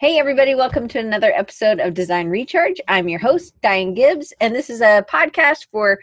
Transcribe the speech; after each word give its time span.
Hey, 0.00 0.20
everybody, 0.20 0.54
welcome 0.54 0.86
to 0.86 1.00
another 1.00 1.32
episode 1.34 1.80
of 1.80 1.92
Design 1.92 2.28
Recharge. 2.28 2.80
I'm 2.86 3.08
your 3.08 3.18
host, 3.18 3.60
Diane 3.62 3.94
Gibbs, 3.94 4.32
and 4.40 4.54
this 4.54 4.70
is 4.70 4.80
a 4.80 5.04
podcast 5.12 5.66
for 5.72 5.98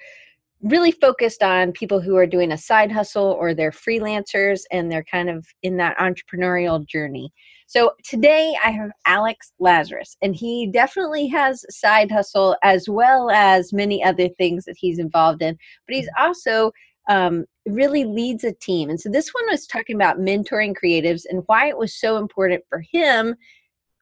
really 0.62 0.92
focused 0.92 1.42
on 1.42 1.71
people 1.71 2.01
who 2.01 2.17
are 2.17 2.27
doing 2.27 2.51
a 2.51 2.58
side 2.58 2.92
hustle 2.92 3.37
or 3.39 3.53
they're 3.53 3.71
freelancers 3.71 4.63
and 4.69 4.92
they're 4.92 5.05
kind 5.05 5.29
of 5.29 5.47
in 5.63 5.77
that 5.77 5.97
entrepreneurial 5.97 6.85
journey. 6.85 7.31
So 7.67 7.93
today 8.04 8.57
I 8.61 8.71
have 8.71 8.91
Alex 9.05 9.54
Lazaris, 9.62 10.18
and 10.21 10.36
he 10.36 10.68
definitely 10.68 11.27
has 11.27 11.64
side 11.70 12.12
hustle 12.12 12.57
as 12.64 12.89
well 12.89 13.32
as 13.32 13.71
many 13.71 14.04
other 14.04 14.27
things 14.27 14.66
that 14.66 14.75
he's 14.77 15.00
involved 15.00 15.41
in, 15.41 15.57
but 15.88 15.96
he's 15.96 16.09
also 16.20 16.73
um, 17.07 17.46
really 17.66 18.04
leads 18.04 18.43
a 18.43 18.52
team. 18.52 18.89
And 18.89 19.00
so 19.00 19.07
this 19.07 19.30
one 19.34 19.46
was 19.50 19.66
talking 19.66 19.96
about 19.96 20.20
mentoring 20.20 20.75
creatives 20.75 21.21
and 21.30 21.43
why 21.46 21.70
it 21.70 21.77
was 21.77 21.98
so 21.98 22.18
important 22.18 22.62
for 22.68 22.84
him 22.91 23.36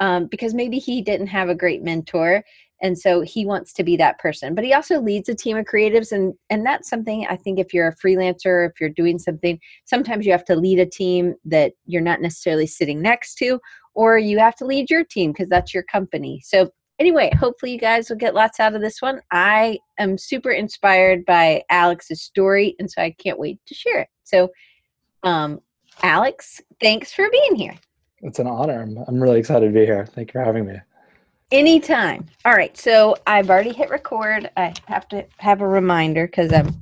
um, 0.04 0.28
because 0.28 0.54
maybe 0.54 0.80
he 0.80 1.02
didn't 1.02 1.28
have 1.28 1.48
a 1.48 1.56
great 1.56 1.82
mentor 1.82 2.44
and 2.82 3.00
so 3.00 3.22
he 3.22 3.46
wants 3.46 3.72
to 3.72 3.84
be 3.86 3.96
that 3.96 4.20
person. 4.20 4.54
But 4.54 4.66
he 4.66 4.74
also 4.74 5.00
leads 5.00 5.30
a 5.30 5.34
team 5.34 5.56
of 5.56 5.66
creatives 5.66 6.12
and 6.12 6.34
and 6.50 6.66
that's 6.66 6.90
something 6.90 7.26
i 7.30 7.38
think 7.38 7.58
if 7.58 7.74
you're 7.74 7.88
a 7.88 7.96
freelancer 7.96 8.70
if 8.70 8.74
you're 8.82 8.90
doing 8.90 9.18
something 9.18 9.58
sometimes 9.86 10.26
you 10.26 10.34
have 10.34 10.44
to 10.46 10.58
lead 10.58 10.80
a 10.80 10.86
team 10.86 11.36
that 11.46 11.72
you're 11.86 12.02
not 12.02 12.20
necessarily 12.20 12.68
sitting 12.68 13.02
next 13.02 13.36
to 13.36 13.60
or 13.94 14.18
you 14.18 14.38
have 14.40 14.56
to 14.58 14.66
lead 14.66 14.90
your 14.90 15.06
team 15.06 15.32
because 15.32 15.48
that's 15.48 15.74
your 15.74 15.84
company. 15.84 16.42
So 16.44 16.70
anyway 17.00 17.32
hopefully 17.40 17.72
you 17.72 17.80
guys 17.80 18.10
will 18.10 18.18
get 18.18 18.36
lots 18.36 18.60
out 18.60 18.76
of 18.76 18.82
this 18.82 19.02
one. 19.02 19.22
I 19.32 19.80
am 19.98 20.18
super 20.18 20.52
inspired 20.52 21.24
by 21.26 21.64
alex's 21.70 22.22
story 22.22 22.76
and 22.78 22.92
so 22.92 23.02
i 23.02 23.12
can't 23.12 23.40
wait 23.40 23.60
to 23.68 23.74
share 23.74 24.02
it. 24.02 24.10
So 24.26 24.50
um 25.24 25.62
alex 26.02 26.60
thanks 26.82 27.14
for 27.14 27.30
being 27.30 27.56
here 27.56 27.76
it's 28.24 28.40
an 28.40 28.48
honor. 28.48 28.82
I'm, 28.82 28.98
I'm 29.08 29.22
really 29.22 29.40
excited 29.40 29.68
to 29.68 29.72
be 29.72 29.86
here. 29.86 30.06
Thank 30.06 30.30
you 30.30 30.40
for 30.40 30.44
having 30.44 30.66
me. 30.66 30.80
Anytime. 31.52 32.28
All 32.46 32.54
right. 32.54 32.76
So 32.78 33.16
I've 33.28 33.50
already 33.50 33.74
hit 33.74 33.90
record. 33.90 34.50
I 34.58 34.74
have 34.88 35.08
to 35.10 35.26
have 35.38 35.62
a 35.62 35.68
reminder 35.68 36.26
because 36.26 36.52
I'm 36.52 36.74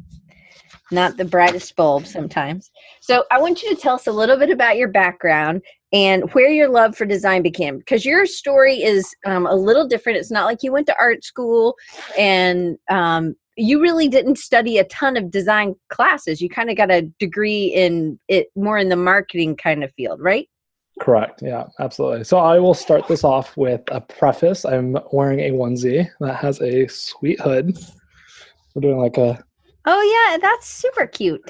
not 0.91 1.17
the 1.17 1.25
brightest 1.25 1.75
bulb 1.75 2.05
sometimes. 2.05 2.71
So 3.01 3.25
I 3.31 3.39
want 3.39 3.63
you 3.63 3.73
to 3.73 3.81
tell 3.81 3.95
us 3.95 4.07
a 4.07 4.11
little 4.11 4.37
bit 4.37 4.49
about 4.49 4.77
your 4.77 4.87
background 4.87 5.61
and 5.91 6.31
where 6.33 6.49
your 6.49 6.69
love 6.69 6.95
for 6.95 7.05
design 7.05 7.41
began 7.41 7.79
because 7.79 8.05
your 8.05 8.25
story 8.25 8.81
is 8.81 9.13
um, 9.25 9.45
a 9.45 9.55
little 9.55 9.87
different. 9.87 10.19
It's 10.19 10.31
not 10.31 10.45
like 10.45 10.63
you 10.63 10.71
went 10.71 10.87
to 10.87 10.95
art 10.99 11.23
school 11.23 11.75
and 12.17 12.77
um, 12.89 13.35
you 13.57 13.81
really 13.81 14.07
didn't 14.07 14.37
study 14.37 14.77
a 14.77 14.85
ton 14.85 15.17
of 15.17 15.31
design 15.31 15.75
classes. 15.89 16.41
You 16.41 16.49
kind 16.49 16.69
of 16.69 16.77
got 16.77 16.91
a 16.91 17.01
degree 17.19 17.65
in 17.65 18.19
it 18.27 18.47
more 18.55 18.77
in 18.77 18.89
the 18.89 18.95
marketing 18.95 19.57
kind 19.57 19.83
of 19.83 19.91
field, 19.93 20.21
right? 20.21 20.47
Correct. 20.99 21.41
Yeah, 21.41 21.65
absolutely. 21.79 22.23
So 22.23 22.37
I 22.37 22.59
will 22.59 22.73
start 22.73 23.07
this 23.07 23.23
off 23.23 23.57
with 23.57 23.81
a 23.87 24.01
preface. 24.01 24.65
I'm 24.65 24.97
wearing 25.11 25.39
a 25.39 25.51
onesie 25.51 26.07
that 26.19 26.35
has 26.35 26.61
a 26.61 26.87
sweet 26.87 27.39
hood. 27.39 27.77
We're 28.75 28.81
doing 28.81 28.99
like 28.99 29.17
a. 29.17 29.43
Oh 29.85 30.29
yeah, 30.29 30.37
that's 30.37 30.67
super 30.67 31.07
cute. 31.07 31.41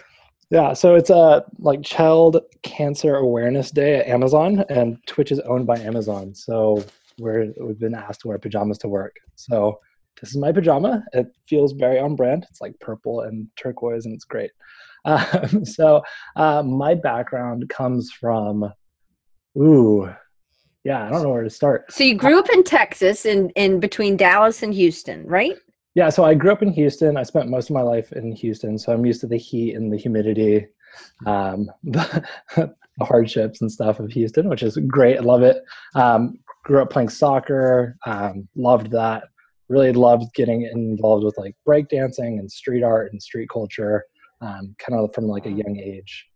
Yeah, 0.52 0.74
so 0.74 0.96
it's 0.96 1.10
a 1.10 1.44
like 1.60 1.84
Child 1.84 2.42
Cancer 2.62 3.16
Awareness 3.16 3.72
Day 3.72 4.00
at 4.00 4.08
Amazon, 4.08 4.64
and 4.70 4.98
Twitch 5.06 5.32
is 5.32 5.40
owned 5.42 5.66
by 5.66 5.80
Amazon. 5.80 6.34
So 6.36 6.84
we're 7.20 7.54
we've 7.60 7.80
been 7.80 7.96
asked 7.96 8.22
to 8.22 8.28
wear 8.28 8.38
pajamas 8.38 8.78
to 8.80 8.88
work. 8.88 9.16
So 9.36 9.80
this 10.20 10.30
is 10.30 10.38
my 10.38 10.52
pajama. 10.52 11.04
It 11.14 11.28
feels 11.48 11.74
very 11.74 12.00
on 12.00 12.16
brand. 12.16 12.46
It's 12.50 12.62
like 12.62 12.80
purple 12.80 13.22
and 13.22 13.48
turquoise, 13.56 14.06
and 14.06 14.14
it's 14.14 14.26
great. 14.26 14.52
Um, 15.04 15.66
so 15.66 16.04
uh, 16.36 16.62
my 16.62 16.94
background 16.94 17.68
comes 17.70 18.12
from 18.12 18.72
Ooh, 19.58 20.10
yeah, 20.84 21.06
I 21.06 21.10
don't 21.10 21.24
know 21.24 21.30
where 21.30 21.44
to 21.44 21.50
start. 21.50 21.92
So 21.92 22.04
you 22.04 22.16
grew 22.16 22.40
up 22.40 22.50
in 22.50 22.64
Texas, 22.64 23.26
in 23.26 23.50
in 23.52 23.80
between 23.80 24.18
Dallas 24.18 24.64
and 24.64 24.74
Houston, 24.74 25.26
right? 25.28 25.58
Yeah, 25.94 26.10
so 26.10 26.24
I 26.24 26.34
grew 26.34 26.52
up 26.52 26.62
in 26.62 26.72
Houston. 26.72 27.18
I 27.18 27.24
spent 27.24 27.50
most 27.50 27.70
of 27.70 27.74
my 27.74 27.82
life 27.82 28.14
in 28.14 28.32
Houston, 28.32 28.78
so 28.78 28.94
I'm 28.94 29.06
used 29.06 29.22
to 29.22 29.28
the 29.28 29.38
heat 29.38 29.76
and 29.76 29.92
the 29.92 29.98
humidity, 29.98 30.68
um, 31.26 31.70
the, 31.84 32.24
the 32.56 33.06
hardships 33.06 33.62
and 33.62 33.72
stuff 33.72 34.00
of 34.00 34.10
Houston, 34.12 34.48
which 34.48 34.64
is 34.64 34.78
great. 34.88 35.18
I 35.18 35.22
love 35.22 35.44
it. 35.44 35.64
Um, 35.96 36.40
grew 36.64 36.82
up 36.82 36.92
playing 36.92 37.10
soccer, 37.10 37.98
um, 38.06 38.48
loved 38.56 38.92
that. 38.92 39.24
Really 39.68 39.92
loved 39.92 40.34
getting 40.34 40.64
involved 40.64 41.24
with 41.24 41.38
like 41.38 41.56
breakdancing 41.68 42.40
and 42.40 42.50
street 42.52 42.84
art 42.84 43.12
and 43.12 43.22
street 43.22 43.50
culture, 43.50 44.06
um, 44.42 44.76
kind 44.80 45.00
of 45.00 45.14
from 45.14 45.28
like 45.28 45.46
a 45.46 45.52
young 45.52 45.78
age. 45.78 46.28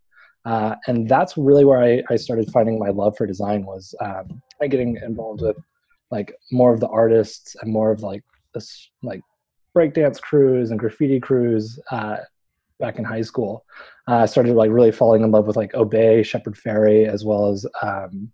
Uh, 0.46 0.76
and 0.86 1.08
that's 1.08 1.36
really 1.36 1.64
where 1.64 1.82
I, 1.82 2.02
I 2.08 2.16
started 2.16 2.50
finding 2.52 2.78
my 2.78 2.90
love 2.90 3.16
for 3.16 3.26
design 3.26 3.66
was 3.66 3.94
um, 4.00 4.40
getting 4.60 4.96
involved 5.04 5.42
with 5.42 5.56
like 6.12 6.32
more 6.52 6.72
of 6.72 6.78
the 6.78 6.88
artists 6.88 7.56
and 7.60 7.72
more 7.72 7.90
of 7.90 8.02
like 8.02 8.22
this 8.54 8.88
like 9.02 9.20
breakdance 9.76 10.20
crews 10.20 10.70
and 10.70 10.78
graffiti 10.78 11.18
crews 11.18 11.80
uh, 11.90 12.18
back 12.78 12.98
in 12.98 13.04
high 13.04 13.22
school. 13.22 13.64
Uh, 14.08 14.18
I 14.18 14.26
started 14.26 14.54
like 14.54 14.70
really 14.70 14.92
falling 14.92 15.24
in 15.24 15.32
love 15.32 15.48
with 15.48 15.56
like 15.56 15.74
Obey, 15.74 16.22
Shepard 16.22 16.54
Fairey, 16.54 17.08
as 17.08 17.24
well 17.24 17.48
as 17.48 17.66
um, 17.82 18.30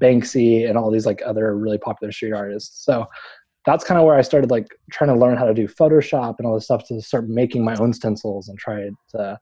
Banksy 0.00 0.66
and 0.66 0.78
all 0.78 0.90
these 0.90 1.04
like 1.04 1.20
other 1.24 1.54
really 1.54 1.78
popular 1.78 2.12
street 2.12 2.32
artists. 2.32 2.82
So 2.82 3.06
that's 3.66 3.84
kind 3.84 4.00
of 4.00 4.06
where 4.06 4.16
I 4.16 4.22
started 4.22 4.50
like 4.50 4.68
trying 4.90 5.10
to 5.10 5.20
learn 5.20 5.36
how 5.36 5.44
to 5.44 5.54
do 5.54 5.68
Photoshop 5.68 6.36
and 6.38 6.46
all 6.46 6.54
this 6.54 6.64
stuff 6.64 6.88
to 6.88 7.02
start 7.02 7.28
making 7.28 7.62
my 7.62 7.76
own 7.76 7.92
stencils 7.92 8.48
and 8.48 8.58
try 8.58 8.88
to 9.10 9.38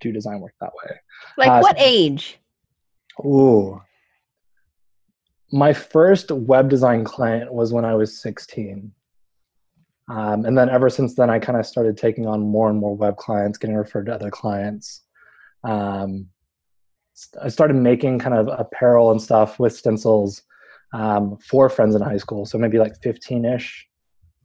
do 0.00 0.12
design 0.12 0.40
work 0.40 0.54
that 0.60 0.72
way. 0.82 0.96
Like 1.36 1.48
uh, 1.48 1.60
what 1.60 1.76
age? 1.78 2.38
Ooh. 3.24 3.80
My 5.50 5.72
first 5.72 6.30
web 6.30 6.68
design 6.68 7.04
client 7.04 7.52
was 7.52 7.72
when 7.72 7.84
I 7.84 7.94
was 7.94 8.20
16. 8.20 8.92
Um, 10.10 10.44
and 10.44 10.56
then 10.56 10.68
ever 10.68 10.88
since 10.88 11.14
then, 11.14 11.30
I 11.30 11.38
kind 11.38 11.58
of 11.58 11.66
started 11.66 11.96
taking 11.96 12.26
on 12.26 12.40
more 12.40 12.70
and 12.70 12.78
more 12.78 12.96
web 12.96 13.16
clients, 13.16 13.58
getting 13.58 13.76
referred 13.76 14.06
to 14.06 14.14
other 14.14 14.30
clients. 14.30 15.02
Um, 15.64 16.28
I 17.42 17.48
started 17.48 17.74
making 17.74 18.18
kind 18.18 18.34
of 18.34 18.48
apparel 18.48 19.10
and 19.10 19.20
stuff 19.20 19.58
with 19.58 19.74
stencils 19.74 20.42
um, 20.92 21.36
for 21.38 21.68
friends 21.68 21.94
in 21.94 22.02
high 22.02 22.16
school. 22.16 22.46
So 22.46 22.58
maybe 22.58 22.78
like 22.78 23.00
15 23.02 23.44
ish. 23.44 23.86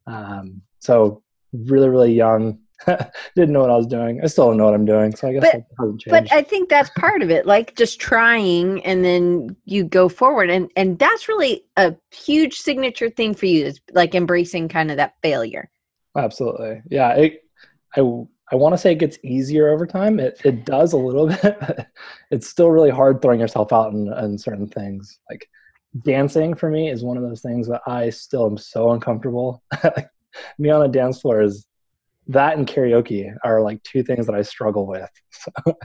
Um, 0.07 0.61
so 0.79 1.23
really, 1.53 1.89
really 1.89 2.13
young. 2.13 2.59
didn't 3.35 3.53
know 3.53 3.61
what 3.61 3.69
I 3.69 3.77
was 3.77 3.87
doing. 3.87 4.19
I 4.23 4.27
still 4.27 4.47
don't 4.47 4.57
know 4.57 4.65
what 4.65 4.73
I'm 4.73 4.85
doing, 4.85 5.15
so 5.15 5.27
I 5.27 5.33
guess 5.33 5.41
but, 5.41 5.55
it 5.55 5.65
hasn't 5.79 6.01
changed. 6.01 6.09
But 6.09 6.33
I 6.33 6.41
think 6.41 6.69
that's 6.69 6.89
part 6.91 7.21
of 7.21 7.29
it, 7.29 7.45
like 7.45 7.75
just 7.75 7.99
trying, 7.99 8.83
and 8.85 9.03
then 9.03 9.55
you 9.65 9.83
go 9.83 10.09
forward, 10.09 10.49
and 10.49 10.69
and 10.75 10.97
that's 10.99 11.27
really 11.27 11.65
a 11.77 11.95
huge 12.11 12.55
signature 12.55 13.09
thing 13.09 13.33
for 13.33 13.45
you, 13.45 13.65
is 13.65 13.79
like 13.93 14.15
embracing 14.15 14.69
kind 14.69 14.91
of 14.91 14.97
that 14.97 15.15
failure. 15.21 15.69
Absolutely, 16.17 16.81
yeah. 16.89 17.13
It, 17.13 17.41
I 17.95 18.01
I 18.51 18.55
want 18.55 18.73
to 18.73 18.77
say 18.77 18.91
it 18.91 18.99
gets 18.99 19.17
easier 19.23 19.69
over 19.69 19.87
time. 19.87 20.19
It 20.19 20.39
it 20.43 20.65
does 20.65 20.93
a 20.93 20.97
little 20.97 21.27
bit. 21.41 21.87
it's 22.31 22.47
still 22.47 22.69
really 22.69 22.91
hard 22.91 23.21
throwing 23.21 23.39
yourself 23.39 23.73
out 23.73 23.93
in, 23.93 24.11
in 24.13 24.37
certain 24.37 24.67
things. 24.67 25.19
Like 25.29 25.49
dancing 26.03 26.53
for 26.53 26.69
me 26.69 26.89
is 26.89 27.03
one 27.03 27.17
of 27.17 27.23
those 27.23 27.41
things 27.41 27.67
that 27.67 27.81
I 27.87 28.09
still 28.09 28.45
am 28.45 28.57
so 28.57 28.91
uncomfortable. 28.91 29.63
me 30.57 30.69
on 30.69 30.83
a 30.83 30.87
dance 30.87 31.21
floor 31.21 31.41
is 31.41 31.67
that 32.27 32.57
and 32.57 32.67
karaoke 32.67 33.33
are 33.43 33.61
like 33.61 33.81
two 33.83 34.03
things 34.03 34.25
that 34.25 34.35
I 34.35 34.41
struggle 34.41 34.87
with. 34.87 35.09
So. 35.31 35.77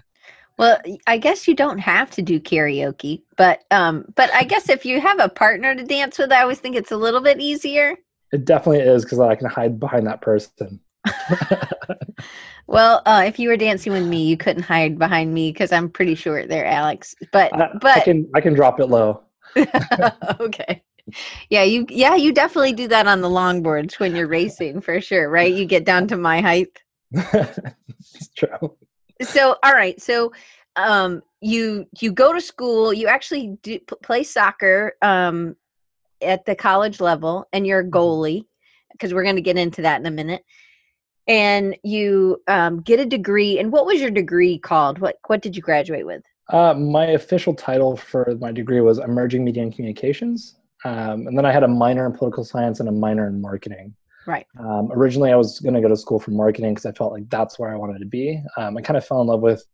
Well, 0.58 0.80
I 1.06 1.18
guess 1.18 1.46
you 1.46 1.54
don't 1.54 1.78
have 1.78 2.10
to 2.12 2.22
do 2.22 2.40
karaoke, 2.40 3.22
but 3.36 3.60
um, 3.70 4.04
but 4.16 4.28
I 4.34 4.42
guess 4.42 4.68
if 4.68 4.84
you 4.84 5.00
have 5.00 5.20
a 5.20 5.28
partner 5.28 5.74
to 5.74 5.84
dance 5.84 6.18
with, 6.18 6.32
I 6.32 6.42
always 6.42 6.58
think 6.58 6.74
it's 6.74 6.90
a 6.90 6.96
little 6.96 7.20
bit 7.20 7.40
easier. 7.40 7.96
It 8.32 8.44
definitely 8.44 8.80
is 8.80 9.04
because 9.04 9.20
I 9.20 9.36
can 9.36 9.48
hide 9.48 9.78
behind 9.78 10.06
that 10.08 10.20
person. 10.20 10.80
well, 12.66 13.02
uh, 13.06 13.22
if 13.24 13.38
you 13.38 13.48
were 13.48 13.56
dancing 13.56 13.92
with 13.92 14.04
me, 14.04 14.26
you 14.26 14.36
couldn't 14.36 14.64
hide 14.64 14.98
behind 14.98 15.32
me 15.32 15.52
because 15.52 15.70
I'm 15.70 15.88
pretty 15.88 16.16
short 16.16 16.48
there, 16.48 16.66
Alex. 16.66 17.14
But 17.32 17.54
I, 17.54 17.70
but 17.80 17.98
I 17.98 18.00
can 18.00 18.28
I 18.34 18.40
can 18.40 18.54
drop 18.54 18.80
it 18.80 18.86
low. 18.86 19.22
okay 20.40 20.82
yeah, 21.50 21.62
you 21.62 21.86
yeah, 21.88 22.14
you 22.14 22.32
definitely 22.32 22.72
do 22.72 22.88
that 22.88 23.06
on 23.06 23.20
the 23.20 23.28
longboards 23.28 23.98
when 23.98 24.14
you're 24.14 24.28
racing 24.28 24.80
for 24.80 25.00
sure, 25.00 25.28
right? 25.28 25.52
You 25.52 25.64
get 25.64 25.84
down 25.84 26.08
to 26.08 26.16
my 26.16 26.40
height. 26.40 26.82
it's 27.12 28.28
true. 28.36 28.76
So, 29.22 29.56
all 29.62 29.72
right. 29.72 30.00
So, 30.00 30.32
um 30.76 31.22
you 31.40 31.86
you 32.00 32.12
go 32.12 32.32
to 32.32 32.40
school, 32.40 32.92
you 32.92 33.06
actually 33.06 33.58
do 33.62 33.78
play 34.02 34.22
soccer 34.22 34.94
um 35.02 35.56
at 36.22 36.44
the 36.44 36.54
college 36.54 37.00
level 37.00 37.46
and 37.52 37.66
you're 37.66 37.80
a 37.80 37.84
mm-hmm. 37.84 37.96
goalie 37.96 38.46
because 38.92 39.14
we're 39.14 39.22
going 39.22 39.36
to 39.36 39.42
get 39.42 39.56
into 39.56 39.82
that 39.82 40.00
in 40.00 40.06
a 40.06 40.10
minute. 40.10 40.44
And 41.26 41.76
you 41.82 42.42
um, 42.48 42.80
get 42.80 43.00
a 43.00 43.06
degree. 43.06 43.58
And 43.58 43.70
what 43.70 43.84
was 43.86 44.00
your 44.00 44.10
degree 44.10 44.58
called? 44.58 44.98
What 44.98 45.16
what 45.26 45.42
did 45.42 45.54
you 45.54 45.62
graduate 45.62 46.06
with? 46.06 46.22
Uh, 46.48 46.72
my 46.72 47.08
official 47.08 47.54
title 47.54 47.96
for 47.96 48.34
my 48.40 48.50
degree 48.50 48.80
was 48.80 48.98
Emerging 48.98 49.44
Media 49.44 49.62
and 49.62 49.74
Communications. 49.74 50.56
Um, 50.84 51.26
and 51.26 51.36
then 51.36 51.44
I 51.44 51.52
had 51.52 51.64
a 51.64 51.68
minor 51.68 52.06
in 52.06 52.12
political 52.12 52.44
science 52.44 52.80
and 52.80 52.88
a 52.88 52.92
minor 52.92 53.26
in 53.26 53.40
marketing. 53.40 53.94
Right. 54.26 54.46
Um, 54.58 54.90
originally, 54.92 55.32
I 55.32 55.36
was 55.36 55.58
going 55.60 55.74
to 55.74 55.80
go 55.80 55.88
to 55.88 55.96
school 55.96 56.20
for 56.20 56.32
marketing 56.32 56.74
because 56.74 56.86
I 56.86 56.92
felt 56.92 57.12
like 57.12 57.28
that's 57.30 57.58
where 57.58 57.72
I 57.72 57.76
wanted 57.76 58.00
to 58.00 58.06
be. 58.06 58.42
Um, 58.56 58.76
I 58.76 58.82
kind 58.82 58.96
of 58.96 59.06
fell 59.06 59.20
in 59.20 59.26
love 59.26 59.40
with 59.40 59.64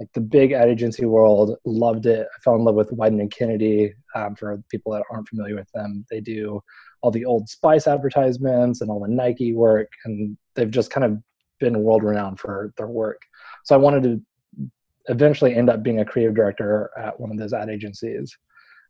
like 0.00 0.12
the 0.12 0.20
big 0.20 0.52
ad 0.52 0.68
agency 0.68 1.04
world. 1.04 1.56
Loved 1.64 2.06
it. 2.06 2.26
I 2.26 2.40
fell 2.42 2.56
in 2.56 2.64
love 2.64 2.74
with 2.74 2.90
Wieden 2.90 3.20
and 3.20 3.30
Kennedy. 3.30 3.94
Um, 4.14 4.34
for 4.34 4.62
people 4.70 4.92
that 4.92 5.04
aren't 5.10 5.28
familiar 5.28 5.54
with 5.54 5.70
them, 5.72 6.04
they 6.10 6.20
do 6.20 6.60
all 7.00 7.10
the 7.10 7.24
Old 7.24 7.48
Spice 7.48 7.86
advertisements 7.86 8.80
and 8.80 8.90
all 8.90 9.00
the 9.00 9.08
Nike 9.08 9.54
work, 9.54 9.92
and 10.04 10.36
they've 10.54 10.70
just 10.70 10.90
kind 10.90 11.04
of 11.04 11.18
been 11.60 11.82
world 11.82 12.02
renowned 12.02 12.40
for 12.40 12.72
their 12.76 12.88
work. 12.88 13.22
So 13.64 13.74
I 13.74 13.78
wanted 13.78 14.02
to 14.02 14.70
eventually 15.06 15.54
end 15.54 15.70
up 15.70 15.82
being 15.82 16.00
a 16.00 16.04
creative 16.04 16.34
director 16.34 16.90
at 16.96 17.18
one 17.18 17.30
of 17.30 17.38
those 17.38 17.52
ad 17.52 17.68
agencies. 17.68 18.36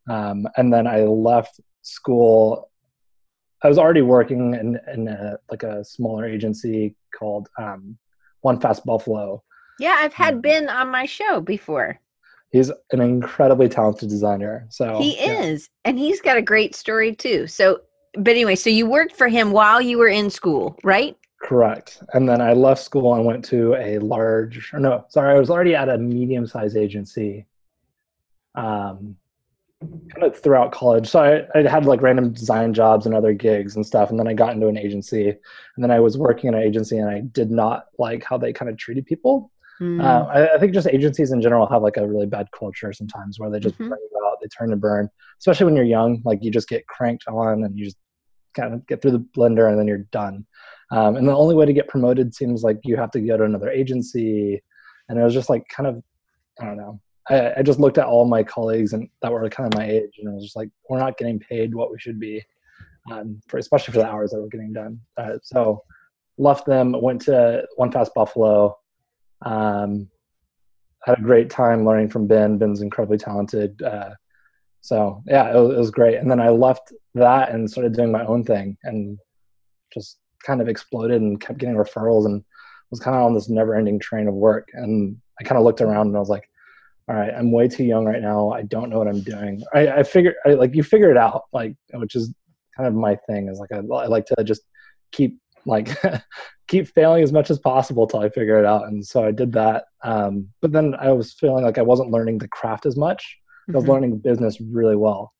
Um, 0.08 0.46
and 0.56 0.72
then 0.72 0.86
I 0.86 1.02
left 1.02 1.60
school. 1.82 2.70
I 3.62 3.68
was 3.68 3.78
already 3.78 4.02
working 4.02 4.54
in, 4.54 4.80
in 4.92 5.08
a, 5.08 5.38
like 5.50 5.62
a 5.62 5.84
smaller 5.84 6.26
agency 6.26 6.96
called 7.16 7.48
um, 7.58 7.96
One 8.40 8.60
Fast 8.60 8.84
Buffalo. 8.84 9.42
Yeah, 9.78 9.96
I've 9.98 10.14
had 10.14 10.34
um, 10.34 10.40
Ben 10.40 10.68
on 10.68 10.88
my 10.88 11.06
show 11.06 11.40
before. 11.40 11.98
He's 12.50 12.70
an 12.90 13.00
incredibly 13.00 13.68
talented 13.68 14.08
designer. 14.08 14.66
So 14.68 14.98
he 14.98 15.12
is, 15.12 15.70
and 15.84 15.98
he's 15.98 16.20
got 16.20 16.36
a 16.36 16.42
great 16.42 16.74
story 16.74 17.14
too. 17.14 17.46
So, 17.46 17.80
but 18.14 18.30
anyway, 18.30 18.56
so 18.56 18.68
you 18.68 18.86
worked 18.86 19.16
for 19.16 19.28
him 19.28 19.52
while 19.52 19.80
you 19.80 19.96
were 19.96 20.08
in 20.08 20.28
school, 20.28 20.78
right? 20.84 21.16
Correct. 21.40 22.02
And 22.12 22.28
then 22.28 22.40
I 22.40 22.52
left 22.52 22.82
school 22.82 23.14
and 23.14 23.24
went 23.24 23.44
to 23.46 23.74
a 23.74 23.98
large, 23.98 24.72
or 24.72 24.78
no, 24.78 25.04
sorry, 25.08 25.34
I 25.34 25.38
was 25.38 25.50
already 25.50 25.74
at 25.74 25.88
a 25.88 25.98
medium 25.98 26.46
sized 26.46 26.76
agency 26.76 27.46
um, 28.54 29.16
kind 30.14 30.22
of 30.22 30.38
throughout 30.38 30.72
college. 30.72 31.08
So 31.08 31.20
I, 31.20 31.58
I 31.58 31.68
had 31.68 31.84
like 31.84 32.02
random 32.02 32.32
design 32.32 32.74
jobs 32.74 33.06
and 33.06 33.14
other 33.14 33.32
gigs 33.32 33.76
and 33.76 33.86
stuff. 33.86 34.10
And 34.10 34.18
then 34.18 34.28
I 34.28 34.34
got 34.34 34.54
into 34.54 34.68
an 34.68 34.78
agency 34.78 35.28
and 35.28 35.84
then 35.84 35.90
I 35.90 36.00
was 36.00 36.18
working 36.18 36.48
in 36.48 36.54
an 36.54 36.62
agency 36.62 36.98
and 36.98 37.08
I 37.08 37.20
did 37.20 37.50
not 37.50 37.86
like 37.98 38.24
how 38.24 38.38
they 38.38 38.52
kind 38.52 38.70
of 38.70 38.76
treated 38.76 39.06
people. 39.06 39.50
Mm. 39.80 40.02
Uh, 40.02 40.26
I, 40.26 40.54
I, 40.54 40.58
think 40.58 40.74
just 40.74 40.86
agencies 40.86 41.32
in 41.32 41.42
general 41.42 41.66
have 41.66 41.82
like 41.82 41.96
a 41.96 42.06
really 42.06 42.26
bad 42.26 42.46
culture 42.56 42.92
sometimes 42.92 43.40
where 43.40 43.50
they 43.50 43.58
just 43.58 43.74
mm-hmm. 43.76 43.88
burn 43.88 43.98
you 44.12 44.26
out, 44.26 44.38
they 44.40 44.48
turn 44.48 44.70
to 44.70 44.76
burn, 44.76 45.08
especially 45.40 45.64
when 45.64 45.74
you're 45.74 45.84
young. 45.84 46.22
Like 46.24 46.42
you 46.42 46.50
just 46.50 46.68
get 46.68 46.86
cranked 46.86 47.24
on 47.26 47.64
and 47.64 47.76
you 47.76 47.86
just 47.86 47.96
kind 48.54 48.74
of 48.74 48.86
get 48.86 49.02
through 49.02 49.12
the 49.12 49.26
blender 49.36 49.68
and 49.68 49.78
then 49.78 49.88
you're 49.88 50.06
done. 50.12 50.46
Um, 50.90 51.16
and 51.16 51.26
the 51.26 51.34
only 51.34 51.54
way 51.54 51.66
to 51.66 51.72
get 51.72 51.88
promoted 51.88 52.34
seems 52.34 52.62
like 52.62 52.80
you 52.84 52.96
have 52.96 53.10
to 53.12 53.20
go 53.20 53.36
to 53.36 53.44
another 53.44 53.70
agency. 53.70 54.62
And 55.08 55.18
it 55.18 55.22
was 55.22 55.34
just 55.34 55.48
like 55.48 55.66
kind 55.68 55.86
of, 55.86 56.02
I 56.60 56.66
don't 56.66 56.76
know. 56.76 57.00
I, 57.28 57.54
I 57.58 57.62
just 57.62 57.80
looked 57.80 57.98
at 57.98 58.06
all 58.06 58.24
my 58.24 58.42
colleagues 58.42 58.92
and 58.92 59.08
that 59.20 59.32
were 59.32 59.48
kind 59.48 59.72
of 59.72 59.78
my 59.78 59.86
age, 59.88 60.18
and 60.18 60.28
I 60.28 60.32
was 60.32 60.44
just 60.44 60.56
like, 60.56 60.70
we're 60.88 60.98
not 60.98 61.18
getting 61.18 61.38
paid 61.38 61.74
what 61.74 61.90
we 61.90 61.98
should 61.98 62.18
be, 62.18 62.42
um, 63.10 63.40
for 63.48 63.58
especially 63.58 63.92
for 63.92 64.00
the 64.00 64.08
hours 64.08 64.30
that 64.30 64.40
we're 64.40 64.48
getting 64.48 64.72
done. 64.72 65.00
Uh, 65.16 65.34
so 65.42 65.82
left 66.38 66.66
them, 66.66 66.94
went 67.00 67.22
to 67.22 67.64
One 67.76 67.92
Fast 67.92 68.12
Buffalo. 68.14 68.76
Um, 69.44 70.08
had 71.04 71.18
a 71.18 71.22
great 71.22 71.50
time 71.50 71.84
learning 71.84 72.10
from 72.10 72.26
Ben. 72.26 72.58
Ben's 72.58 72.80
incredibly 72.80 73.18
talented. 73.18 73.80
Uh, 73.82 74.10
so 74.80 75.22
yeah, 75.26 75.50
it 75.50 75.60
was, 75.60 75.74
it 75.74 75.78
was, 75.78 75.90
great. 75.90 76.18
And 76.18 76.30
then 76.30 76.40
I 76.40 76.48
left 76.48 76.92
that 77.14 77.50
and 77.50 77.70
started 77.70 77.94
doing 77.94 78.12
my 78.12 78.24
own 78.24 78.44
thing 78.44 78.76
and 78.84 79.18
just 79.92 80.18
kind 80.44 80.60
of 80.60 80.68
exploded 80.68 81.20
and 81.20 81.40
kept 81.40 81.58
getting 81.58 81.76
referrals 81.76 82.26
and 82.26 82.44
was 82.90 83.00
kind 83.00 83.16
of 83.16 83.22
on 83.22 83.34
this 83.34 83.48
never 83.48 83.74
ending 83.74 83.98
train 83.98 84.28
of 84.28 84.34
work. 84.34 84.68
And 84.74 85.16
I 85.40 85.44
kind 85.44 85.58
of 85.58 85.64
looked 85.64 85.80
around 85.80 86.08
and 86.08 86.16
I 86.16 86.20
was 86.20 86.28
like, 86.28 86.48
all 87.08 87.16
right, 87.16 87.32
I'm 87.36 87.50
way 87.50 87.68
too 87.68 87.84
young 87.84 88.04
right 88.04 88.22
now. 88.22 88.50
I 88.50 88.62
don't 88.62 88.90
know 88.90 88.98
what 88.98 89.08
I'm 89.08 89.22
doing. 89.22 89.62
I, 89.74 89.88
I 89.88 90.02
figure, 90.02 90.34
I, 90.46 90.50
like 90.50 90.74
you 90.74 90.82
figure 90.82 91.10
it 91.10 91.16
out, 91.16 91.44
like, 91.52 91.74
which 91.94 92.14
is 92.14 92.32
kind 92.76 92.86
of 92.86 92.94
my 92.94 93.16
thing 93.28 93.48
is 93.48 93.58
like, 93.58 93.72
I, 93.72 93.78
I 93.78 94.06
like 94.06 94.26
to 94.26 94.44
just 94.44 94.62
keep 95.10 95.38
like 95.66 95.90
keep 96.68 96.88
failing 96.88 97.22
as 97.22 97.32
much 97.32 97.50
as 97.50 97.58
possible 97.58 98.06
till 98.06 98.20
I 98.20 98.28
figure 98.28 98.58
it 98.58 98.64
out. 98.64 98.86
And 98.86 99.04
so 99.04 99.24
I 99.24 99.30
did 99.30 99.52
that. 99.52 99.84
Um, 100.02 100.48
but 100.60 100.72
then 100.72 100.94
I 100.98 101.12
was 101.12 101.32
feeling 101.34 101.64
like 101.64 101.78
I 101.78 101.82
wasn't 101.82 102.10
learning 102.10 102.38
the 102.38 102.48
craft 102.48 102.86
as 102.86 102.96
much. 102.96 103.22
Mm-hmm. 103.22 103.72
I 103.72 103.76
was 103.76 103.84
mm-hmm. 103.84 103.92
learning 103.92 104.18
business 104.18 104.60
really 104.60 104.96
well, 104.96 105.32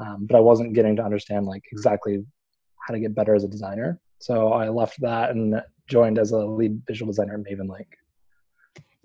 um, 0.00 0.26
but 0.28 0.36
I 0.36 0.40
wasn't 0.40 0.74
getting 0.74 0.96
to 0.96 1.04
understand 1.04 1.46
like 1.46 1.62
exactly 1.72 2.24
how 2.86 2.94
to 2.94 3.00
get 3.00 3.14
better 3.14 3.34
as 3.34 3.44
a 3.44 3.48
designer. 3.48 4.00
So 4.18 4.52
I 4.52 4.68
left 4.68 5.00
that 5.00 5.30
and 5.30 5.60
joined 5.88 6.18
as 6.18 6.32
a 6.32 6.38
lead 6.38 6.82
visual 6.86 7.10
designer 7.10 7.34
at 7.34 7.40
Mavenlink. 7.40 7.86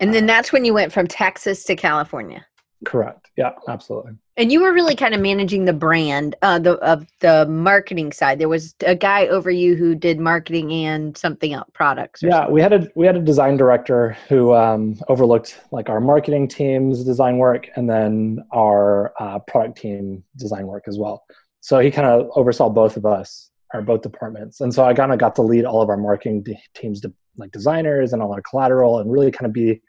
And 0.02 0.12
then 0.12 0.26
that's 0.26 0.52
when 0.52 0.64
you 0.64 0.74
went 0.74 0.92
from 0.92 1.06
Texas 1.06 1.62
to 1.64 1.76
California. 1.76 2.44
Correct. 2.84 3.30
Yeah, 3.36 3.52
absolutely. 3.68 4.14
And 4.36 4.50
you 4.50 4.60
were 4.60 4.72
really 4.72 4.96
kind 4.96 5.14
of 5.14 5.20
managing 5.20 5.64
the 5.64 5.72
brand, 5.72 6.34
uh, 6.42 6.58
the 6.58 6.72
of 6.78 7.06
the 7.20 7.46
marketing 7.46 8.10
side. 8.10 8.40
There 8.40 8.48
was 8.48 8.74
a 8.84 8.96
guy 8.96 9.28
over 9.28 9.48
you 9.48 9.76
who 9.76 9.94
did 9.94 10.18
marketing 10.18 10.72
and 10.72 11.16
something 11.16 11.52
else, 11.52 11.68
products. 11.72 12.20
yeah, 12.20 12.30
something. 12.30 12.54
we 12.54 12.60
had 12.60 12.72
a 12.72 12.88
we 12.96 13.06
had 13.06 13.14
a 13.14 13.20
design 13.20 13.56
director 13.56 14.16
who 14.28 14.52
um, 14.54 14.98
overlooked 15.08 15.60
like 15.70 15.88
our 15.88 16.00
marketing 16.00 16.48
team's 16.48 17.04
design 17.04 17.36
work 17.38 17.68
and 17.76 17.88
then 17.88 18.40
our 18.52 19.12
uh, 19.20 19.38
product 19.38 19.78
team 19.78 20.24
design 20.36 20.66
work 20.66 20.84
as 20.88 20.98
well. 20.98 21.22
So 21.60 21.78
he 21.78 21.92
kind 21.92 22.08
of 22.08 22.28
oversaw 22.34 22.68
both 22.68 22.96
of 22.96 23.06
us 23.06 23.52
our 23.72 23.82
both 23.82 24.02
departments. 24.02 24.60
And 24.60 24.74
so 24.74 24.84
I 24.84 24.94
kind 24.94 25.12
of 25.12 25.18
got 25.18 25.34
to 25.36 25.42
lead 25.42 25.64
all 25.64 25.82
of 25.82 25.88
our 25.88 25.96
marketing 25.96 26.42
de- 26.42 26.58
teams, 26.74 27.00
de- 27.00 27.12
like 27.36 27.52
designers 27.52 28.12
and 28.12 28.22
all 28.22 28.32
our 28.32 28.42
collateral, 28.42 28.98
and 28.98 29.10
really 29.10 29.30
kind 29.30 29.46
of 29.46 29.52
be 29.52 29.80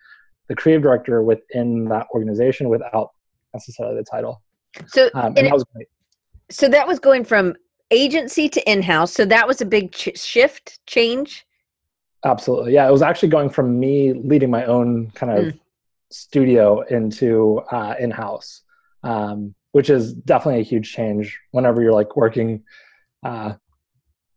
the 0.47 0.55
creative 0.55 0.83
director 0.83 1.23
within 1.23 1.85
that 1.85 2.07
organization 2.13 2.69
without 2.69 3.11
necessarily 3.53 3.95
the 3.95 4.03
title. 4.03 4.41
So 4.87 5.09
um, 5.13 5.33
and, 5.37 5.47
that 5.47 5.53
was 5.53 5.65
great. 5.73 5.87
So 6.49 6.67
that 6.69 6.87
was 6.87 6.99
going 6.99 7.23
from 7.23 7.55
agency 7.91 8.49
to 8.49 8.71
in-house. 8.71 9.13
So 9.13 9.25
that 9.25 9.47
was 9.47 9.61
a 9.61 9.65
big 9.65 9.91
ch- 9.91 10.17
shift, 10.17 10.79
change. 10.87 11.45
Absolutely, 12.25 12.73
yeah. 12.73 12.87
It 12.87 12.91
was 12.91 13.01
actually 13.01 13.29
going 13.29 13.49
from 13.49 13.79
me 13.79 14.13
leading 14.13 14.49
my 14.49 14.65
own 14.65 15.11
kind 15.11 15.31
of 15.31 15.53
mm. 15.53 15.59
studio 16.09 16.81
into 16.81 17.59
uh, 17.71 17.95
in-house, 17.99 18.61
um, 19.03 19.53
which 19.71 19.89
is 19.89 20.13
definitely 20.13 20.61
a 20.61 20.63
huge 20.63 20.93
change. 20.93 21.37
Whenever 21.51 21.81
you're 21.81 21.93
like 21.93 22.15
working 22.15 22.63
uh, 23.23 23.53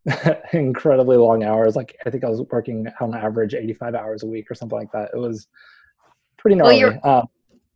incredibly 0.53 1.17
long 1.17 1.44
hours. 1.44 1.76
Like 1.76 1.97
I 2.06 2.11
think 2.11 2.25
I 2.25 2.29
was 2.29 2.43
working 2.50 2.87
on 3.00 3.14
average 3.14 3.55
85 3.55 3.94
hours 3.94 4.23
a 4.23 4.26
week 4.26 4.50
or 4.50 4.55
something 4.55 4.79
like 4.79 4.93
that. 4.93 5.11
It 5.12 5.19
was 5.19 5.49
pretty 6.38 6.56
gnarly. 6.56 6.82
Well, 6.82 6.92
you're, 6.92 7.08
um, 7.08 7.26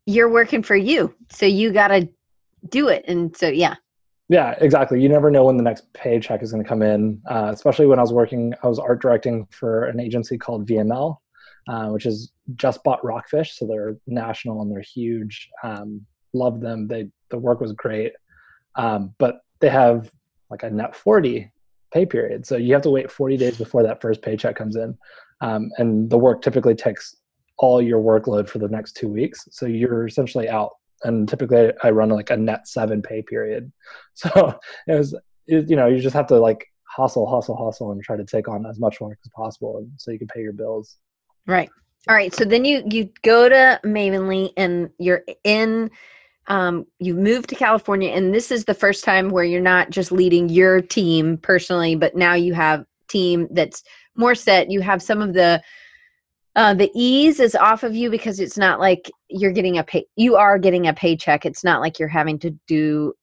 you're 0.07 0.31
working 0.31 0.63
for 0.63 0.77
you, 0.77 1.15
so 1.31 1.47
you 1.47 1.73
got 1.73 1.89
to 1.89 2.09
do 2.69 2.89
it. 2.89 3.05
And 3.07 3.37
so, 3.37 3.49
yeah. 3.49 3.77
Yeah, 4.29 4.55
exactly. 4.61 5.03
You 5.03 5.09
never 5.09 5.31
know 5.31 5.45
when 5.45 5.57
the 5.57 5.63
next 5.63 5.93
paycheck 5.93 6.43
is 6.43 6.53
going 6.53 6.63
to 6.63 6.69
come 6.69 6.83
in. 6.83 7.21
Uh, 7.29 7.51
especially 7.53 7.87
when 7.87 7.99
I 7.99 8.03
was 8.03 8.13
working, 8.13 8.55
I 8.63 8.69
was 8.69 8.79
art 8.79 9.03
directing 9.03 9.47
for 9.51 9.87
an 9.87 9.99
agency 9.99 10.39
called 10.39 10.69
VML, 10.69 11.17
uh, 11.69 11.89
which 11.89 12.07
is 12.07 12.33
just 12.55 12.83
bought 12.85 13.05
Rockfish, 13.05 13.57
so 13.57 13.67
they're 13.67 13.97
national 14.07 14.63
and 14.63 14.71
they're 14.71 14.83
huge. 14.83 15.49
Um, 15.65 16.07
love 16.33 16.61
them. 16.61 16.87
They 16.87 17.09
the 17.31 17.39
work 17.39 17.61
was 17.61 17.73
great, 17.73 18.13
um, 18.77 19.15
but 19.19 19.41
they 19.61 19.69
have 19.69 20.11
like 20.49 20.63
a 20.63 20.71
net 20.71 20.95
40 20.95 21.51
pay 21.93 22.07
period. 22.07 22.47
So 22.47 22.57
you 22.57 22.73
have 22.73 22.83
to 22.83 22.91
wait 22.91 23.11
40 23.11 23.37
days 23.37 23.59
before 23.59 23.83
that 23.83 24.01
first 24.01 24.23
paycheck 24.23 24.57
comes 24.57 24.77
in. 24.77 24.97
Um, 25.41 25.71
and 25.79 26.11
the 26.11 26.19
work 26.19 26.43
typically 26.43 26.75
takes 26.75 27.17
all 27.61 27.81
your 27.81 28.01
workload 28.01 28.49
for 28.49 28.59
the 28.59 28.69
next 28.69 28.97
two 28.97 29.09
weeks. 29.09 29.47
So 29.51 29.67
you're 29.67 30.07
essentially 30.07 30.49
out. 30.49 30.71
And 31.05 31.29
typically 31.29 31.73
I 31.83 31.91
run 31.91 32.09
like 32.09 32.31
a 32.31 32.37
net 32.37 32.67
seven 32.67 33.03
pay 33.03 33.23
period. 33.23 33.71
So 34.15 34.59
it 34.87 34.99
was, 34.99 35.15
it, 35.47 35.71
you 35.71 35.77
know, 35.77 35.87
you 35.87 36.01
just 36.01 36.15
have 36.15 36.27
to 36.27 36.39
like 36.39 36.67
hustle, 36.85 37.27
hustle, 37.27 37.57
hustle 37.57 37.93
and 37.93 38.03
try 38.03 38.17
to 38.17 38.25
take 38.25 38.49
on 38.49 38.67
as 38.67 38.79
much 38.79 39.01
work 39.01 39.19
as 39.25 39.31
possible 39.35 39.87
so 39.97 40.11
you 40.11 40.19
can 40.19 40.29
pay 40.29 40.43
your 40.43 40.53
bills. 40.53 40.97
Right. 41.47 41.71
All 42.09 42.15
right. 42.15 42.35
So 42.35 42.45
then 42.45 42.65
you, 42.65 42.83
you 42.91 43.09
go 43.23 43.49
to 43.49 43.81
Mavenlink 43.85 44.53
and 44.57 44.91
you're 44.99 45.23
in 45.45 45.91
um, 46.47 46.87
you've 46.99 47.17
moved 47.17 47.49
to 47.51 47.55
California, 47.55 48.11
and 48.11 48.35
this 48.35 48.51
is 48.51 48.65
the 48.65 48.75
first 48.75 49.05
time 49.05 49.29
where 49.29 49.45
you're 49.45 49.61
not 49.61 49.91
just 49.91 50.11
leading 50.11 50.49
your 50.49 50.81
team 50.81 51.39
personally, 51.39 51.95
but 51.95 52.17
now 52.17 52.35
you 52.35 52.55
have 52.55 52.85
team 53.09 53.47
that's 53.53 53.85
more 54.17 54.35
set. 54.35 54.69
You 54.69 54.81
have 54.81 55.01
some 55.01 55.23
of 55.23 55.33
the 55.33 55.63
uh, 56.57 56.75
the 56.75 56.91
ease 56.95 57.41
is 57.41 57.55
off 57.55 57.83
of 57.83 57.95
you 57.95 58.11
because 58.11 58.41
it's 58.41 58.59
not 58.59 58.81
like 58.81 59.11
you're 59.29 59.53
getting 59.53 59.79
a 59.79 59.85
pay. 59.85 60.05
You 60.17 60.37
are 60.37 60.59
getting 60.59 60.89
a 60.89 60.95
paycheck. 60.95 61.47
It's 61.47 61.65
not 61.65 61.81
like 61.81 61.99
you're 61.99 62.09
having 62.09 62.39
to 62.41 62.51
do 62.67 63.15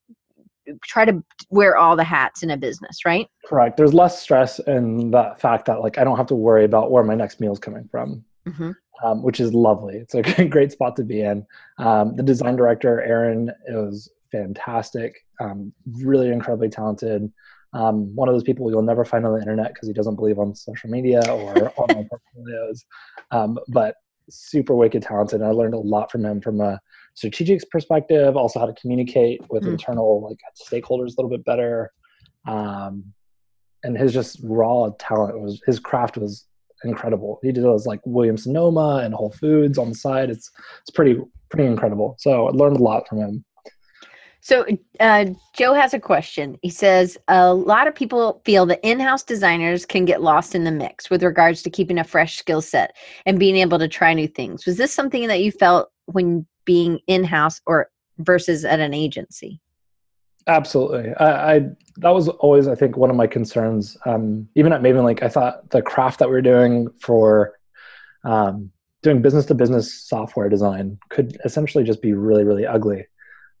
try 0.84 1.06
to 1.06 1.24
wear 1.48 1.78
all 1.78 1.96
the 1.96 2.04
hats 2.04 2.42
in 2.42 2.50
a 2.50 2.56
business, 2.56 3.06
right? 3.06 3.26
Correct. 3.46 3.78
There's 3.78 3.94
less 3.94 4.20
stress 4.20 4.58
in 4.58 5.10
the 5.10 5.34
fact 5.38 5.64
that 5.66 5.80
like 5.80 5.98
I 5.98 6.04
don't 6.04 6.18
have 6.18 6.26
to 6.26 6.34
worry 6.34 6.64
about 6.64 6.90
where 6.90 7.04
my 7.04 7.14
next 7.14 7.40
meal 7.40 7.52
is 7.52 7.58
coming 7.58 7.88
from. 7.90 8.24
Mm-hmm 8.46 8.72
um, 9.02 9.22
which 9.22 9.40
is 9.40 9.54
lovely. 9.54 9.96
It's 9.96 10.14
a 10.14 10.44
great 10.48 10.72
spot 10.72 10.96
to 10.96 11.04
be 11.04 11.22
in. 11.22 11.46
Um, 11.78 12.16
the 12.16 12.22
design 12.22 12.56
director, 12.56 13.00
Aaron, 13.00 13.50
is 13.66 14.10
fantastic, 14.30 15.24
um, 15.40 15.72
really 15.92 16.30
incredibly 16.30 16.68
talented. 16.68 17.32
Um, 17.72 18.14
one 18.14 18.28
of 18.28 18.34
those 18.34 18.42
people 18.42 18.70
you'll 18.70 18.82
never 18.82 19.04
find 19.04 19.26
on 19.26 19.34
the 19.34 19.40
internet 19.40 19.74
because 19.74 19.88
he 19.88 19.94
doesn't 19.94 20.16
believe 20.16 20.38
on 20.38 20.54
social 20.54 20.88
media 20.88 21.20
or 21.28 21.70
online 21.76 22.08
portfolios, 22.08 22.84
um, 23.30 23.58
but 23.68 23.96
super 24.30 24.74
wicked 24.74 25.02
talented. 25.02 25.40
And 25.40 25.48
I 25.48 25.52
learned 25.52 25.74
a 25.74 25.78
lot 25.78 26.10
from 26.10 26.24
him 26.24 26.40
from 26.40 26.60
a 26.60 26.80
strategic 27.14 27.68
perspective, 27.70 28.36
also 28.36 28.60
how 28.60 28.66
to 28.66 28.74
communicate 28.74 29.40
with 29.50 29.64
mm. 29.64 29.72
internal 29.72 30.22
like 30.22 30.38
stakeholders 30.70 31.08
a 31.08 31.20
little 31.20 31.30
bit 31.30 31.44
better. 31.44 31.92
Um, 32.46 33.12
and 33.84 33.96
his 33.96 34.12
just 34.12 34.40
raw 34.42 34.90
talent 34.98 35.40
was 35.40 35.60
his 35.66 35.78
craft 35.78 36.16
was 36.16 36.46
incredible. 36.84 37.38
He 37.42 37.52
does 37.52 37.86
like 37.86 38.00
Williams 38.04 38.44
Sonoma 38.44 39.02
and 39.04 39.14
Whole 39.14 39.30
Foods 39.32 39.78
on 39.78 39.90
the 39.90 39.94
side. 39.94 40.30
It's 40.30 40.50
it's 40.80 40.90
pretty 40.90 41.20
pretty 41.50 41.66
incredible. 41.66 42.16
So 42.18 42.48
I 42.48 42.50
learned 42.50 42.76
a 42.76 42.82
lot 42.82 43.08
from 43.08 43.18
him. 43.18 43.44
So 44.48 44.64
uh, 44.98 45.26
Joe 45.52 45.74
has 45.74 45.92
a 45.92 46.00
question. 46.00 46.56
He 46.62 46.70
says 46.70 47.18
a 47.28 47.52
lot 47.52 47.86
of 47.86 47.94
people 47.94 48.40
feel 48.46 48.64
that 48.64 48.80
in-house 48.82 49.22
designers 49.22 49.84
can 49.84 50.06
get 50.06 50.22
lost 50.22 50.54
in 50.54 50.64
the 50.64 50.70
mix 50.70 51.10
with 51.10 51.22
regards 51.22 51.60
to 51.64 51.70
keeping 51.70 51.98
a 51.98 52.04
fresh 52.04 52.38
skill 52.38 52.62
set 52.62 52.96
and 53.26 53.38
being 53.38 53.56
able 53.56 53.78
to 53.78 53.86
try 53.86 54.14
new 54.14 54.26
things. 54.26 54.64
Was 54.64 54.78
this 54.78 54.90
something 54.90 55.28
that 55.28 55.42
you 55.42 55.52
felt 55.52 55.90
when 56.06 56.46
being 56.64 56.98
in-house 57.08 57.60
or 57.66 57.90
versus 58.20 58.64
at 58.64 58.80
an 58.80 58.94
agency? 58.94 59.60
Absolutely. 60.46 61.12
I, 61.16 61.56
I, 61.56 61.60
that 61.98 62.14
was 62.14 62.28
always 62.28 62.68
I 62.68 62.74
think 62.74 62.96
one 62.96 63.10
of 63.10 63.16
my 63.16 63.26
concerns. 63.26 63.98
Um, 64.06 64.48
even 64.54 64.72
at 64.72 64.80
Mavenlink, 64.80 65.22
I 65.22 65.28
thought 65.28 65.68
the 65.68 65.82
craft 65.82 66.20
that 66.20 66.30
we 66.30 66.36
are 66.36 66.40
doing 66.40 66.88
for 67.00 67.58
um, 68.24 68.70
doing 69.02 69.20
business 69.20 69.44
to 69.44 69.54
business 69.54 69.92
software 69.92 70.48
design 70.48 70.98
could 71.10 71.36
essentially 71.44 71.84
just 71.84 72.00
be 72.00 72.14
really 72.14 72.44
really 72.44 72.64
ugly. 72.64 73.04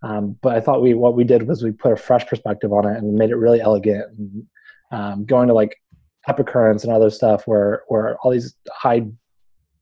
Um, 0.02 0.36
but 0.42 0.54
I 0.54 0.60
thought 0.60 0.82
we 0.82 0.94
what 0.94 1.16
we 1.16 1.24
did 1.24 1.48
was 1.48 1.62
we 1.62 1.72
put 1.72 1.92
a 1.92 1.96
fresh 1.96 2.26
perspective 2.26 2.72
on 2.72 2.86
it 2.86 2.98
and 2.98 3.14
made 3.14 3.30
it 3.30 3.36
really 3.36 3.60
elegant. 3.60 4.04
And, 4.16 4.46
um, 4.90 5.24
going 5.24 5.48
to 5.48 5.54
like 5.54 5.76
Epicurrence 6.28 6.84
and 6.84 6.92
other 6.92 7.10
stuff 7.10 7.46
where 7.46 7.82
where 7.88 8.16
all 8.18 8.30
these 8.30 8.54
high 8.70 9.06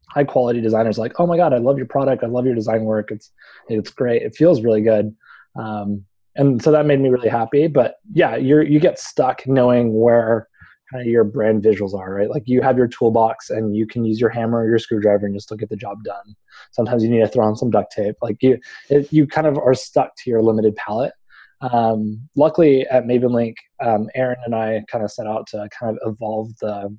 high 0.08 0.24
quality 0.24 0.60
designers 0.60 0.98
like, 0.98 1.18
oh 1.18 1.26
my 1.26 1.36
god, 1.36 1.52
I 1.52 1.58
love 1.58 1.76
your 1.76 1.86
product, 1.86 2.24
I 2.24 2.28
love 2.28 2.46
your 2.46 2.54
design 2.54 2.84
work. 2.84 3.10
It's 3.10 3.30
it's 3.68 3.90
great. 3.90 4.22
It 4.22 4.34
feels 4.34 4.62
really 4.62 4.82
good. 4.82 5.14
Um, 5.56 6.04
and 6.36 6.62
so 6.62 6.70
that 6.70 6.86
made 6.86 7.00
me 7.00 7.08
really 7.08 7.28
happy. 7.28 7.66
But 7.66 7.96
yeah, 8.12 8.36
you're 8.36 8.62
you 8.62 8.80
get 8.80 8.98
stuck 8.98 9.46
knowing 9.46 9.98
where 9.98 10.48
kind 10.90 11.02
of 11.02 11.06
your 11.06 11.24
brand 11.24 11.62
visuals 11.62 11.94
are, 11.94 12.14
right? 12.14 12.30
Like 12.30 12.44
you 12.46 12.62
have 12.62 12.76
your 12.76 12.86
toolbox 12.86 13.50
and 13.50 13.76
you 13.76 13.86
can 13.86 14.04
use 14.04 14.20
your 14.20 14.30
hammer 14.30 14.58
or 14.58 14.68
your 14.68 14.78
screwdriver 14.78 15.26
and 15.26 15.34
you 15.34 15.40
still 15.40 15.56
get 15.56 15.68
the 15.68 15.76
job 15.76 16.02
done. 16.04 16.36
Sometimes 16.72 17.02
you 17.02 17.10
need 17.10 17.20
to 17.20 17.28
throw 17.28 17.44
on 17.44 17.56
some 17.56 17.70
duct 17.70 17.92
tape. 17.92 18.16
Like 18.22 18.36
you, 18.40 18.58
it, 18.88 19.12
you 19.12 19.26
kind 19.26 19.46
of 19.46 19.58
are 19.58 19.74
stuck 19.74 20.14
to 20.16 20.30
your 20.30 20.42
limited 20.42 20.76
palette. 20.76 21.12
Um, 21.60 22.28
luckily 22.36 22.86
at 22.86 23.04
Mavenlink, 23.04 23.54
um, 23.84 24.08
Aaron 24.14 24.36
and 24.44 24.54
I 24.54 24.84
kind 24.88 25.04
of 25.04 25.10
set 25.10 25.26
out 25.26 25.46
to 25.48 25.68
kind 25.78 25.96
of 25.96 26.12
evolve 26.12 26.56
the 26.58 26.96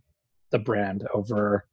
the 0.49 0.59
brand 0.59 1.05
over 1.13 1.65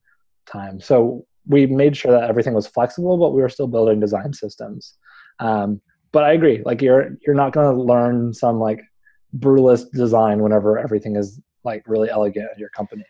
time. 0.46 0.80
So 0.80 1.24
we 1.46 1.66
made 1.66 1.96
sure 1.96 2.12
that 2.12 2.28
everything 2.28 2.54
was 2.54 2.66
flexible, 2.66 3.16
but 3.16 3.32
we 3.32 3.42
were 3.42 3.48
still 3.48 3.68
building 3.68 4.00
design 4.00 4.32
systems. 4.32 4.94
Um, 5.38 5.80
but 6.12 6.24
I 6.24 6.32
agree, 6.32 6.62
like 6.64 6.80
you're 6.80 7.16
you're 7.26 7.34
not 7.34 7.52
going 7.52 7.74
to 7.74 7.82
learn 7.82 8.32
some 8.32 8.58
like 8.58 8.80
brutalist 9.38 9.90
design 9.92 10.40
whenever 10.40 10.78
everything 10.78 11.16
is 11.16 11.40
like 11.64 11.84
really 11.86 12.10
elegant 12.10 12.48
at 12.50 12.58
your 12.58 12.70
company. 12.70 13.04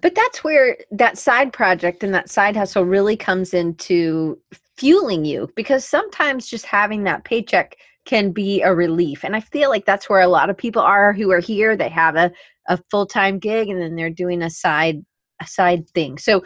But 0.00 0.14
that's 0.14 0.42
where 0.42 0.78
that 0.92 1.18
side 1.18 1.52
project 1.52 2.02
and 2.02 2.14
that 2.14 2.30
side 2.30 2.56
hustle 2.56 2.84
really 2.84 3.16
comes 3.16 3.52
into 3.52 4.38
fueling 4.76 5.24
you 5.24 5.50
because 5.56 5.84
sometimes 5.84 6.48
just 6.48 6.64
having 6.64 7.04
that 7.04 7.24
paycheck 7.24 7.76
can 8.06 8.32
be 8.32 8.62
a 8.62 8.74
relief. 8.74 9.24
And 9.24 9.36
I 9.36 9.40
feel 9.40 9.68
like 9.68 9.84
that's 9.84 10.08
where 10.08 10.22
a 10.22 10.28
lot 10.28 10.48
of 10.48 10.56
people 10.56 10.80
are 10.80 11.12
who 11.12 11.30
are 11.30 11.40
here. 11.40 11.76
They 11.76 11.90
have 11.90 12.16
a, 12.16 12.32
a 12.68 12.78
full 12.90 13.04
time 13.04 13.38
gig 13.38 13.68
and 13.68 13.80
then 13.80 13.94
they're 13.94 14.10
doing 14.10 14.42
a 14.42 14.50
side 14.50 15.04
a 15.42 15.46
side 15.46 15.88
thing. 15.90 16.18
So 16.18 16.42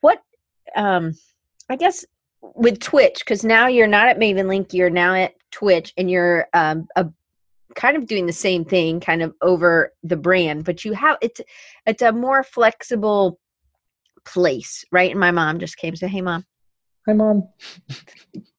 what 0.00 0.22
um 0.76 1.12
I 1.68 1.76
guess 1.76 2.04
with 2.40 2.80
Twitch, 2.80 3.20
because 3.20 3.44
now 3.44 3.66
you're 3.66 3.86
not 3.86 4.08
at 4.08 4.18
Mavenlink, 4.18 4.72
you're 4.72 4.90
now 4.90 5.14
at 5.14 5.34
Twitch 5.50 5.92
and 5.96 6.10
you're 6.10 6.48
um, 6.54 6.88
a 6.96 7.06
kind 7.74 7.96
of 7.96 8.06
doing 8.06 8.26
the 8.26 8.32
same 8.32 8.64
thing 8.64 9.00
kind 9.00 9.22
of 9.22 9.34
over 9.42 9.92
the 10.02 10.16
brand 10.16 10.64
but 10.64 10.84
you 10.84 10.92
have 10.92 11.16
it's 11.20 11.40
it's 11.86 12.02
a 12.02 12.12
more 12.12 12.42
flexible 12.42 13.38
place 14.24 14.84
right? 14.92 15.10
And 15.10 15.20
my 15.20 15.30
mom 15.30 15.58
just 15.58 15.76
came 15.76 15.96
so 15.96 16.06
hey 16.06 16.20
mom. 16.20 16.44
Hi 17.06 17.14
mom. 17.14 17.48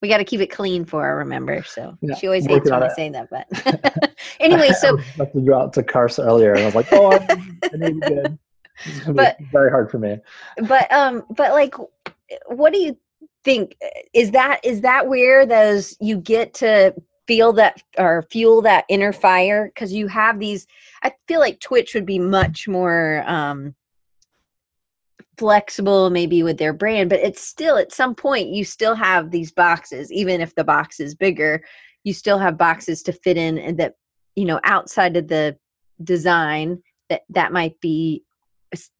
We 0.02 0.08
got 0.08 0.18
to 0.18 0.24
keep 0.24 0.40
it 0.40 0.48
clean 0.48 0.84
for 0.84 1.04
her 1.04 1.16
remember? 1.16 1.62
So 1.62 1.96
yeah, 2.00 2.16
she 2.16 2.26
always 2.26 2.46
hates 2.46 2.70
when 2.70 2.82
i 2.82 2.88
say 2.88 3.10
that 3.10 3.28
but 3.30 4.14
anyway 4.40 4.72
so 4.72 4.98
I 5.20 5.24
to 5.26 5.40
go 5.40 5.60
out 5.60 5.72
to 5.74 5.82
Cars 5.82 6.18
earlier 6.18 6.52
and 6.52 6.62
i 6.62 6.64
was 6.66 6.74
like 6.74 6.92
oh 6.92 7.10
i 7.12 7.76
need 7.76 8.00
good 8.04 8.38
but 9.08 9.36
very 9.52 9.70
hard 9.70 9.90
for 9.90 9.98
me. 9.98 10.18
but 10.62 10.90
um 10.92 11.24
but 11.30 11.52
like 11.52 11.74
what 12.46 12.72
do 12.72 12.78
you 12.78 12.96
think 13.44 13.76
is 14.14 14.30
that 14.32 14.60
is 14.64 14.82
that 14.82 15.08
where 15.08 15.46
those 15.46 15.96
you 16.00 16.16
get 16.16 16.54
to 16.54 16.94
feel 17.30 17.52
that 17.52 17.80
or 17.96 18.26
fuel 18.28 18.60
that 18.60 18.84
inner 18.88 19.12
fire 19.12 19.70
because 19.72 19.92
you 19.92 20.08
have 20.08 20.40
these 20.40 20.66
i 21.04 21.12
feel 21.28 21.38
like 21.38 21.60
twitch 21.60 21.94
would 21.94 22.04
be 22.04 22.18
much 22.18 22.66
more 22.66 23.22
um 23.24 23.72
flexible 25.38 26.10
maybe 26.10 26.42
with 26.42 26.58
their 26.58 26.72
brand 26.72 27.08
but 27.08 27.20
it's 27.20 27.40
still 27.40 27.76
at 27.76 27.92
some 27.92 28.16
point 28.16 28.48
you 28.48 28.64
still 28.64 28.96
have 28.96 29.30
these 29.30 29.52
boxes 29.52 30.10
even 30.10 30.40
if 30.40 30.52
the 30.56 30.64
box 30.64 30.98
is 30.98 31.14
bigger 31.14 31.62
you 32.02 32.12
still 32.12 32.36
have 32.36 32.58
boxes 32.58 33.00
to 33.00 33.12
fit 33.12 33.36
in 33.36 33.58
and 33.58 33.78
that 33.78 33.94
you 34.34 34.44
know 34.44 34.58
outside 34.64 35.16
of 35.16 35.28
the 35.28 35.56
design 36.02 36.82
that 37.10 37.22
that 37.28 37.52
might 37.52 37.80
be 37.80 38.24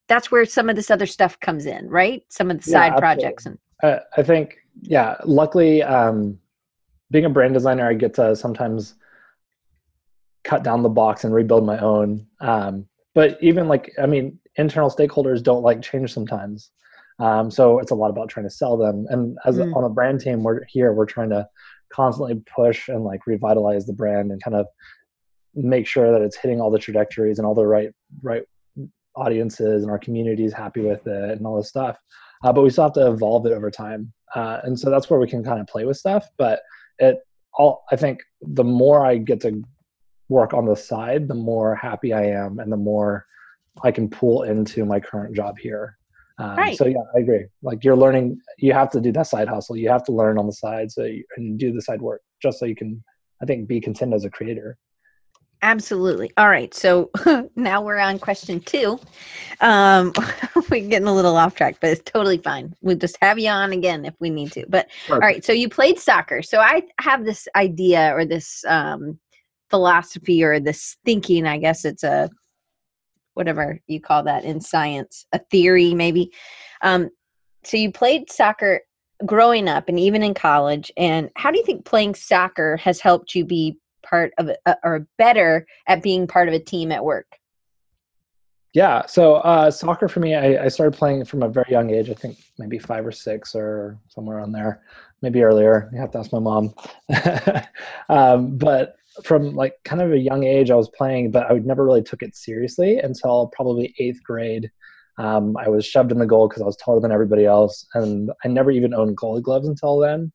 that's 0.07 0.31
where 0.31 0.45
some 0.45 0.71
of 0.71 0.77
this 0.77 0.91
other 0.93 1.07
stuff 1.07 1.39
comes 1.41 1.67
in 1.67 1.89
right? 1.89 2.23
Some 2.29 2.49
of 2.49 2.59
the 2.59 2.71
side 2.71 2.97
projects 2.97 3.47
and 3.47 3.59
uh, 3.83 3.99
i 4.17 4.23
think 4.23 4.59
yeah 4.83 5.17
luckily 5.25 5.83
um 5.83 6.39
being 7.11 7.25
a 7.25 7.31
brand 7.31 7.55
designer, 7.55 7.89
I 7.89 7.95
get 7.95 8.15
to 8.15 8.37
sometimes 8.37 8.95
cut 10.45 10.63
down 10.63 10.83
the 10.83 10.89
box 10.89 11.25
and 11.25 11.35
rebuild 11.35 11.67
my 11.67 11.79
own. 11.79 12.27
Um, 12.41 12.87
but 13.15 13.39
even 13.43 13.69
like, 13.69 13.93
I 14.01 14.07
mean, 14.07 14.39
internal 14.57 14.91
stakeholders 14.91 15.43
don't 15.43 15.63
like 15.63 15.83
change 15.83 16.13
sometimes. 16.13 16.71
Um, 17.19 17.51
so 17.51 17.79
it's 17.79 17.91
a 17.91 17.95
lot 17.95 18.11
about 18.11 18.29
trying 18.29 18.47
to 18.47 18.51
sell 18.51 18.77
them. 18.77 19.07
And 19.11 19.37
as 19.45 19.59
mm. 19.59 19.71
a, 19.71 19.77
on 19.77 19.85
a 19.85 19.91
brand 19.91 20.21
team, 20.21 20.43
we're 20.43 20.65
here, 20.65 20.93
we're 20.93 21.07
trying 21.07 21.31
to 21.31 21.47
constantly 21.93 22.43
push 22.55 22.89
and 22.89 23.05
like 23.05 23.27
revitalize 23.27 23.87
the 23.87 23.93
brand 23.93 24.31
and 24.31 24.43
kind 24.43 24.57
of 24.57 24.67
make 25.55 25.87
sure 25.87 26.13
that 26.13 26.23
it's 26.23 26.37
hitting 26.37 26.61
all 26.61 26.71
the 26.71 26.79
trajectories 26.79 27.39
and 27.39 27.47
all 27.47 27.55
the 27.55 27.67
right, 27.67 27.91
right 28.23 28.43
audiences 29.17 29.83
and 29.83 29.91
our 29.91 29.99
community 29.99 30.45
is 30.45 30.53
happy 30.53 30.81
with 30.81 31.07
it 31.07 31.37
and 31.37 31.47
all 31.47 31.57
this 31.57 31.69
stuff. 31.69 31.99
Uh, 32.43 32.53
but 32.53 32.63
we 32.63 32.71
still 32.71 32.85
have 32.85 32.93
to 32.95 33.11
evolve 33.11 33.45
it 33.45 33.53
over 33.53 33.71
time. 33.71 34.13
Uh, 34.35 34.61
and 34.63 34.79
so 34.79 34.89
that's 34.89 35.11
where 35.11 35.21
we 35.21 35.29
can 35.29 35.45
kind 35.45 35.61
of 35.61 35.67
play 35.67 35.85
with 35.85 35.97
stuff. 35.97 36.29
But 36.39 36.63
it 37.01 37.19
all 37.55 37.85
i 37.91 37.97
think 37.97 38.23
the 38.43 38.65
more 38.65 39.05
i 39.05 39.17
get 39.17 39.41
to 39.41 39.63
work 40.29 40.55
on 40.55 40.65
the 40.65 40.77
side 40.77 41.27
the 41.27 41.35
more 41.35 41.75
happy 41.75 42.13
i 42.13 42.23
am 42.23 42.59
and 42.61 42.71
the 42.71 42.77
more 42.77 43.27
i 43.83 43.91
can 43.91 44.09
pull 44.09 44.45
into 44.45 44.85
my 44.85 45.01
current 45.01 45.35
job 45.35 45.59
here. 45.59 45.97
Um, 46.39 46.57
right. 46.57 46.77
so 46.77 46.87
yeah 46.87 47.03
i 47.15 47.21
agree. 47.21 47.45
Like 47.63 47.85
you're 47.85 47.97
learning 47.97 48.41
you 48.59 48.73
have 48.73 48.91
to 48.91 49.01
do 49.01 49.13
that 49.13 49.27
side 49.27 49.49
hustle. 49.49 49.77
You 49.77 49.91
have 49.91 50.05
to 50.05 50.13
learn 50.13 50.39
on 50.39 50.47
the 50.47 50.53
side 50.53 50.91
so 50.91 51.05
you, 51.05 51.25
and 51.37 51.59
do 51.59 51.73
the 51.73 51.83
side 51.83 52.01
work 52.01 52.23
just 52.43 52.59
so 52.59 52.65
you 52.67 52.77
can 52.77 53.03
i 53.43 53.45
think 53.45 53.69
be 53.69 53.81
content 53.81 54.15
as 54.15 54.25
a 54.25 54.31
creator 54.31 54.79
Absolutely. 55.63 56.33
All 56.37 56.49
right. 56.49 56.73
So 56.73 57.11
now 57.57 57.83
we're 57.83 57.99
on 57.99 58.19
question 58.19 58.61
two. 58.61 58.99
Um, 59.61 60.13
we're 60.71 60.89
getting 60.89 61.09
a 61.09 61.15
little 61.15 61.37
off 61.37 61.55
track, 61.55 61.77
but 61.81 61.91
it's 61.91 62.11
totally 62.11 62.39
fine. 62.39 62.75
We'll 62.81 62.97
just 62.97 63.19
have 63.21 63.39
you 63.39 63.51
on 63.51 63.73
again 63.73 64.05
if 64.07 64.15
we 64.21 64.31
need 64.31 64.53
to. 64.53 64.65
But 64.69 64.89
Perfect. 65.07 65.13
all 65.13 65.19
right. 65.19 65.45
So 65.45 65.53
you 65.53 65.69
played 65.69 65.99
soccer. 65.99 66.43
So 66.43 66.61
I 66.61 66.83
have 67.01 67.25
this 67.25 67.47
idea 67.57 68.15
or 68.15 68.25
this 68.25 68.65
um, 68.67 69.19
philosophy 69.69 70.43
or 70.43 70.61
this 70.61 70.97
thinking. 71.05 71.47
I 71.47 71.59
guess 71.59 71.85
it's 71.85 72.05
a 72.05 72.31
whatever 73.35 73.81
you 73.87 74.01
call 74.01 74.23
that 74.25 74.45
in 74.45 74.61
science, 74.61 75.27
a 75.33 75.39
theory 75.51 75.95
maybe. 75.95 76.33
Um, 76.83 77.11
so 77.65 77.77
you 77.77 77.93
played 77.93 78.31
soccer 78.31 78.81
growing 79.27 79.69
up 79.69 79.89
and 79.89 80.01
even 80.01 80.23
in 80.23 80.35
college. 80.35 80.91
And 80.97 81.31
how 81.37 81.51
do 81.51 81.59
you 81.59 81.65
think 81.65 81.85
playing 81.85 82.15
soccer 82.15 82.79
has 82.79 83.01
helped 83.01 83.35
you 83.35 83.45
be 83.45 83.77
part 84.11 84.33
of 84.37 84.51
uh, 84.67 84.75
or 84.85 85.07
better 85.17 85.67
at 85.87 86.03
being 86.03 86.27
part 86.27 86.49
of 86.49 86.55
a 86.55 86.59
team 86.59 86.93
at 86.93 87.05
work? 87.05 87.39
Yeah, 88.73 89.07
so 89.07 89.37
uh, 89.37 89.71
soccer 89.71 90.09
for 90.09 90.21
me, 90.21 90.35
I, 90.35 90.65
I, 90.67 90.69
started 90.69 90.97
playing 90.97 91.25
from 91.25 91.43
a 91.43 91.49
very 91.49 91.67
young 91.71 91.91
age. 91.91 92.09
I 92.09 92.15
think 92.15 92.39
maybe 92.57 92.79
five 92.79 93.05
or 93.05 93.11
six 93.11 93.53
or 93.57 93.99
somewhere 94.09 94.39
on 94.39 94.53
there, 94.53 94.83
maybe 95.23 95.43
earlier. 95.43 95.91
You 95.93 95.99
have 95.99 96.13
to 96.13 96.19
ask 96.19 96.33
my 96.33 96.39
mom. 96.39 96.73
um, 98.09 98.57
but 98.57 98.95
from 99.25 99.57
like 99.57 99.75
kind 99.85 100.01
of 100.01 100.13
a 100.13 100.19
young 100.19 100.45
age, 100.45 100.71
I 100.71 100.77
was 100.77 100.89
playing, 100.91 101.33
but 101.33 101.51
I 101.51 101.55
never 101.59 101.85
really 101.85 102.03
took 102.03 102.23
it 102.23 102.37
seriously 102.37 102.99
until 102.99 103.49
probably 103.49 103.93
eighth 103.99 104.23
grade. 104.23 104.71
Um, 105.19 105.57
I 105.57 105.69
was 105.69 105.85
shoved 105.85 106.13
in 106.13 106.19
the 106.19 106.27
goal 106.27 106.49
because 106.49 106.63
I 106.63 106.67
was 106.67 106.77
taller 106.77 107.01
than 107.01 107.11
everybody 107.11 107.47
else, 107.47 107.87
and 107.95 108.31
I 108.45 108.49
never 108.49 108.71
even 108.71 108.95
owned 108.95 109.17
goalie 109.17 109.43
gloves 109.43 109.67
until 109.67 109.99
then. 109.99 110.31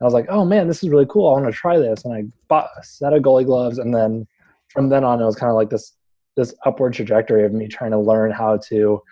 I 0.00 0.04
was 0.04 0.14
like, 0.14 0.26
oh 0.28 0.44
man, 0.44 0.66
this 0.66 0.82
is 0.82 0.88
really 0.88 1.06
cool. 1.06 1.28
I 1.28 1.40
want 1.40 1.52
to 1.52 1.58
try 1.58 1.78
this. 1.78 2.04
And 2.04 2.14
I 2.14 2.24
bought 2.48 2.70
a 2.78 2.82
set 2.82 3.12
of 3.12 3.22
goalie 3.22 3.44
gloves. 3.44 3.78
And 3.78 3.94
then 3.94 4.26
from 4.68 4.88
then 4.88 5.04
on, 5.04 5.20
it 5.20 5.24
was 5.24 5.36
kind 5.36 5.50
of 5.50 5.56
like 5.56 5.70
this, 5.70 5.96
this 6.36 6.54
upward 6.64 6.94
trajectory 6.94 7.44
of 7.44 7.52
me 7.52 7.68
trying 7.68 7.90
to 7.90 7.98
learn 7.98 8.30
how 8.30 8.58
to 8.68 9.02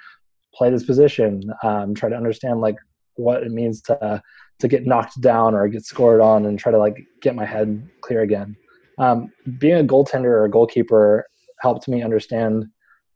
play 0.55 0.71
this 0.71 0.85
position, 0.85 1.43
um, 1.63 1.95
try 1.95 2.09
to 2.09 2.17
understand 2.17 2.61
like 2.61 2.77
what 3.17 3.43
it 3.43 3.51
means 3.51 3.83
to, 3.83 4.23
to 4.61 4.69
get 4.69 4.87
knocked 4.87 5.21
down 5.21 5.55
or 5.55 5.69
get 5.69 5.85
scored 5.85 6.21
on 6.21 6.47
and 6.47 6.59
try 6.59 6.73
to 6.73 6.79
like 6.79 7.07
get 7.21 7.35
my 7.35 7.45
head 7.45 7.87
clear 8.01 8.23
again. 8.23 8.57
Um, 8.99 9.31
being 9.59 9.79
a 9.79 9.85
goaltender 9.85 10.25
or 10.25 10.45
a 10.45 10.51
goalkeeper 10.51 11.27
helped 11.61 11.87
me 11.89 12.03
understand 12.03 12.67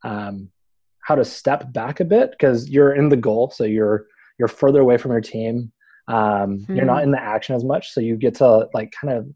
um, 0.04 0.50
how 1.00 1.14
to 1.14 1.24
step 1.24 1.72
back 1.72 2.00
a 2.00 2.04
bit 2.04 2.30
because 2.32 2.68
you're 2.68 2.94
in 2.94 3.08
the 3.08 3.16
goal, 3.16 3.50
so 3.50 3.64
you're 3.64 4.06
you're 4.38 4.48
further 4.48 4.80
away 4.80 4.96
from 4.96 5.10
your 5.10 5.20
team. 5.20 5.72
Um, 6.08 6.60
hmm. 6.60 6.76
You're 6.76 6.84
not 6.84 6.98
hmm. 6.98 7.04
in 7.04 7.10
the 7.12 7.22
action 7.22 7.54
as 7.54 7.64
much, 7.64 7.92
so 7.92 8.00
you 8.00 8.16
get 8.16 8.34
to 8.36 8.68
like 8.74 8.92
kind 8.98 9.16
of 9.16 9.26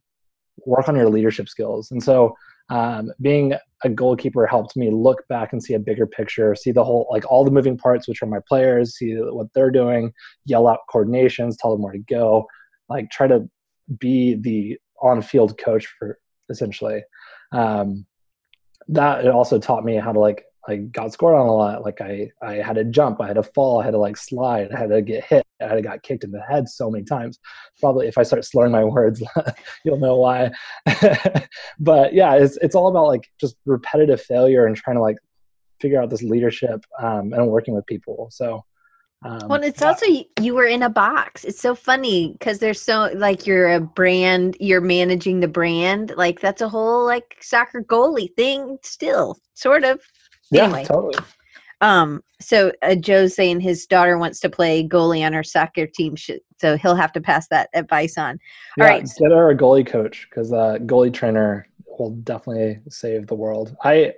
work 0.64 0.88
on 0.88 0.96
your 0.96 1.08
leadership 1.08 1.48
skills. 1.48 1.90
And 1.90 2.02
so 2.02 2.34
um, 2.68 3.12
being 3.20 3.54
a 3.84 3.88
goalkeeper 3.88 4.46
helped 4.46 4.76
me 4.76 4.90
look 4.90 5.26
back 5.28 5.52
and 5.52 5.62
see 5.62 5.74
a 5.74 5.78
bigger 5.78 6.06
picture, 6.06 6.54
see 6.54 6.72
the 6.72 6.82
whole, 6.82 7.06
like 7.10 7.24
all 7.30 7.44
the 7.44 7.50
moving 7.50 7.76
parts, 7.76 8.08
which 8.08 8.22
are 8.22 8.26
my 8.26 8.40
players, 8.48 8.96
see 8.96 9.14
what 9.14 9.46
they're 9.54 9.70
doing, 9.70 10.12
yell 10.46 10.66
out 10.66 10.80
coordinations, 10.92 11.56
tell 11.58 11.70
them 11.70 11.82
where 11.82 11.92
to 11.92 11.98
go, 12.08 12.46
like 12.88 13.10
try 13.10 13.26
to 13.26 13.48
be 13.98 14.34
the 14.34 14.78
on-field 15.00 15.58
coach 15.58 15.86
for 15.98 16.18
essentially. 16.50 17.02
Um, 17.52 18.06
that 18.88 19.24
it 19.24 19.30
also 19.30 19.58
taught 19.58 19.84
me 19.84 19.96
how 19.96 20.12
to 20.12 20.20
like 20.20 20.44
I 20.68 20.76
got 20.76 21.12
scored 21.12 21.36
on 21.36 21.46
a 21.46 21.54
lot. 21.54 21.82
Like 21.82 22.00
I, 22.00 22.30
I 22.42 22.54
had 22.54 22.76
to 22.76 22.84
jump, 22.84 23.20
I 23.20 23.26
had 23.26 23.36
to 23.36 23.42
fall, 23.42 23.80
I 23.80 23.84
had 23.84 23.92
to 23.92 23.98
like 23.98 24.16
slide, 24.16 24.72
I 24.72 24.78
had 24.78 24.90
to 24.90 25.02
get 25.02 25.24
hit, 25.24 25.46
I 25.60 25.68
had 25.68 25.74
to 25.74 25.82
got 25.82 26.02
kicked 26.02 26.24
in 26.24 26.32
the 26.32 26.42
head 26.42 26.68
so 26.68 26.90
many 26.90 27.04
times. 27.04 27.38
Probably 27.80 28.08
if 28.08 28.18
I 28.18 28.22
start 28.22 28.44
slurring 28.44 28.72
my 28.72 28.84
words, 28.96 29.22
you'll 29.84 29.98
know 29.98 30.16
why. 30.16 30.50
but 31.78 32.12
yeah, 32.12 32.34
it's 32.34 32.56
it's 32.58 32.74
all 32.74 32.88
about 32.88 33.06
like 33.06 33.28
just 33.40 33.56
repetitive 33.64 34.20
failure 34.20 34.66
and 34.66 34.76
trying 34.76 34.96
to 34.96 35.02
like 35.02 35.18
figure 35.80 36.00
out 36.00 36.10
this 36.10 36.22
leadership 36.22 36.84
um, 37.00 37.32
and 37.32 37.48
working 37.48 37.74
with 37.74 37.86
people. 37.86 38.28
So 38.32 38.64
um, 39.24 39.48
well, 39.48 39.62
it's 39.62 39.80
yeah. 39.80 39.88
also 39.88 40.06
you 40.40 40.54
were 40.54 40.66
in 40.66 40.82
a 40.82 40.90
box. 40.90 41.44
It's 41.44 41.60
so 41.60 41.74
funny 41.74 42.32
because 42.32 42.58
there's 42.58 42.80
so 42.80 43.10
like 43.14 43.46
you're 43.46 43.72
a 43.72 43.80
brand, 43.80 44.56
you're 44.60 44.80
managing 44.80 45.40
the 45.40 45.48
brand. 45.48 46.12
Like 46.16 46.40
that's 46.40 46.60
a 46.60 46.68
whole 46.68 47.04
like 47.04 47.36
soccer 47.40 47.82
goalie 47.82 48.34
thing, 48.36 48.78
still 48.82 49.38
sort 49.54 49.84
of. 49.84 50.00
Yeah, 50.50 50.64
anyway. 50.64 50.84
totally. 50.84 51.16
Um, 51.80 52.22
so 52.40 52.72
uh, 52.82 52.94
Joe's 52.94 53.34
saying 53.34 53.60
his 53.60 53.86
daughter 53.86 54.18
wants 54.18 54.40
to 54.40 54.50
play 54.50 54.86
goalie 54.86 55.24
on 55.24 55.32
her 55.32 55.42
soccer 55.42 55.86
team, 55.86 56.14
so 56.16 56.76
he'll 56.76 56.94
have 56.94 57.12
to 57.12 57.20
pass 57.20 57.48
that 57.48 57.68
advice 57.74 58.16
on. 58.16 58.38
All 58.78 58.86
yeah, 58.86 58.92
right, 58.92 59.10
get 59.18 59.30
her 59.30 59.50
a 59.50 59.56
goalie 59.56 59.86
coach 59.86 60.26
because 60.30 60.52
uh, 60.52 60.78
goalie 60.80 61.12
trainer 61.12 61.66
will 61.98 62.10
definitely 62.10 62.80
save 62.88 63.26
the 63.26 63.34
world. 63.34 63.76
I 63.82 64.14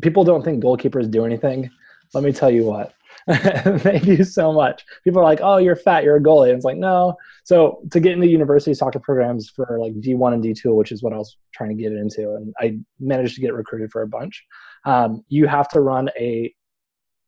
people 0.00 0.24
don't 0.24 0.44
think 0.44 0.62
goalkeepers 0.62 1.10
do 1.10 1.24
anything. 1.24 1.70
Let 2.14 2.24
me 2.24 2.32
tell 2.32 2.50
you 2.50 2.64
what. 2.64 2.94
Thank 3.30 4.06
you 4.06 4.24
so 4.24 4.52
much. 4.52 4.84
People 5.04 5.20
are 5.20 5.24
like, 5.24 5.40
"Oh, 5.42 5.58
you're 5.58 5.76
fat. 5.76 6.02
You're 6.02 6.16
a 6.16 6.22
goalie." 6.22 6.48
And 6.48 6.56
it's 6.56 6.64
like, 6.64 6.78
no. 6.78 7.16
So 7.44 7.82
to 7.90 8.00
get 8.00 8.12
into 8.12 8.26
university 8.26 8.72
soccer 8.74 8.98
programs 8.98 9.50
for 9.50 9.78
like 9.78 9.92
D1 10.00 10.32
and 10.32 10.42
D2, 10.42 10.74
which 10.74 10.92
is 10.92 11.02
what 11.02 11.12
I 11.12 11.18
was 11.18 11.36
trying 11.52 11.76
to 11.76 11.82
get 11.82 11.92
into, 11.92 12.34
and 12.34 12.54
I 12.58 12.78
managed 12.98 13.34
to 13.34 13.40
get 13.40 13.52
recruited 13.52 13.90
for 13.90 14.02
a 14.02 14.08
bunch. 14.08 14.44
Um, 14.84 15.24
you 15.28 15.46
have 15.46 15.68
to 15.68 15.80
run 15.80 16.10
a 16.18 16.54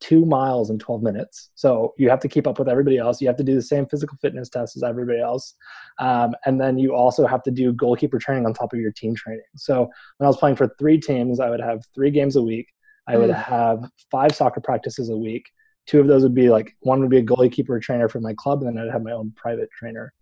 two 0.00 0.24
miles 0.24 0.70
in 0.70 0.78
12 0.78 1.02
minutes. 1.02 1.50
So 1.54 1.94
you 1.98 2.08
have 2.08 2.20
to 2.20 2.28
keep 2.28 2.46
up 2.46 2.58
with 2.58 2.68
everybody 2.68 2.96
else. 2.96 3.20
You 3.20 3.28
have 3.28 3.36
to 3.36 3.44
do 3.44 3.54
the 3.54 3.62
same 3.62 3.86
physical 3.86 4.16
fitness 4.20 4.48
test 4.48 4.76
as 4.76 4.82
everybody 4.82 5.20
else. 5.20 5.54
Um, 5.98 6.34
and 6.46 6.58
then 6.60 6.78
you 6.78 6.94
also 6.94 7.26
have 7.26 7.42
to 7.42 7.50
do 7.50 7.72
goalkeeper 7.72 8.18
training 8.18 8.46
on 8.46 8.54
top 8.54 8.72
of 8.72 8.80
your 8.80 8.92
team 8.92 9.14
training. 9.14 9.44
So 9.56 9.80
when 9.80 10.24
I 10.24 10.26
was 10.26 10.38
playing 10.38 10.56
for 10.56 10.74
three 10.78 10.98
teams, 10.98 11.38
I 11.38 11.50
would 11.50 11.60
have 11.60 11.84
three 11.94 12.10
games 12.10 12.36
a 12.36 12.42
week. 12.42 12.68
I 13.06 13.16
would 13.16 13.30
mm. 13.30 13.44
have 13.44 13.90
five 14.10 14.34
soccer 14.34 14.60
practices 14.60 15.10
a 15.10 15.16
week. 15.16 15.50
Two 15.86 16.00
of 16.00 16.06
those 16.06 16.22
would 16.22 16.34
be 16.34 16.50
like 16.50 16.76
one 16.80 17.00
would 17.00 17.10
be 17.10 17.18
a 17.18 17.22
goalkeeper 17.22 17.78
trainer 17.80 18.08
for 18.08 18.20
my 18.20 18.34
club, 18.34 18.62
and 18.62 18.68
then 18.68 18.78
I'd 18.78 18.92
have 18.92 19.02
my 19.02 19.12
own 19.12 19.32
private 19.36 19.68
trainer. 19.76 20.12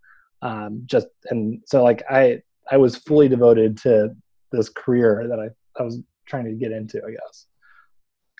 Um, 0.40 0.82
just 0.86 1.08
and 1.30 1.60
so 1.66 1.82
like 1.82 2.02
I 2.08 2.40
I 2.70 2.78
was 2.78 2.96
fully 2.96 3.28
devoted 3.28 3.76
to 3.78 4.14
this 4.52 4.68
career 4.70 5.26
that 5.28 5.38
I, 5.38 5.48
I 5.78 5.82
was 5.84 6.00
trying 6.28 6.44
to 6.44 6.52
get 6.52 6.72
into, 6.72 7.02
I 7.04 7.10
guess. 7.10 7.46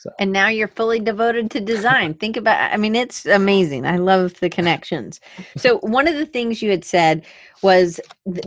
So. 0.01 0.11
And 0.21 0.33
now 0.33 0.49
you're 0.49 0.69
fully 0.69 1.01
devoted 1.01 1.51
to 1.51 1.61
design. 1.61 2.15
Think 2.15 2.37
about 2.37 2.73
I 2.73 2.77
mean 2.77 2.95
it's 2.95 3.27
amazing. 3.27 3.85
I 3.85 3.97
love 3.97 4.39
the 4.39 4.49
connections. 4.49 5.21
So 5.57 5.79
one 5.79 6.07
of 6.07 6.15
the 6.15 6.27
things 6.27 6.63
you 6.63 6.71
had 6.71 6.85
said 6.85 7.27
was 7.63 7.99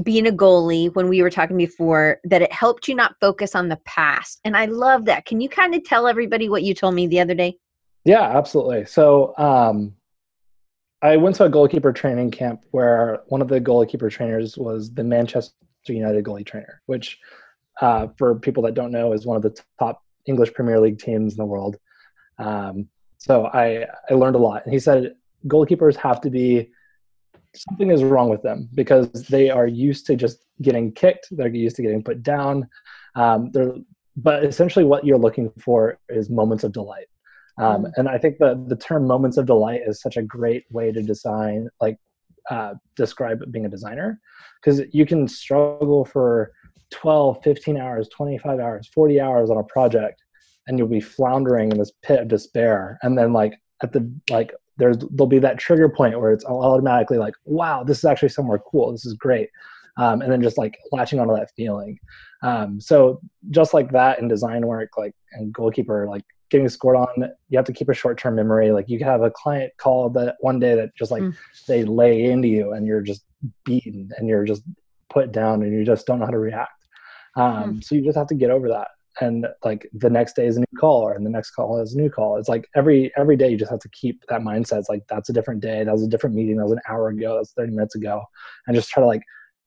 being 0.02 0.28
a 0.28 0.32
goalie 0.32 0.94
when 0.96 1.10
we 1.10 1.22
were 1.22 1.30
talking 1.30 1.58
before 1.58 2.20
that 2.24 2.42
it 2.42 2.54
helped 2.54 2.88
you 2.88 2.96
not 2.96 3.16
focus 3.20 3.54
on 3.54 3.68
the 3.68 3.80
past. 3.84 4.40
And 4.46 4.56
I 4.56 4.66
love 4.66 5.06
that. 5.06 5.26
Can 5.26 5.42
you 5.42 5.50
kind 5.50 5.76
of 5.76 5.84
tell 5.84 6.08
everybody 6.08 6.48
what 6.48 6.64
you 6.64 6.74
told 6.74 6.96
me 6.96 7.08
the 7.08 7.20
other 7.20 7.36
day? 7.36 7.58
Yeah, 8.06 8.22
absolutely. 8.38 8.86
So 8.86 9.34
um 9.38 9.94
I 11.02 11.18
went 11.18 11.36
to 11.38 11.46
a 11.46 11.50
goalkeeper 11.50 11.92
training 11.92 12.32
camp 12.32 12.64
where 12.72 13.24
one 13.28 13.42
of 13.42 13.50
the 13.50 13.60
goalkeeper 13.60 14.10
trainers 14.10 14.58
was 14.58 14.94
the 14.94 15.04
Manchester 15.04 15.54
United 15.88 16.24
goalie 16.24 16.46
trainer, 16.46 16.82
which 16.86 17.20
uh, 17.82 18.08
for 18.18 18.36
people 18.36 18.64
that 18.64 18.74
don't 18.74 18.92
know 18.92 19.14
is 19.14 19.26
one 19.26 19.36
of 19.36 19.44
the 19.44 19.56
top 19.80 20.04
English 20.26 20.54
Premier 20.54 20.80
League 20.80 21.00
teams 21.00 21.34
in 21.34 21.38
the 21.38 21.46
world. 21.46 21.78
Um, 22.38 22.88
so 23.18 23.48
I 23.48 23.88
I 24.10 24.14
learned 24.14 24.36
a 24.36 24.40
lot. 24.40 24.64
And 24.66 24.74
he 24.74 24.80
said 24.80 25.16
goalkeepers 25.48 25.96
have 25.96 26.22
to 26.22 26.30
be 26.30 26.72
something 27.56 27.92
is 27.92 28.04
wrong 28.04 28.30
with 28.30 28.42
them 28.42 28.70
because 28.74 29.12
they 29.12 29.50
are 29.50 29.68
used 29.68 30.06
to 30.06 30.16
just 30.16 30.46
getting 30.62 30.92
kicked. 30.94 31.28
They're 31.32 31.48
used 31.48 31.76
to 31.78 31.82
getting 31.82 32.04
put 32.04 32.24
down. 32.24 32.68
Um, 33.16 33.52
they're 33.52 33.74
but 34.18 34.44
essentially 34.44 34.84
what 34.86 35.06
you're 35.06 35.18
looking 35.18 35.52
for 35.60 36.00
is 36.10 36.30
moments 36.30 36.64
of 36.64 36.74
delight. 36.74 37.08
Um, 37.58 37.84
mm. 37.84 37.92
and 37.98 38.08
I 38.08 38.18
think 38.18 38.38
the 38.38 38.64
the 38.68 38.76
term 38.76 39.06
moments 39.06 39.38
of 39.38 39.46
delight 39.46 39.82
is 39.86 40.02
such 40.02 40.18
a 40.18 40.22
great 40.22 40.66
way 40.70 40.92
to 40.92 41.02
design 41.02 41.70
like 41.80 41.98
uh, 42.50 42.74
describe 42.96 43.40
being 43.52 43.66
a 43.66 43.70
designer 43.70 44.20
because 44.62 44.82
you 44.92 45.06
can 45.06 45.28
struggle 45.28 46.06
for 46.06 46.52
12, 46.92 47.44
15 47.44 47.78
hours, 47.78 48.10
25 48.10 48.60
hours, 48.60 48.90
40 48.94 49.20
hours 49.20 49.50
on 49.50 49.58
a 49.58 49.64
project 49.64 50.22
and 50.68 50.78
you'll 50.78 50.88
be 50.88 51.02
floundering 51.02 51.72
in 51.72 51.78
this 51.78 51.92
pit 52.02 52.20
of 52.20 52.28
despair. 52.28 53.00
And 53.02 53.18
then 53.18 53.34
like 53.34 53.54
at 53.84 53.92
the 53.92 54.10
like 54.30 54.54
there's 54.78 54.98
there'll 54.98 55.28
be 55.28 55.40
that 55.40 55.60
trigger 55.60 55.90
point 55.90 56.20
where 56.20 56.32
it's 56.32 56.46
automatically 56.46 57.18
like, 57.18 57.34
wow, 57.46 57.84
this 57.84 58.00
is 58.00 58.06
actually 58.06 58.30
somewhere 58.30 58.60
cool. 58.60 58.92
This 58.92 59.06
is 59.06 59.14
great. 59.14 59.50
Um, 59.98 60.22
and 60.22 60.32
then 60.32 60.42
just 60.42 60.58
like 60.58 60.78
latching 60.92 61.20
onto 61.20 61.36
that 61.36 61.52
feeling. 61.56 62.00
Um, 62.44 62.80
so 62.80 63.20
just 63.50 63.74
like 63.74 63.92
that 63.92 64.20
in 64.20 64.28
design 64.28 64.66
work, 64.66 64.98
like 64.98 65.14
and 65.34 65.54
goalkeeper, 65.54 66.08
like 66.08 66.24
getting 66.50 66.70
scored 66.70 66.96
on, 66.96 67.30
you 67.50 67.58
have 67.58 67.66
to 67.66 67.74
keep 67.74 67.90
a 67.90 67.94
short-term 67.94 68.36
memory. 68.36 68.72
Like 68.72 68.88
you 68.88 68.98
could 68.98 69.08
have 69.08 69.22
a 69.22 69.32
client 69.32 69.74
call 69.78 70.10
that 70.12 70.38
one 70.40 70.60
day 70.60 70.76
that 70.76 70.96
just 70.96 71.12
like 71.12 71.24
mm. 71.24 71.36
they 71.68 71.84
lay 71.84 72.24
into 72.26 72.48
you 72.48 72.72
and 72.72 72.88
you're 72.88 73.02
just 73.02 73.26
beaten 73.66 74.10
and 74.18 74.28
you're 74.30 74.46
just 74.46 74.64
put 75.10 75.34
down 75.34 75.62
and 75.62 75.74
you 75.74 75.84
just 75.84 76.08
don't 76.08 76.20
know 76.20 76.26
how 76.26 76.32
to 76.32 76.40
react. 76.40 76.81
Um, 77.36 77.76
mm. 77.76 77.84
So 77.84 77.96
you 77.96 78.04
just 78.04 78.18
have 78.18 78.28
to 78.28 78.36
get 78.36 78.52
over 78.52 78.68
that. 78.70 78.90
And 79.20 79.46
like 79.64 79.90
the 79.94 80.10
next 80.10 80.36
day 80.36 80.48
is 80.48 80.58
a 80.58 80.62
new 80.62 80.80
call, 80.80 81.02
or 81.02 81.14
and 81.14 81.26
the 81.26 81.30
next 81.30 81.52
call 81.52 81.82
is 81.82 81.94
a 81.94 81.98
new 81.98 82.10
call. 82.10 82.38
It's 82.38 82.48
like 82.48 82.68
every 82.76 83.12
every 83.18 83.36
day 83.36 83.50
you 83.50 83.58
just 83.58 83.70
have 83.70 83.82
to 83.82 83.90
keep 83.90 84.24
that 84.30 84.42
mindset. 84.42 84.80
It's 84.80 84.90
like 84.90 85.04
that's 85.10 85.30
a 85.30 85.34
different 85.34 85.62
day. 85.62 85.84
That 85.84 85.92
was 85.92 86.04
a 86.04 86.08
different 86.08 86.36
meeting. 86.36 86.58
That 86.58 86.64
was 86.64 86.72
an 86.72 86.82
hour 86.90 87.10
ago. 87.10 87.36
That's 87.36 87.52
thirty 87.52 87.72
minutes 87.72 87.96
ago, 87.96 88.24
and 88.68 88.76
just 88.76 88.90
try 88.90 89.02
to 89.02 89.08
like 89.08 89.22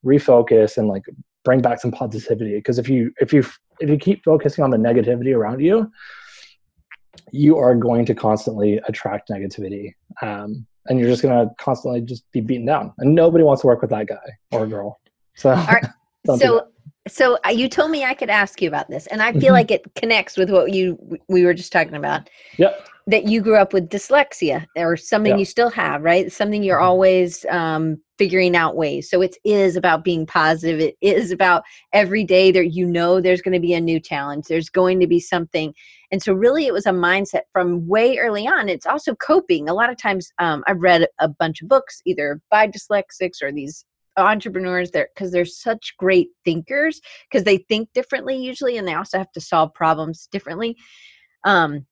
refocus 0.04 0.78
and 0.78 0.88
like 0.88 1.04
bring 1.44 1.60
back 1.60 1.78
some 1.78 1.92
positivity. 1.92 2.54
Because 2.54 2.78
if 2.78 2.88
you 2.88 3.12
if 3.20 3.34
you 3.34 3.44
if 3.80 3.90
you 3.90 3.98
keep 3.98 4.24
focusing 4.24 4.64
on 4.64 4.70
the 4.70 4.78
negativity 4.78 5.36
around 5.36 5.60
you, 5.60 5.90
you 7.32 7.58
are 7.58 7.74
going 7.74 8.06
to 8.06 8.14
constantly 8.14 8.80
attract 8.88 9.28
negativity. 9.28 9.92
Um, 10.22 10.66
and 10.86 10.98
you're 10.98 11.08
just 11.08 11.22
going 11.22 11.48
to 11.48 11.54
constantly 11.56 12.00
just 12.00 12.30
be 12.32 12.40
beaten 12.40 12.66
down. 12.66 12.92
And 12.98 13.14
nobody 13.14 13.44
wants 13.44 13.62
to 13.62 13.66
work 13.66 13.80
with 13.80 13.90
that 13.90 14.06
guy 14.06 14.16
or 14.52 14.66
girl. 14.66 15.00
So, 15.34 15.54
so 16.36 16.68
so 17.06 17.38
uh, 17.46 17.50
you 17.50 17.68
told 17.68 17.90
me 17.90 18.04
I 18.04 18.14
could 18.14 18.30
ask 18.30 18.62
you 18.62 18.68
about 18.68 18.88
this, 18.88 19.06
and 19.08 19.22
I 19.22 19.32
feel 19.32 19.42
mm-hmm. 19.42 19.52
like 19.52 19.70
it 19.70 19.94
connects 19.94 20.36
with 20.36 20.50
what 20.50 20.72
you 20.72 20.98
we 21.28 21.44
were 21.44 21.54
just 21.54 21.72
talking 21.72 21.94
about. 21.94 22.30
Yep. 22.56 22.88
That 23.06 23.24
you 23.28 23.42
grew 23.42 23.56
up 23.56 23.74
with 23.74 23.90
dyslexia, 23.90 24.66
or 24.76 24.96
something 24.96 25.32
yep. 25.32 25.38
you 25.38 25.44
still 25.44 25.68
have, 25.68 26.02
right? 26.02 26.32
Something 26.32 26.62
you're 26.62 26.78
mm-hmm. 26.78 26.86
always 26.86 27.44
um, 27.50 27.98
figuring 28.16 28.56
out 28.56 28.76
ways. 28.76 29.10
So 29.10 29.20
it 29.20 29.36
is 29.44 29.76
about 29.76 30.04
being 30.04 30.24
positive. 30.24 30.80
It 30.80 30.96
is 31.02 31.30
about 31.30 31.64
every 31.92 32.24
day 32.24 32.50
that 32.52 32.72
you 32.72 32.86
know 32.86 33.20
there's 33.20 33.42
going 33.42 33.52
to 33.52 33.60
be 33.60 33.74
a 33.74 33.80
new 33.80 34.00
challenge. 34.00 34.46
There's 34.46 34.70
going 34.70 35.00
to 35.00 35.06
be 35.06 35.20
something, 35.20 35.74
and 36.10 36.22
so 36.22 36.32
really 36.32 36.66
it 36.66 36.72
was 36.72 36.86
a 36.86 36.92
mindset 36.92 37.42
from 37.52 37.86
way 37.86 38.16
early 38.16 38.46
on. 38.46 38.70
It's 38.70 38.86
also 38.86 39.14
coping. 39.14 39.68
A 39.68 39.74
lot 39.74 39.90
of 39.90 39.98
times, 39.98 40.32
um, 40.38 40.64
I've 40.66 40.80
read 40.80 41.06
a 41.18 41.28
bunch 41.28 41.60
of 41.60 41.68
books 41.68 42.00
either 42.06 42.40
by 42.50 42.66
dyslexics 42.68 43.42
or 43.42 43.52
these 43.52 43.84
entrepreneurs 44.16 44.90
there 44.90 45.08
because 45.14 45.32
they're 45.32 45.44
such 45.44 45.94
great 45.98 46.28
thinkers 46.44 47.00
because 47.28 47.44
they 47.44 47.58
think 47.58 47.92
differently 47.92 48.36
usually 48.36 48.76
and 48.76 48.86
they 48.86 48.94
also 48.94 49.18
have 49.18 49.32
to 49.32 49.40
solve 49.40 49.74
problems 49.74 50.28
differently 50.30 50.76
um 51.44 51.84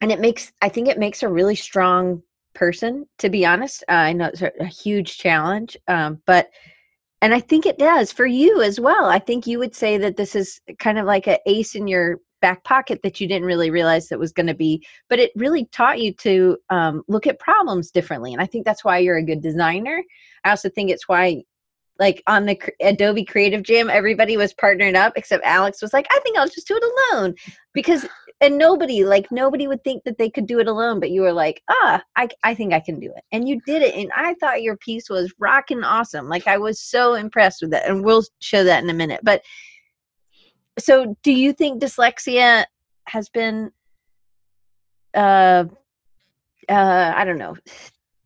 and 0.00 0.12
it 0.12 0.20
makes 0.20 0.52
i 0.62 0.68
think 0.68 0.88
it 0.88 0.98
makes 0.98 1.22
a 1.22 1.28
really 1.28 1.54
strong 1.54 2.22
person 2.54 3.06
to 3.18 3.28
be 3.28 3.44
honest 3.44 3.84
uh, 3.88 3.92
i 3.92 4.12
know 4.12 4.26
it's 4.26 4.42
a, 4.42 4.52
a 4.60 4.66
huge 4.66 5.18
challenge 5.18 5.76
um 5.88 6.20
but 6.26 6.50
and 7.22 7.34
i 7.34 7.40
think 7.40 7.66
it 7.66 7.78
does 7.78 8.12
for 8.12 8.26
you 8.26 8.62
as 8.62 8.78
well 8.78 9.06
i 9.06 9.18
think 9.18 9.46
you 9.46 9.58
would 9.58 9.74
say 9.74 9.98
that 9.98 10.16
this 10.16 10.34
is 10.34 10.60
kind 10.78 10.98
of 10.98 11.06
like 11.06 11.26
an 11.26 11.38
ace 11.46 11.74
in 11.74 11.86
your 11.86 12.20
back 12.46 12.62
pocket 12.64 13.00
that 13.02 13.20
you 13.20 13.26
didn't 13.26 13.46
really 13.52 13.70
realize 13.70 14.08
that 14.08 14.18
was 14.18 14.32
going 14.32 14.46
to 14.46 14.54
be 14.54 14.72
but 15.08 15.18
it 15.18 15.32
really 15.34 15.64
taught 15.72 16.00
you 16.00 16.12
to 16.12 16.56
um, 16.70 17.02
look 17.08 17.26
at 17.26 17.40
problems 17.40 17.90
differently 17.90 18.32
and 18.32 18.42
i 18.42 18.46
think 18.46 18.64
that's 18.64 18.84
why 18.84 18.98
you're 18.98 19.16
a 19.18 19.22
good 19.22 19.42
designer. 19.42 20.02
I 20.44 20.50
also 20.50 20.68
think 20.68 20.90
it's 20.90 21.08
why 21.08 21.42
like 21.98 22.22
on 22.26 22.44
the 22.44 22.58
Adobe 22.82 23.24
Creative 23.24 23.62
Jam, 23.62 23.88
everybody 23.88 24.36
was 24.36 24.52
partnered 24.52 24.96
up 24.96 25.14
except 25.16 25.44
Alex 25.44 25.80
was 25.80 25.94
like, 25.94 26.06
I 26.10 26.20
think 26.20 26.36
I'll 26.36 26.46
just 26.46 26.68
do 26.68 26.78
it 26.80 27.14
alone 27.14 27.34
because 27.72 28.06
and 28.42 28.58
nobody 28.58 29.02
like 29.02 29.32
nobody 29.32 29.66
would 29.66 29.82
think 29.82 30.04
that 30.04 30.18
they 30.18 30.28
could 30.28 30.46
do 30.46 30.58
it 30.58 30.68
alone 30.68 31.00
but 31.00 31.10
you 31.10 31.22
were 31.22 31.32
like 31.32 31.62
ah 31.70 32.02
I, 32.16 32.28
I 32.44 32.54
think 32.54 32.74
i 32.74 32.80
can 32.80 33.00
do 33.00 33.10
it 33.16 33.24
and 33.32 33.48
you 33.48 33.62
did 33.64 33.80
it 33.80 33.94
and 33.94 34.10
i 34.14 34.34
thought 34.34 34.60
your 34.60 34.76
piece 34.76 35.08
was 35.08 35.32
rocking 35.38 35.82
awesome 35.82 36.28
like 36.28 36.46
i 36.46 36.58
was 36.58 36.78
so 36.78 37.14
impressed 37.14 37.62
with 37.62 37.72
it 37.72 37.82
and 37.86 38.04
we'll 38.04 38.24
show 38.40 38.62
that 38.62 38.84
in 38.84 38.90
a 38.90 38.94
minute 38.94 39.20
but 39.22 39.40
so 40.78 41.16
do 41.22 41.32
you 41.32 41.52
think 41.52 41.82
dyslexia 41.82 42.64
has 43.04 43.28
been 43.28 43.70
uh 45.14 45.64
uh 46.68 47.12
i 47.16 47.24
don't 47.24 47.38
know 47.38 47.56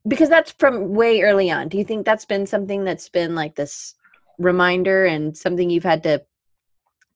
because 0.09 0.29
that's 0.29 0.53
from 0.53 0.95
way 0.95 1.23
early 1.23 1.51
on. 1.51 1.69
Do 1.69 1.79
you 1.79 1.85
think 1.85 2.07
that's 2.07 2.25
been 2.25 2.47
something 2.47 2.85
that's 2.85 3.09
been 3.09 3.35
like 3.35 3.55
this 3.55 3.95
reminder 4.39 5.05
and 5.05 5.37
something 5.37 5.69
you've 5.69 5.85
had 5.85 6.03
to 6.05 6.23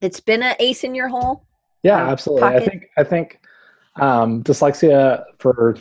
it's 0.01 0.21
been 0.21 0.43
an 0.43 0.55
ace 0.59 0.85
in 0.85 0.95
your 0.95 1.09
hole? 1.09 1.45
Yeah 1.83 2.03
um, 2.03 2.11
absolutely. 2.11 2.43
Pocket? 2.43 2.63
i 2.63 2.67
think 2.67 2.87
i 2.99 3.05
think 3.05 3.41
um 4.01 4.43
dyslexia 4.43 5.25
for 5.39 5.77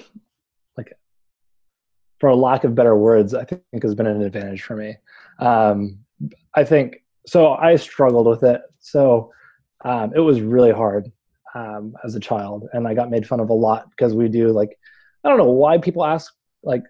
like 0.77 0.93
for 2.19 2.29
a 2.29 2.35
lack 2.35 2.63
of 2.63 2.75
better 2.75 2.95
words 2.95 3.33
i 3.33 3.43
think 3.43 3.83
has 3.83 3.95
been 3.95 4.07
an 4.07 4.21
advantage 4.21 4.63
for 4.63 4.75
me. 4.75 4.95
Um 5.39 5.99
i 6.55 6.63
think 6.63 7.03
so 7.27 7.53
i 7.53 7.75
struggled 7.75 8.27
with 8.27 8.43
it. 8.43 8.61
So 8.79 9.31
um, 9.83 10.11
it 10.15 10.19
was 10.19 10.41
really 10.41 10.71
hard 10.71 11.11
um, 11.55 11.95
as 12.03 12.15
a 12.15 12.19
child 12.19 12.67
and 12.73 12.87
i 12.87 12.93
got 12.93 13.09
made 13.09 13.27
fun 13.27 13.39
of 13.39 13.49
a 13.49 13.53
lot 13.53 13.89
because 13.91 14.13
we 14.13 14.27
do 14.27 14.49
like 14.49 14.77
i 15.23 15.29
don't 15.29 15.37
know 15.37 15.51
why 15.51 15.77
people 15.77 16.05
ask 16.05 16.33
like 16.63 16.83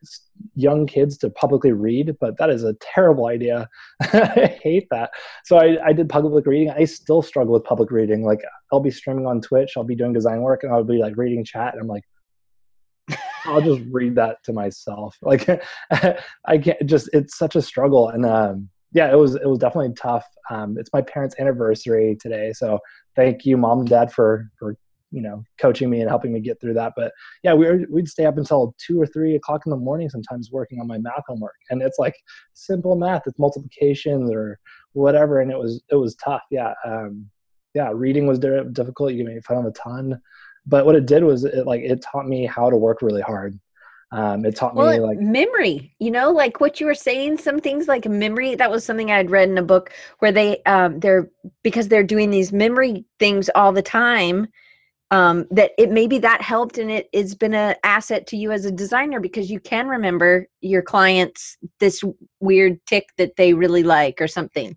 young 0.56 0.86
kids 0.86 1.18
to 1.18 1.30
publicly 1.30 1.72
read, 1.72 2.16
but 2.20 2.38
that 2.38 2.50
is 2.50 2.64
a 2.64 2.76
terrible 2.76 3.28
idea. 3.28 3.68
I 4.02 4.58
hate 4.62 4.88
that. 4.92 5.12
So 5.44 5.58
I, 5.58 5.78
I 5.84 5.94
did 5.94 6.10
public 6.10 6.46
reading. 6.46 6.70
I 6.70 6.86
still 6.86 7.22
struggle 7.22 7.54
with 7.54 7.64
public 7.64 7.92
reading. 7.92 8.24
Like 8.24 8.42
I'll 8.72 8.80
be 8.80 8.92
streaming 8.92 9.26
on 9.26 9.42
Twitch, 9.42 9.74
I'll 9.76 9.84
be 9.84 9.96
doing 9.96 10.14
design 10.14 10.42
work, 10.42 10.64
and 10.64 10.72
I'll 10.72 10.84
be 10.84 11.00
like 11.00 11.18
reading 11.18 11.44
chat, 11.44 11.74
and 11.74 11.82
I'm 11.82 11.88
like, 11.88 12.04
I'll 13.46 13.62
just 13.62 13.82
read 13.92 14.16
that 14.16 14.44
to 14.46 14.54
myself. 14.54 15.18
Like 15.22 15.48
I 15.92 16.58
can't 16.58 16.86
just. 16.86 17.10
It's 17.14 17.38
such 17.38 17.56
a 17.56 17.62
struggle, 17.62 18.10
and 18.10 18.26
um, 18.26 18.70
yeah, 18.94 19.12
it 19.12 19.18
was 19.18 19.36
it 19.36 19.48
was 19.48 19.60
definitely 19.60 19.94
tough. 19.94 20.26
Um, 20.50 20.78
it's 20.78 20.92
my 20.94 21.02
parents' 21.02 21.36
anniversary 21.40 22.18
today, 22.20 22.54
so 22.54 22.80
thank 23.16 23.46
you, 23.46 23.58
mom 23.58 23.80
and 23.80 23.90
dad, 23.90 24.14
for 24.14 24.50
for 24.58 24.78
you 25.14 25.22
know 25.22 25.44
coaching 25.60 25.90
me 25.90 26.02
and 26.02 26.10
helping 26.10 26.34
me 26.34 26.40
get 26.40 26.60
through 26.60 26.74
that. 26.74 26.94
But 26.98 27.14
yeah 27.44 27.54
we 27.54 27.66
were, 27.68 27.82
we'd 27.90 28.10
stay 28.10 28.26
up 28.26 28.38
until 28.38 28.76
two 28.84 29.00
or 29.00 29.06
three 29.06 29.36
o'clock 29.36 29.62
in 29.66 29.70
the 29.70 29.78
morning 29.78 30.10
sometimes 30.10 30.52
working 30.52 30.80
on 30.82 30.88
my 30.88 30.98
math 30.98 31.24
homework. 31.28 31.56
And 31.70 31.82
it's 31.82 32.00
like 32.00 32.16
simple 32.54 32.96
math. 32.96 33.22
It's 33.28 33.40
multiplication 33.40 34.34
or 34.34 34.60
whatever 34.94 35.40
and 35.40 35.52
it 35.52 35.58
was 35.58 35.84
it 35.90 35.96
was 35.96 36.16
tough. 36.16 36.42
Yeah 36.50 36.74
um, 36.84 37.30
yeah 37.76 37.92
reading 37.94 38.26
was 38.26 38.40
difficult. 38.40 39.14
You 39.14 39.24
made 39.24 39.46
fun 39.46 39.58
of 39.58 39.66
a 39.66 39.72
ton. 39.72 40.20
But 40.66 40.86
what 40.86 40.96
it 40.96 41.06
did 41.06 41.24
was 41.24 41.46
it 41.46 41.68
like 41.68 41.82
it 41.82 42.02
taught 42.02 42.28
me 42.28 42.46
how 42.46 42.70
to 42.70 42.78
work 42.78 43.02
really 43.02 43.22
hard 43.22 43.60
um, 44.13 44.45
it 44.45 44.56
taught 44.56 44.76
well, 44.76 44.91
me 44.91 44.99
like 44.99 45.19
memory 45.19 45.93
you 45.99 46.12
know 46.12 46.32
like 46.32 46.62
what 46.62 46.80
you 46.80 46.86
were 46.86 46.93
saying 46.93 47.38
some 47.38 47.60
things 47.60 47.88
like 47.88 48.06
memory 48.06 48.54
that 48.54 48.69
was 48.69 48.86
something 48.86 49.12
i 49.12 49.17
had 49.17 49.32
read 49.32 49.49
in 49.49 49.58
a 49.58 49.63
book 49.63 49.91
where 50.19 50.32
they 50.32 50.62
um, 50.63 50.99
they're 50.99 51.30
because 51.63 51.88
they're 51.88 52.04
doing 52.04 52.30
these 52.30 52.54
memory 52.54 53.06
things 53.19 53.49
all 53.56 53.71
the 53.71 53.82
time 53.82 54.47
um, 55.12 55.45
that 55.52 55.71
it 55.78 55.91
maybe 55.91 56.17
that 56.19 56.41
helped 56.41 56.78
and 56.78 56.89
it, 56.89 57.10
it's 57.12 57.36
been 57.36 57.54
an 57.54 57.76
asset 57.84 58.26
to 58.28 58.38
you 58.38 58.52
as 58.52 58.65
a 58.65 58.71
designer 58.71 59.19
because 59.19 59.49
you 59.49 59.60
can 59.60 59.88
remember 59.88 60.47
your 60.62 60.82
clients 60.82 61.58
this 61.80 62.04
weird 62.39 62.84
tick 62.88 63.10
that 63.17 63.36
they 63.36 63.54
really 63.54 63.84
like 63.84 64.21
or 64.21 64.28
something. 64.28 64.76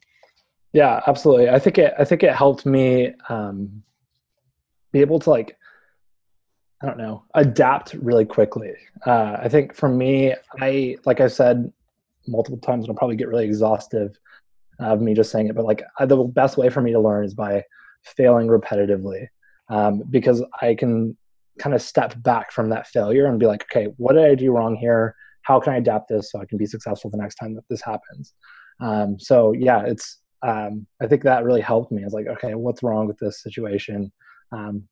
Yeah 0.73 1.01
absolutely. 1.07 1.49
I 1.49 1.59
think 1.59 1.79
it 1.79 1.95
i 1.99 2.05
think 2.05 2.23
it 2.23 2.35
helped 2.35 2.67
me 2.67 3.15
um, 3.29 3.83
be 4.93 5.01
able 5.01 5.19
to 5.21 5.31
like 5.31 5.56
i 6.83 6.87
don't 6.87 6.99
know 6.99 7.25
adapt 7.35 7.95
really 7.95 8.25
quickly 8.25 8.73
uh, 9.07 9.37
i 9.41 9.49
think 9.49 9.75
for 9.75 9.89
me 9.89 10.35
i 10.61 10.97
like 11.05 11.21
i 11.21 11.27
said 11.27 11.73
multiple 12.27 12.59
times 12.59 12.85
and 12.85 12.91
i'll 12.91 12.97
probably 12.97 13.17
get 13.17 13.29
really 13.29 13.45
exhaustive 13.45 14.17
of 14.79 15.01
me 15.01 15.15
just 15.15 15.31
saying 15.31 15.49
it 15.49 15.55
but 15.55 15.65
like 15.65 15.83
the 16.07 16.17
best 16.17 16.57
way 16.57 16.69
for 16.69 16.83
me 16.83 16.93
to 16.93 17.01
learn 17.01 17.25
is 17.25 17.35
by 17.35 17.63
failing 18.05 18.47
repetitively 18.47 19.27
um, 19.69 20.03
because 20.11 20.43
I 20.61 20.75
can 20.75 21.17
kind 21.59 21.75
of 21.75 21.83
step 21.83 22.15
back 22.23 22.53
from 22.53 22.71
that 22.71 22.87
failure 22.87 23.27
and 23.27 23.39
be 23.39 23.47
like, 23.47 23.63
okay, 23.65 23.87
what 23.97 24.13
did 24.13 24.25
I 24.25 24.35
do 24.35 24.53
wrong 24.53 24.77
here? 24.77 25.15
How 25.43 25.61
can 25.61 25.73
I 25.73 25.79
adapt 25.79 26.09
this 26.09 26.31
so 26.31 26.41
I 26.41 26.45
can 26.45 26.59
be 26.59 26.67
successful 26.67 27.11
the 27.11 27.17
next 27.17 27.37
time 27.37 27.55
that 27.55 27.65
this 27.69 27.83
happens? 27.83 28.35
Um, 28.81 29.19
so 29.19 29.53
yeah, 29.53 29.83
it's 29.85 30.19
um, 30.43 30.87
I 31.01 31.07
think 31.07 31.23
that 31.23 31.45
really 31.45 31.61
helped 31.61 31.91
me. 31.91 32.03
I 32.03 32.05
was 32.05 32.13
like, 32.13 32.27
okay, 32.27 32.55
what's 32.55 32.83
wrong 32.83 33.07
with 33.07 33.19
this 33.19 33.43
situation? 33.43 34.13
Um, 34.53 34.87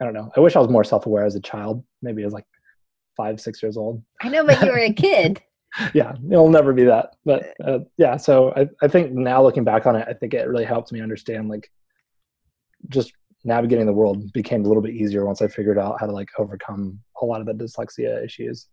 I 0.00 0.04
don't 0.04 0.14
know. 0.14 0.30
I 0.36 0.40
wish 0.40 0.56
I 0.56 0.60
was 0.60 0.68
more 0.68 0.84
self-aware 0.84 1.24
as 1.24 1.34
a 1.34 1.40
child. 1.40 1.82
Maybe 2.02 2.22
as 2.22 2.32
like 2.32 2.46
five, 3.16 3.40
six 3.40 3.62
years 3.62 3.76
old. 3.76 4.02
I 4.20 4.28
know, 4.28 4.44
but 4.44 4.60
you 4.62 4.70
were 4.70 4.78
a 4.78 4.92
kid. 4.92 5.42
yeah, 5.94 6.14
it'll 6.30 6.48
never 6.48 6.72
be 6.72 6.84
that. 6.84 7.16
But 7.24 7.54
uh, 7.64 7.80
yeah, 7.98 8.16
so 8.16 8.52
I, 8.56 8.66
I 8.82 8.88
think 8.88 9.12
now 9.12 9.42
looking 9.42 9.64
back 9.64 9.86
on 9.86 9.96
it, 9.96 10.06
I 10.08 10.14
think 10.14 10.32
it 10.32 10.48
really 10.48 10.64
helped 10.64 10.92
me 10.92 11.00
understand 11.00 11.48
like 11.48 11.70
just 12.88 13.12
navigating 13.44 13.86
the 13.86 13.92
world 13.92 14.32
became 14.32 14.64
a 14.64 14.68
little 14.68 14.82
bit 14.82 14.94
easier 14.94 15.24
once 15.24 15.42
I 15.42 15.48
figured 15.48 15.78
out 15.78 16.00
how 16.00 16.06
to 16.06 16.12
like 16.12 16.28
overcome 16.38 16.98
a 17.20 17.26
lot 17.26 17.40
of 17.40 17.46
the 17.46 17.52
dyslexia 17.52 18.24
issues. 18.24 18.68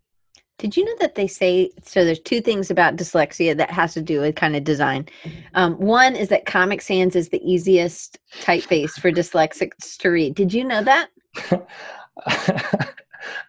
Did 0.59 0.77
you 0.77 0.85
know 0.85 0.95
that 0.99 1.15
they 1.15 1.27
say 1.27 1.71
so? 1.83 2.05
There's 2.05 2.19
two 2.19 2.39
things 2.39 2.69
about 2.69 2.95
dyslexia 2.95 3.57
that 3.57 3.71
has 3.71 3.93
to 3.95 4.01
do 4.01 4.21
with 4.21 4.35
kind 4.35 4.55
of 4.55 4.63
design. 4.63 5.07
Um, 5.55 5.73
one 5.75 6.15
is 6.15 6.29
that 6.29 6.45
Comic 6.45 6.81
Sans 6.81 7.15
is 7.15 7.29
the 7.29 7.41
easiest 7.43 8.19
typeface 8.41 8.91
for 8.91 9.11
dyslexics 9.11 9.97
to 9.97 10.09
read. 10.09 10.35
Did 10.35 10.53
you 10.53 10.63
know 10.63 10.83
that? 10.83 11.09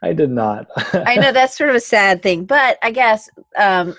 I 0.03 0.13
did 0.13 0.31
not. 0.31 0.67
I 1.07 1.17
know 1.17 1.31
that's 1.31 1.57
sort 1.57 1.71
of 1.71 1.77
a 1.77 1.81
sad 1.81 2.23
thing, 2.23 2.47
but 2.47 2.79
I 2.83 2.91
guess 2.91 3.29
um, 3.57 3.97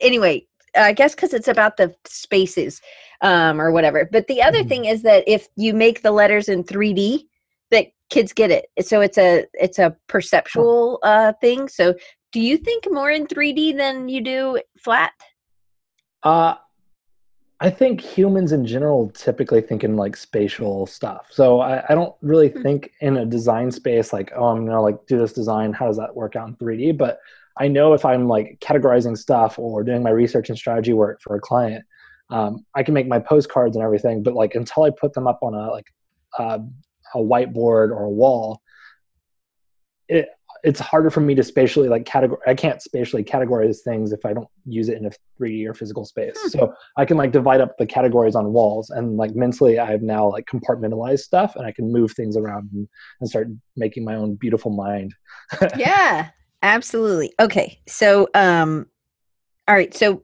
anyway. 0.00 0.46
I 0.74 0.94
guess 0.94 1.14
because 1.14 1.34
it's 1.34 1.48
about 1.48 1.76
the 1.76 1.94
spaces 2.06 2.80
um, 3.20 3.60
or 3.60 3.72
whatever. 3.72 4.08
But 4.10 4.26
the 4.26 4.42
other 4.42 4.60
mm-hmm. 4.60 4.68
thing 4.68 4.84
is 4.86 5.02
that 5.02 5.24
if 5.26 5.48
you 5.56 5.74
make 5.74 6.00
the 6.00 6.12
letters 6.12 6.48
in 6.48 6.64
3D, 6.64 7.24
that 7.70 7.88
kids 8.10 8.32
get 8.32 8.50
it. 8.50 8.66
So 8.86 9.00
it's 9.00 9.18
a 9.18 9.46
it's 9.54 9.78
a 9.78 9.96
perceptual 10.08 10.98
uh, 11.02 11.32
thing. 11.40 11.68
So 11.68 11.94
do 12.32 12.40
you 12.40 12.56
think 12.56 12.90
more 12.90 13.10
in 13.10 13.26
3D 13.26 13.76
than 13.76 14.08
you 14.08 14.22
do 14.22 14.60
flat? 14.78 15.12
Uh, 16.22 16.54
I 17.60 17.70
think 17.70 18.00
humans 18.00 18.52
in 18.52 18.66
general 18.66 19.10
typically 19.10 19.60
think 19.60 19.84
in 19.84 19.96
like 19.96 20.16
spatial 20.16 20.86
stuff. 20.86 21.28
So 21.30 21.60
I, 21.60 21.84
I 21.88 21.94
don't 21.94 22.14
really 22.22 22.48
mm-hmm. 22.48 22.62
think 22.62 22.90
in 23.00 23.18
a 23.18 23.26
design 23.26 23.70
space 23.70 24.12
like, 24.12 24.32
oh, 24.34 24.46
I'm 24.46 24.66
gonna 24.66 24.82
like 24.82 25.06
do 25.06 25.18
this 25.18 25.32
design. 25.32 25.72
How 25.72 25.86
does 25.86 25.98
that 25.98 26.16
work 26.16 26.34
out 26.34 26.48
in 26.48 26.56
3D? 26.56 26.96
But 26.96 27.20
I 27.58 27.68
know 27.68 27.92
if 27.92 28.04
I'm 28.04 28.26
like 28.26 28.58
categorizing 28.60 29.16
stuff 29.16 29.58
or 29.58 29.84
doing 29.84 30.02
my 30.02 30.10
research 30.10 30.48
and 30.48 30.58
strategy 30.58 30.92
work 30.92 31.20
for 31.20 31.36
a 31.36 31.40
client, 31.40 31.84
um, 32.30 32.64
I 32.74 32.82
can 32.82 32.94
make 32.94 33.06
my 33.06 33.18
postcards 33.18 33.76
and 33.76 33.84
everything, 33.84 34.22
but 34.22 34.34
like 34.34 34.54
until 34.54 34.84
I 34.84 34.90
put 34.90 35.12
them 35.12 35.26
up 35.26 35.40
on 35.42 35.54
a 35.54 35.70
like 35.70 35.86
uh, 36.38 36.58
a 37.14 37.18
whiteboard 37.18 37.90
or 37.90 38.04
a 38.04 38.10
wall, 38.10 38.62
it 40.08 40.28
it's 40.62 40.78
harder 40.78 41.10
for 41.10 41.20
me 41.20 41.34
to 41.34 41.42
spatially 41.42 41.88
like 41.88 42.04
categorize. 42.04 42.38
I 42.46 42.54
can't 42.54 42.80
spatially 42.80 43.24
categorize 43.24 43.78
things 43.80 44.12
if 44.12 44.24
I 44.24 44.32
don't 44.32 44.48
use 44.64 44.88
it 44.88 44.96
in 44.96 45.06
a 45.06 45.10
3D 45.40 45.66
or 45.66 45.74
physical 45.74 46.04
space. 46.04 46.36
Hmm. 46.40 46.48
So 46.48 46.74
I 46.96 47.04
can 47.04 47.16
like 47.16 47.32
divide 47.32 47.60
up 47.60 47.76
the 47.78 47.86
categories 47.86 48.36
on 48.36 48.52
walls 48.52 48.90
and 48.90 49.16
like 49.16 49.34
mentally 49.34 49.78
I've 49.78 50.02
now 50.02 50.30
like 50.30 50.46
compartmentalized 50.46 51.20
stuff 51.20 51.56
and 51.56 51.66
I 51.66 51.72
can 51.72 51.92
move 51.92 52.12
things 52.12 52.36
around 52.36 52.70
and, 52.72 52.88
and 53.20 53.28
start 53.28 53.48
making 53.76 54.04
my 54.04 54.14
own 54.14 54.36
beautiful 54.36 54.70
mind. 54.70 55.14
yeah, 55.76 56.30
absolutely. 56.62 57.32
Okay. 57.40 57.80
So, 57.88 58.28
um, 58.34 58.86
all 59.66 59.74
right. 59.74 59.92
So 59.94 60.22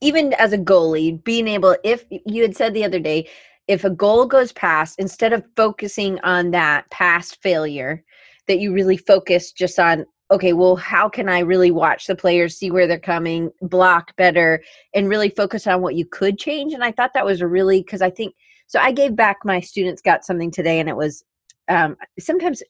even 0.00 0.34
as 0.34 0.52
a 0.52 0.58
goalie, 0.58 1.22
being 1.24 1.48
able, 1.48 1.76
if 1.82 2.04
you 2.10 2.42
had 2.42 2.56
said 2.56 2.74
the 2.74 2.84
other 2.84 3.00
day, 3.00 3.28
if 3.68 3.84
a 3.84 3.90
goal 3.90 4.26
goes 4.26 4.52
past, 4.52 4.98
instead 4.98 5.32
of 5.32 5.44
focusing 5.56 6.18
on 6.20 6.50
that 6.50 6.90
past 6.90 7.40
failure, 7.42 8.04
that 8.48 8.58
you 8.58 8.72
really 8.72 8.96
focus 8.96 9.52
just 9.52 9.78
on, 9.78 10.04
okay, 10.30 10.52
well, 10.52 10.76
how 10.76 11.08
can 11.08 11.28
I 11.28 11.40
really 11.40 11.70
watch 11.70 12.06
the 12.06 12.16
players, 12.16 12.56
see 12.56 12.70
where 12.70 12.86
they're 12.86 12.98
coming, 12.98 13.50
block 13.60 14.16
better, 14.16 14.62
and 14.94 15.08
really 15.08 15.28
focus 15.28 15.66
on 15.66 15.82
what 15.82 15.94
you 15.94 16.06
could 16.06 16.38
change? 16.38 16.72
And 16.72 16.82
I 16.82 16.92
thought 16.92 17.12
that 17.14 17.26
was 17.26 17.40
a 17.40 17.46
really, 17.46 17.82
because 17.82 18.02
I 18.02 18.10
think, 18.10 18.34
so 18.66 18.80
I 18.80 18.92
gave 18.92 19.14
back 19.14 19.38
my 19.44 19.60
students 19.60 20.00
got 20.00 20.24
something 20.24 20.50
today, 20.50 20.80
and 20.80 20.88
it 20.88 20.96
was 20.96 21.22
um, 21.68 21.96
sometimes 22.18 22.62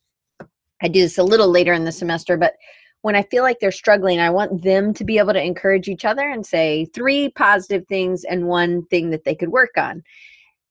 I 0.82 0.88
do 0.88 1.00
this 1.00 1.18
a 1.18 1.22
little 1.22 1.48
later 1.48 1.72
in 1.72 1.84
the 1.84 1.92
semester, 1.92 2.36
but 2.36 2.54
when 3.02 3.16
I 3.16 3.22
feel 3.24 3.42
like 3.42 3.58
they're 3.60 3.72
struggling, 3.72 4.20
I 4.20 4.30
want 4.30 4.62
them 4.62 4.94
to 4.94 5.04
be 5.04 5.18
able 5.18 5.32
to 5.32 5.42
encourage 5.42 5.88
each 5.88 6.04
other 6.04 6.28
and 6.28 6.46
say 6.46 6.86
three 6.86 7.30
positive 7.30 7.86
things 7.88 8.24
and 8.24 8.46
one 8.46 8.84
thing 8.86 9.10
that 9.10 9.24
they 9.24 9.34
could 9.34 9.48
work 9.48 9.72
on. 9.76 10.02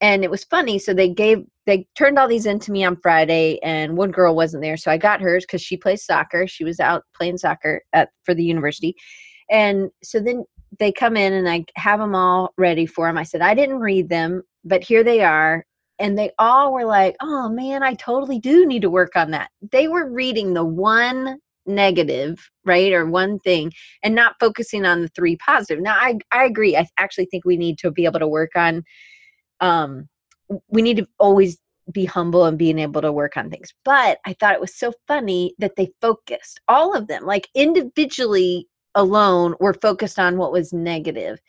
And 0.01 0.23
it 0.23 0.31
was 0.31 0.43
funny. 0.43 0.79
So 0.79 0.93
they 0.93 1.09
gave, 1.09 1.45
they 1.67 1.87
turned 1.95 2.17
all 2.17 2.27
these 2.27 2.47
into 2.47 2.71
me 2.71 2.83
on 2.83 2.97
Friday, 2.97 3.59
and 3.61 3.95
one 3.95 4.11
girl 4.11 4.35
wasn't 4.35 4.63
there. 4.63 4.75
So 4.75 4.91
I 4.91 4.97
got 4.97 5.21
hers 5.21 5.45
because 5.45 5.61
she 5.61 5.77
plays 5.77 6.03
soccer. 6.03 6.47
She 6.47 6.63
was 6.63 6.79
out 6.79 7.03
playing 7.15 7.37
soccer 7.37 7.83
at 7.93 8.09
for 8.25 8.33
the 8.33 8.43
university. 8.43 8.95
And 9.51 9.91
so 10.03 10.19
then 10.19 10.43
they 10.79 10.91
come 10.91 11.15
in 11.15 11.33
and 11.33 11.47
I 11.47 11.65
have 11.75 11.99
them 11.99 12.15
all 12.15 12.53
ready 12.57 12.85
for 12.85 13.07
them. 13.07 13.17
I 13.17 13.23
said, 13.23 13.41
I 13.41 13.53
didn't 13.53 13.79
read 13.79 14.09
them, 14.09 14.41
but 14.63 14.83
here 14.83 15.03
they 15.03 15.21
are. 15.21 15.65
And 15.99 16.17
they 16.17 16.31
all 16.39 16.73
were 16.73 16.85
like, 16.85 17.15
oh 17.21 17.49
man, 17.49 17.83
I 17.83 17.93
totally 17.93 18.39
do 18.39 18.65
need 18.65 18.81
to 18.81 18.89
work 18.89 19.15
on 19.15 19.31
that. 19.31 19.51
They 19.71 19.87
were 19.87 20.09
reading 20.09 20.53
the 20.53 20.65
one 20.65 21.37
negative, 21.67 22.49
right? 22.65 22.91
Or 22.91 23.05
one 23.05 23.37
thing 23.39 23.71
and 24.01 24.15
not 24.15 24.35
focusing 24.39 24.83
on 24.83 25.03
the 25.03 25.09
three 25.09 25.37
positive. 25.37 25.83
Now, 25.83 25.93
I, 25.93 26.17
I 26.31 26.45
agree. 26.45 26.75
I 26.75 26.87
actually 26.97 27.25
think 27.25 27.45
we 27.45 27.57
need 27.57 27.77
to 27.79 27.91
be 27.91 28.05
able 28.05 28.19
to 28.19 28.27
work 28.27 28.51
on, 28.55 28.83
um, 29.62 30.10
we 30.69 30.82
need 30.82 30.97
to 30.97 31.08
always 31.19 31.58
be 31.91 32.06
humble 32.06 32.45
and 32.45 32.58
being 32.58 32.80
able 32.80 33.02
to 33.02 33.12
work 33.12 33.38
on 33.38 33.50
things. 33.50 33.74
But 33.84 34.19
I 34.26 34.34
thought 34.34 34.54
it 34.54 34.62
was 34.62 34.76
so 34.76 34.93
funny 35.08 35.56
that 35.60 35.76
they 35.76 35.91
focused, 36.02 36.60
all 36.67 36.95
of 36.95 37.08
them, 37.08 37.26
like 37.26 37.47
individually 37.56 38.67
alone, 38.95 39.56
were 39.60 39.74
focused 39.74 40.19
on 40.19 40.38
what 40.38 40.52
was 40.52 40.74
negative. 40.74 41.39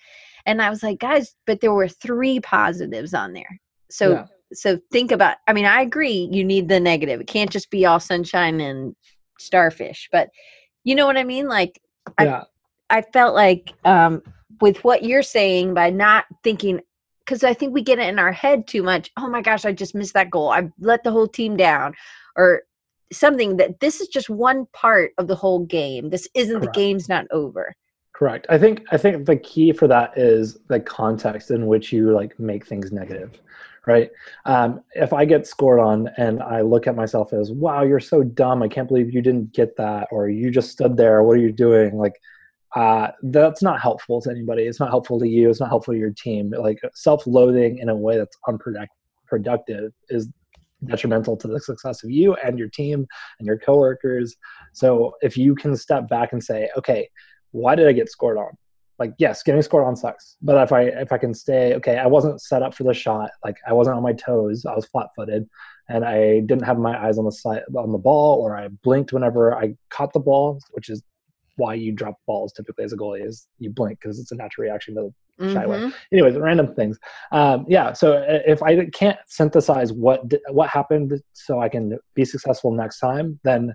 And 0.47 0.61
I 0.61 0.71
was 0.71 0.83
like, 0.83 0.99
guys, 0.99 1.35
but 1.47 1.61
there 1.61 1.73
were 1.73 1.89
three 1.89 2.41
positives 2.41 3.15
on 3.15 3.33
there. 3.33 3.61
So 3.91 4.13
yeah. 4.13 4.27
so 4.53 4.79
think 4.91 5.13
about 5.13 5.37
I 5.47 5.53
mean, 5.53 5.67
I 5.67 5.83
agree 5.83 6.29
you 6.33 6.45
need 6.45 6.69
the 6.69 6.81
negative. 6.81 7.21
It 7.21 7.27
can't 7.27 7.51
just 7.51 7.71
be 7.71 7.87
all 7.87 8.01
sunshine 8.01 8.61
and 8.61 8.97
starfish. 9.39 10.09
But 10.11 10.31
you 10.85 10.95
know 10.95 11.07
what 11.07 11.19
I 11.19 11.25
mean? 11.25 11.47
Like 11.47 11.81
yeah. 12.21 12.45
I 12.91 12.99
I 12.99 13.03
felt 13.03 13.35
like 13.35 13.73
um 13.85 14.23
with 14.61 14.83
what 14.85 15.05
you're 15.05 15.23
saying 15.23 15.75
by 15.75 15.91
not 15.91 16.25
thinking 16.43 16.81
because 17.25 17.45
I 17.45 17.55
think 17.55 17.73
we 17.73 17.83
get 17.83 17.99
it 17.99 18.09
in 18.09 18.19
our 18.19 18.33
head 18.33 18.67
too 18.67 18.83
much. 18.83 19.11
Oh 19.17 19.29
my 19.29 19.43
gosh, 19.43 19.65
I 19.65 19.73
just 19.73 19.95
missed 19.95 20.15
that 20.15 20.31
goal. 20.31 20.51
I 20.51 20.71
let 20.81 21.05
the 21.05 21.11
whole 21.11 21.29
team 21.29 21.57
down, 21.57 21.95
or 22.37 22.63
something 23.13 23.57
that 23.59 23.81
this 23.81 24.01
is 24.01 24.09
just 24.09 24.31
one 24.31 24.67
part 24.73 25.13
of 25.19 25.29
the 25.29 25.35
whole 25.35 25.61
game. 25.61 26.11
This 26.11 26.29
isn't 26.35 26.61
Correct. 26.61 26.75
the 26.75 26.81
game's 26.81 27.09
not 27.09 27.27
over. 27.31 27.75
Correct. 28.13 28.47
I 28.49 28.59
think 28.59 28.85
I 28.93 28.97
think 28.97 29.27
the 29.27 29.37
key 29.37 29.73
for 29.73 29.89
that 29.89 30.17
is 30.17 30.59
the 30.69 30.81
context 30.81 31.51
in 31.51 31.67
which 31.67 31.93
you 31.93 32.13
like 32.13 32.39
make 32.39 32.67
things 32.67 32.93
negative, 32.93 33.41
right? 33.87 34.11
Um, 34.45 34.83
if 34.95 35.13
I 35.13 35.25
get 35.25 35.47
scored 35.47 35.81
on 35.81 36.09
and 36.19 36.43
I 36.43 36.61
look 36.61 36.87
at 36.87 36.95
myself 36.95 37.33
as, 37.33 37.51
"Wow, 37.51 37.83
you're 37.83 38.01
so 38.01 38.23
dumb! 38.23 38.63
I 38.63 38.69
can't 38.69 38.89
believe 38.89 39.13
you 39.13 39.23
didn't 39.23 39.53
get 39.53 39.77
that," 39.77 40.09
or 40.11 40.29
"You 40.29 40.51
just 40.51 40.71
stood 40.71 40.97
there. 40.97 41.23
What 41.23 41.37
are 41.37 41.41
you 41.41 41.53
doing?" 41.53 41.97
Like 41.97 42.21
uh, 42.75 43.09
that's 43.25 43.63
not 43.63 43.81
helpful 43.81 44.21
to 44.23 44.31
anybody. 44.31 44.63
It's 44.63 44.81
not 44.81 44.89
helpful 44.89 45.21
to 45.21 45.29
you. 45.29 45.51
It's 45.51 45.61
not 45.61 45.69
helpful 45.69 45.95
to 45.95 46.01
your 46.01 46.15
team. 46.17 46.51
Like 46.51 46.81
self-loathing 46.95 47.79
in 47.79 47.89
a 47.89 47.95
way 47.95 48.17
that's 48.17 48.37
unproductive 48.49 49.93
is 50.09 50.29
detrimental 50.85 51.37
to 51.37 51.49
the 51.49 51.61
success 51.61 52.03
of 52.03 52.11
you 52.11 52.35
and 52.35 52.59
your 52.59 52.69
team 52.69 53.07
and 53.39 53.47
your 53.47 53.59
coworkers. 53.59 54.35
So 54.73 55.15
if 55.21 55.37
you 55.37 55.55
can 55.55 55.77
step 55.77 56.09
back 56.09 56.33
and 56.33 56.43
say, 56.43 56.71
okay, 56.77 57.09
why 57.53 57.75
did 57.75 57.87
I 57.87 57.93
get 57.93 58.11
scored 58.11 58.39
on? 58.39 58.57
Like, 58.99 59.15
yes, 59.19 59.43
getting 59.43 59.63
scored 59.63 59.85
on 59.85 59.97
sucks. 59.97 60.37
But 60.43 60.63
if 60.63 60.73
I 60.73 60.83
if 60.83 61.13
I 61.13 61.19
can 61.19 61.35
stay, 61.35 61.75
okay, 61.75 61.99
I 61.99 62.07
wasn't 62.07 62.41
set 62.41 62.63
up 62.63 62.75
for 62.75 62.85
the 62.85 62.95
shot. 62.95 63.31
Like 63.45 63.57
I 63.67 63.73
wasn't 63.73 63.97
on 63.97 64.03
my 64.03 64.13
toes. 64.13 64.65
I 64.65 64.75
was 64.75 64.87
flat-footed, 64.87 65.49
and 65.89 66.05
I 66.05 66.41
didn't 66.41 66.63
have 66.63 66.79
my 66.79 67.05
eyes 67.05 67.19
on 67.19 67.25
the 67.25 67.33
side 67.33 67.63
on 67.75 67.91
the 67.91 67.99
ball, 67.99 68.41
or 68.41 68.57
I 68.57 68.69
blinked 68.69 69.13
whenever 69.13 69.57
I 69.57 69.75
caught 69.91 70.13
the 70.13 70.21
ball, 70.21 70.61
which 70.71 70.89
is 70.89 71.03
why 71.63 71.75
you 71.75 71.93
drop 71.93 72.17
balls 72.27 72.53
typically 72.53 72.85
as 72.85 72.93
a 72.93 72.97
goalie 72.97 73.25
is 73.25 73.47
you 73.59 73.71
blink 73.71 74.01
because 74.01 74.19
it's 74.19 74.33
a 74.33 74.35
natural 74.35 74.65
reaction 74.65 74.95
to 74.97 75.15
shy 75.39 75.47
mm-hmm. 75.47 75.85
away. 75.85 75.93
Anyways, 76.13 76.37
random 76.37 76.75
things. 76.75 76.99
Um, 77.31 77.65
yeah. 77.69 77.93
So 77.93 78.25
if 78.55 78.63
I 78.63 78.87
can't 78.87 79.19
synthesize 79.27 79.93
what 79.93 80.21
what 80.51 80.69
happened 80.69 81.23
so 81.33 81.61
I 81.61 81.69
can 81.69 81.99
be 82.15 82.25
successful 82.25 82.73
next 82.73 82.99
time, 82.99 83.39
then 83.45 83.75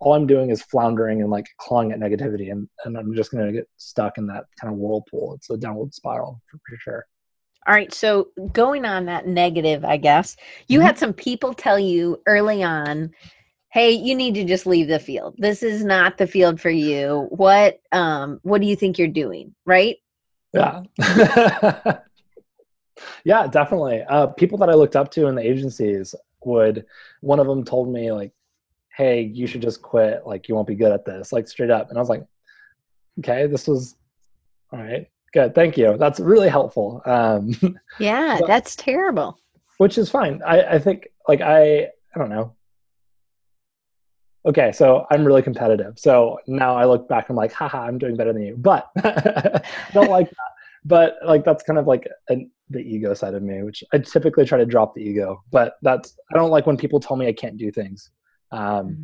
all 0.00 0.14
I'm 0.14 0.26
doing 0.26 0.50
is 0.50 0.62
floundering 0.62 1.22
and 1.22 1.30
like 1.30 1.46
clawing 1.58 1.92
at 1.92 2.00
negativity, 2.00 2.50
and 2.50 2.68
and 2.84 2.98
I'm 2.98 3.14
just 3.14 3.30
gonna 3.30 3.52
get 3.52 3.68
stuck 3.76 4.18
in 4.18 4.26
that 4.26 4.44
kind 4.60 4.72
of 4.72 4.78
whirlpool. 4.78 5.34
It's 5.36 5.50
a 5.50 5.56
downward 5.56 5.94
spiral 5.94 6.40
for, 6.50 6.58
for 6.68 6.76
sure. 6.78 7.06
All 7.66 7.74
right, 7.74 7.92
so 7.92 8.28
going 8.52 8.84
on 8.84 9.04
that 9.06 9.26
negative, 9.26 9.84
I 9.84 9.98
guess 9.98 10.36
you 10.68 10.78
mm-hmm. 10.78 10.86
had 10.86 10.98
some 10.98 11.12
people 11.12 11.52
tell 11.52 11.78
you 11.78 12.20
early 12.26 12.62
on 12.62 13.10
hey 13.78 13.92
you 13.92 14.12
need 14.16 14.34
to 14.34 14.42
just 14.42 14.66
leave 14.66 14.88
the 14.88 14.98
field. 14.98 15.36
This 15.38 15.62
is 15.62 15.84
not 15.84 16.18
the 16.18 16.26
field 16.26 16.60
for 16.60 16.70
you. 16.70 17.28
What 17.30 17.80
um 17.92 18.40
what 18.42 18.60
do 18.60 18.66
you 18.66 18.74
think 18.74 18.98
you're 18.98 19.08
doing? 19.08 19.54
Right? 19.64 19.96
Yeah. 20.52 20.82
Yeah 23.22 23.46
definitely. 23.46 24.02
Uh 24.02 24.26
people 24.26 24.58
that 24.58 24.68
i 24.68 24.74
looked 24.74 24.96
up 24.96 25.08
to 25.12 25.28
in 25.28 25.36
the 25.36 25.48
agencies 25.48 26.16
would 26.44 26.84
one 27.20 27.38
of 27.38 27.46
them 27.46 27.64
told 27.64 27.92
me 27.92 28.10
like 28.10 28.32
hey 28.96 29.20
you 29.22 29.46
should 29.46 29.62
just 29.62 29.80
quit. 29.82 30.26
Like 30.26 30.48
you 30.48 30.56
won't 30.56 30.66
be 30.66 30.74
good 30.74 30.90
at 30.90 31.04
this 31.04 31.32
like 31.32 31.46
straight 31.46 31.70
up. 31.70 31.88
And 31.88 31.96
i 31.96 32.00
was 32.00 32.08
like 32.08 32.26
okay 33.20 33.46
this 33.46 33.68
was 33.68 33.94
all 34.72 34.80
right 34.80 35.06
good. 35.32 35.54
Thank 35.54 35.78
you. 35.78 35.96
That's 35.96 36.18
really 36.18 36.48
helpful. 36.48 37.00
Um 37.04 37.52
yeah 38.00 38.38
but, 38.40 38.48
that's 38.48 38.74
terrible. 38.74 39.38
Which 39.76 39.96
is 39.96 40.10
fine. 40.10 40.42
I 40.44 40.62
i 40.62 40.78
think 40.80 41.06
like 41.28 41.40
i 41.40 41.82
i 41.84 42.18
don't 42.18 42.30
know 42.30 42.56
okay, 44.46 44.72
so 44.72 45.06
I'm 45.10 45.24
really 45.24 45.42
competitive. 45.42 45.98
So 45.98 46.38
now 46.46 46.76
I 46.76 46.84
look 46.84 47.08
back, 47.08 47.28
I'm 47.28 47.36
like, 47.36 47.52
haha, 47.52 47.82
I'm 47.82 47.98
doing 47.98 48.16
better 48.16 48.32
than 48.32 48.42
you. 48.42 48.56
But 48.56 48.88
I 48.96 49.62
don't 49.92 50.10
like 50.10 50.30
that. 50.30 50.36
But 50.84 51.16
like 51.24 51.44
that's 51.44 51.62
kind 51.62 51.78
of 51.78 51.86
like 51.86 52.08
a, 52.30 52.46
the 52.70 52.78
ego 52.78 53.14
side 53.14 53.34
of 53.34 53.42
me, 53.42 53.62
which 53.62 53.82
I 53.92 53.98
typically 53.98 54.44
try 54.44 54.58
to 54.58 54.66
drop 54.66 54.94
the 54.94 55.02
ego. 55.02 55.42
But 55.50 55.74
that's 55.82 56.16
I 56.32 56.36
don't 56.36 56.50
like 56.50 56.66
when 56.66 56.76
people 56.76 57.00
tell 57.00 57.16
me 57.16 57.26
I 57.26 57.32
can't 57.32 57.56
do 57.56 57.70
things. 57.70 58.10
Um, 58.52 58.60
mm-hmm. 58.60 59.02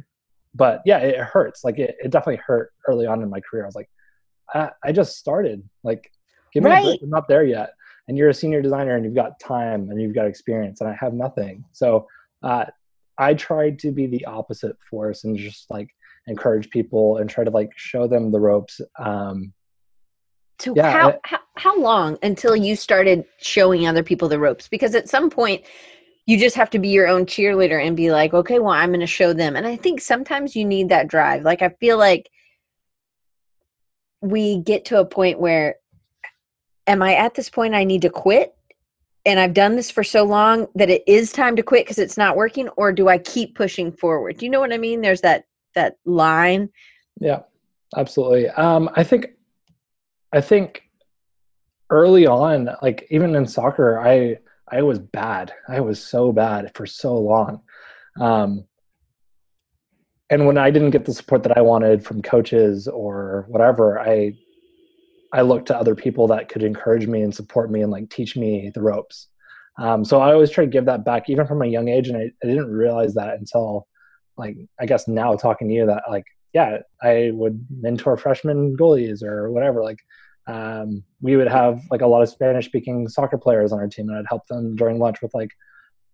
but 0.55 0.83
yeah, 0.85 0.99
it 0.99 1.19
hurts. 1.19 1.65
Like 1.65 1.79
it, 1.79 1.97
it 2.03 2.11
definitely 2.11 2.41
hurt 2.47 2.73
early 2.89 3.07
on 3.07 3.23
in 3.23 3.29
my 3.29 3.41
career. 3.41 3.65
I 3.65 3.67
was 3.67 3.75
like, 3.75 3.91
I, 4.55 4.71
I 4.83 4.93
just 4.93 5.19
started. 5.19 5.69
Like, 5.83 6.11
give 6.53 6.63
me 6.63 6.71
right. 6.71 6.83
a 6.83 6.87
break. 6.87 7.03
I'm 7.03 7.11
not 7.11 7.29
there 7.29 7.45
yet. 7.45 7.75
And 8.07 8.17
you're 8.17 8.29
a 8.29 8.35
senior 8.35 8.63
designer 8.63 8.97
and 8.97 9.05
you've 9.05 9.15
got 9.15 9.41
time 9.41 9.91
and 9.91 10.01
you've 10.01 10.15
got 10.15 10.27
experience, 10.27 10.81
and 10.81 10.89
I 10.89 10.97
have 11.01 11.15
nothing. 11.15 11.65
So 11.73 12.07
uh, 12.43 12.67
I 13.19 13.35
tried 13.35 13.79
to 13.81 13.93
be 13.93 14.07
the 14.07 14.25
opposite 14.27 14.77
force 14.91 15.25
and 15.25 15.37
just 15.37 15.71
like 15.71 15.89
encourage 16.27 16.71
people 16.71 17.19
and 17.19 17.29
try 17.29 17.45
to 17.45 17.51
like 17.51 17.71
show 17.77 18.07
them 18.07 18.33
the 18.33 18.41
ropes. 18.41 18.81
Um, 18.99 19.53
so 20.59 20.73
yeah, 20.75 20.91
how, 20.91 21.09
it, 21.11 21.21
how 21.25 21.39
how 21.57 21.79
long 21.79 22.19
until 22.23 22.57
you 22.57 22.77
started 22.77 23.25
showing 23.39 23.87
other 23.87 24.03
people 24.03 24.29
the 24.29 24.39
ropes? 24.39 24.69
Because 24.69 24.95
at 24.95 25.09
some 25.09 25.31
point 25.31 25.65
you 26.27 26.39
just 26.39 26.57
have 26.57 26.71
to 26.71 26.79
be 26.79 26.89
your 26.89 27.07
own 27.07 27.27
cheerleader 27.27 27.85
and 27.85 27.97
be 27.97 28.11
like, 28.11 28.33
okay, 28.33 28.59
well, 28.59 28.73
I'm 28.73 28.91
going 28.91 29.01
to 29.01 29.07
show 29.07 29.33
them. 29.33 29.57
And 29.57 29.67
I 29.67 29.77
think 29.77 30.01
sometimes 30.01 30.57
you 30.57 30.65
need 30.65 30.89
that 30.89 31.09
drive. 31.09 31.43
Like 31.43 31.61
I 31.61 31.69
feel 31.69 31.99
like 31.99 32.31
we 34.23 34.59
get 34.59 34.87
to 34.87 35.01
a 35.01 35.05
point 35.05 35.39
where 35.39 35.77
am 36.87 37.03
I 37.03 37.15
at 37.15 37.35
this 37.35 37.51
point 37.51 37.75
I 37.75 37.85
need 37.85 38.03
to 38.03 38.11
quit? 38.11 38.55
And 39.27 39.41
I've 39.41 39.55
done 39.55 39.77
this 39.77 39.91
for 39.91 40.05
so 40.05 40.25
long 40.25 40.67
that 40.75 40.91
it 40.91 41.03
is 41.07 41.33
time 41.33 41.57
to 41.57 41.63
quit 41.63 41.85
because 41.85 41.99
it's 41.99 42.17
not 42.17 42.37
working, 42.37 42.69
or 42.71 42.93
do 42.93 43.09
I 43.09 43.19
keep 43.19 43.55
pushing 43.55 43.91
forward? 43.93 44.39
Do 44.39 44.45
you 44.45 44.51
know 44.51 44.61
what 44.61 44.73
I 44.73 44.79
mean? 44.79 45.01
There's 45.01 45.23
that 45.23 45.45
that 45.75 45.97
line. 46.05 46.71
Yeah, 47.21 47.41
absolutely. 47.97 48.49
Um, 48.51 48.91
I 48.95 49.05
think, 49.05 49.29
I 50.33 50.41
think, 50.41 50.83
early 51.91 52.27
on, 52.27 52.71
like 52.83 53.07
even 53.11 53.35
in 53.35 53.47
soccer, 53.47 53.99
I 53.99 54.39
I 54.69 54.83
was 54.83 54.99
bad. 54.99 55.53
I 55.69 55.81
was 55.81 56.05
so 56.05 56.33
bad 56.33 56.73
for 56.75 56.87
so 56.87 57.17
long. 57.17 57.63
Um, 58.21 58.65
and 60.31 60.47
when 60.47 60.59
I 60.59 60.71
didn't 60.71 60.91
get 60.91 61.05
the 61.05 61.13
support 61.13 61.43
that 61.43 61.57
I 61.57 61.61
wanted 61.61 62.05
from 62.05 62.23
coaches 62.23 62.89
or 62.89 63.45
whatever, 63.49 64.01
I 64.01 64.35
I 65.35 65.43
looked 65.43 65.67
to 65.67 65.77
other 65.77 65.95
people 65.95 66.29
that 66.29 66.49
could 66.49 66.63
encourage 66.63 67.07
me 67.07 67.23
and 67.23 67.35
support 67.35 67.71
me 67.71 67.83
and 67.83 67.91
like 67.91 68.09
teach 68.09 68.37
me 68.37 68.71
the 68.73 68.81
ropes. 68.81 69.29
Um, 69.79 70.05
so 70.05 70.21
I 70.21 70.33
always 70.33 70.51
try 70.51 70.65
to 70.65 70.71
give 70.71 70.85
that 70.87 71.05
back, 71.05 71.29
even 71.29 71.47
from 71.47 71.61
a 71.61 71.67
young 71.67 71.89
age, 71.89 72.09
and 72.09 72.17
I, 72.17 72.31
I 72.43 72.47
didn't 72.47 72.71
realize 72.71 73.15
that 73.15 73.39
until 73.39 73.89
like 74.37 74.57
I 74.81 74.87
guess 74.87 75.09
now 75.09 75.35
talking 75.35 75.69
to 75.69 75.75
you 75.75 75.87
that 75.87 76.05
like 76.09 76.25
yeah 76.53 76.79
I 77.03 77.31
would 77.33 77.65
mentor 77.71 78.17
freshman 78.17 78.77
goalies 78.77 79.23
or 79.23 79.51
whatever 79.51 79.83
like 79.83 79.99
um, 80.47 81.03
we 81.21 81.37
would 81.37 81.49
have 81.49 81.83
like 81.91 82.03
a 82.03 82.07
lot 82.07 82.23
of 82.23 82.29
Spanish 82.29 82.67
speaking 82.67 83.09
soccer 83.09 83.39
players 83.39 83.73
on 83.73 83.79
our 83.79 83.89
team 83.89 84.09
and 84.09 84.19
I'd 84.19 84.27
help 84.29 84.47
them 84.47 84.77
during 84.77 84.99
lunch 84.99 85.23
with 85.23 85.35
like 85.35 85.51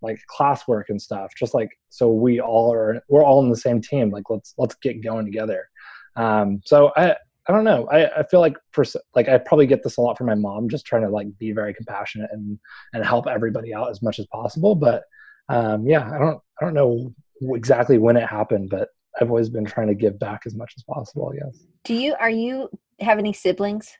like 0.02 0.20
classwork 0.34 0.84
and 0.88 1.00
stuff 1.00 1.32
just 1.36 1.52
like 1.52 1.68
so 1.90 2.10
we 2.10 2.40
all 2.40 2.72
are 2.72 3.02
we're 3.08 3.24
all 3.24 3.42
in 3.42 3.50
the 3.50 3.56
same 3.56 3.82
team 3.82 4.10
like 4.10 4.30
let's 4.30 4.54
let's 4.56 4.74
get 4.76 5.02
going 5.02 5.26
together 5.26 5.68
um, 6.16 6.60
so 6.64 6.92
I 6.96 7.16
I 7.50 7.52
don't 7.52 7.64
know. 7.64 7.88
I, 7.90 8.20
I 8.20 8.22
feel 8.22 8.38
like 8.38 8.56
for 8.70 8.84
like 9.16 9.28
I 9.28 9.36
probably 9.36 9.66
get 9.66 9.82
this 9.82 9.96
a 9.96 10.00
lot 10.00 10.16
from 10.16 10.28
my 10.28 10.36
mom, 10.36 10.68
just 10.68 10.86
trying 10.86 11.02
to 11.02 11.08
like 11.08 11.26
be 11.36 11.50
very 11.50 11.74
compassionate 11.74 12.30
and 12.32 12.56
and 12.92 13.04
help 13.04 13.26
everybody 13.26 13.74
out 13.74 13.90
as 13.90 14.02
much 14.02 14.20
as 14.20 14.26
possible. 14.26 14.76
But 14.76 15.02
um, 15.48 15.84
yeah, 15.84 16.08
I 16.08 16.18
don't 16.18 16.38
I 16.60 16.64
don't 16.64 16.74
know 16.74 17.12
exactly 17.42 17.98
when 17.98 18.16
it 18.16 18.28
happened, 18.28 18.70
but 18.70 18.90
I've 19.20 19.30
always 19.30 19.48
been 19.48 19.64
trying 19.64 19.88
to 19.88 19.96
give 19.96 20.16
back 20.16 20.42
as 20.46 20.54
much 20.54 20.74
as 20.76 20.84
possible. 20.84 21.32
Yes. 21.34 21.64
Do 21.82 21.94
you 21.94 22.14
are 22.20 22.30
you 22.30 22.70
have 23.00 23.18
any 23.18 23.32
siblings? 23.32 23.90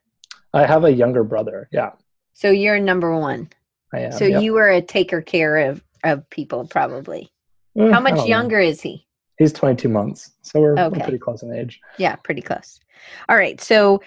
I 0.54 0.64
have 0.64 0.84
a 0.84 0.92
younger 0.92 1.24
brother. 1.24 1.68
Yeah. 1.72 1.90
So 2.34 2.52
you're 2.52 2.78
number 2.78 3.18
one. 3.18 3.50
I 3.92 4.02
am. 4.02 4.12
So 4.12 4.26
yep. 4.26 4.44
you 4.44 4.52
were 4.52 4.68
a 4.68 4.80
taker 4.80 5.22
care 5.22 5.70
of 5.70 5.82
of 6.04 6.30
people 6.30 6.68
probably. 6.68 7.32
Mm, 7.76 7.92
How 7.92 7.98
much 7.98 8.28
younger 8.28 8.60
know. 8.60 8.68
is 8.68 8.80
he? 8.80 9.08
He's 9.40 9.54
22 9.54 9.88
months, 9.88 10.32
so 10.42 10.60
we're, 10.60 10.78
okay. 10.78 10.98
we're 10.98 11.02
pretty 11.02 11.18
close 11.18 11.42
in 11.42 11.50
age. 11.50 11.80
Yeah, 11.96 12.14
pretty 12.16 12.42
close. 12.42 12.78
All 13.26 13.36
right, 13.36 13.58
so 13.58 14.02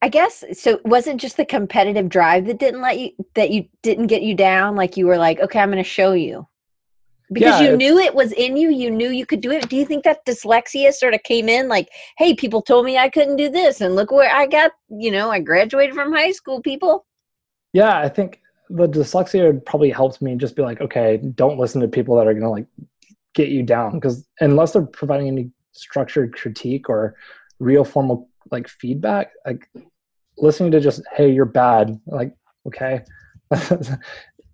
I 0.00 0.08
guess 0.08 0.44
so. 0.52 0.78
wasn't 0.84 1.20
just 1.20 1.36
the 1.36 1.44
competitive 1.44 2.08
drive 2.08 2.46
that 2.46 2.60
didn't 2.60 2.80
let 2.80 3.00
you 3.00 3.10
that 3.34 3.50
you 3.50 3.66
didn't 3.82 4.06
get 4.06 4.22
you 4.22 4.36
down? 4.36 4.76
Like 4.76 4.96
you 4.96 5.08
were 5.08 5.18
like, 5.18 5.40
okay, 5.40 5.58
I'm 5.58 5.72
going 5.72 5.82
to 5.82 5.90
show 5.90 6.12
you 6.12 6.46
because 7.32 7.60
Yeah, 7.60 7.70
you 7.70 7.76
knew 7.76 7.98
it 7.98 8.14
was 8.14 8.30
in 8.30 8.56
you. 8.56 8.70
You 8.70 8.88
knew 8.88 9.10
you 9.10 9.26
could 9.26 9.40
do 9.40 9.50
it. 9.50 9.68
Do 9.68 9.74
you 9.74 9.84
think 9.84 10.04
that 10.04 10.24
dyslexia 10.24 10.92
sort 10.92 11.14
of 11.14 11.24
came 11.24 11.48
in? 11.48 11.66
Like, 11.66 11.88
hey, 12.16 12.32
people 12.32 12.62
told 12.62 12.86
me 12.86 12.98
I 12.98 13.08
couldn't 13.08 13.34
do 13.34 13.48
this, 13.48 13.80
and 13.80 13.96
look 13.96 14.12
where 14.12 14.32
I 14.32 14.46
got. 14.46 14.70
You 14.88 15.10
know, 15.10 15.32
I 15.32 15.40
graduated 15.40 15.96
from 15.96 16.12
high 16.12 16.30
school. 16.30 16.62
People. 16.62 17.04
Yeah, 17.72 17.98
I 17.98 18.08
think 18.08 18.40
the 18.68 18.88
dyslexia 18.88 19.64
probably 19.66 19.90
helps 19.90 20.22
me 20.22 20.36
just 20.36 20.54
be 20.54 20.62
like, 20.62 20.80
okay, 20.80 21.16
don't 21.34 21.58
listen 21.58 21.80
to 21.80 21.88
people 21.88 22.16
that 22.16 22.28
are 22.28 22.34
gonna 22.34 22.48
like 22.48 22.66
get 23.34 23.48
you 23.48 23.62
down 23.62 23.94
because 23.94 24.26
unless 24.40 24.72
they're 24.72 24.82
providing 24.82 25.28
any 25.28 25.50
structured 25.72 26.34
critique 26.34 26.88
or 26.88 27.14
real 27.58 27.84
formal 27.84 28.28
like 28.50 28.68
feedback, 28.68 29.30
like 29.46 29.68
listening 30.38 30.72
to 30.72 30.80
just 30.80 31.02
hey, 31.14 31.30
you're 31.30 31.44
bad, 31.44 32.00
like 32.06 32.34
okay. 32.66 33.04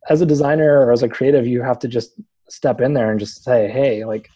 as 0.09 0.21
a 0.21 0.27
designer 0.27 0.81
or 0.87 0.93
as 0.93 1.03
a 1.03 1.09
creative, 1.09 1.47
you 1.47 1.62
have 1.62 1.79
to 1.81 1.89
just 1.89 2.12
step 2.49 2.81
in 2.81 2.95
there 2.95 3.11
and 3.11 3.21
just 3.21 3.43
say, 3.43 3.69
hey, 3.69 4.05
like 4.05 4.29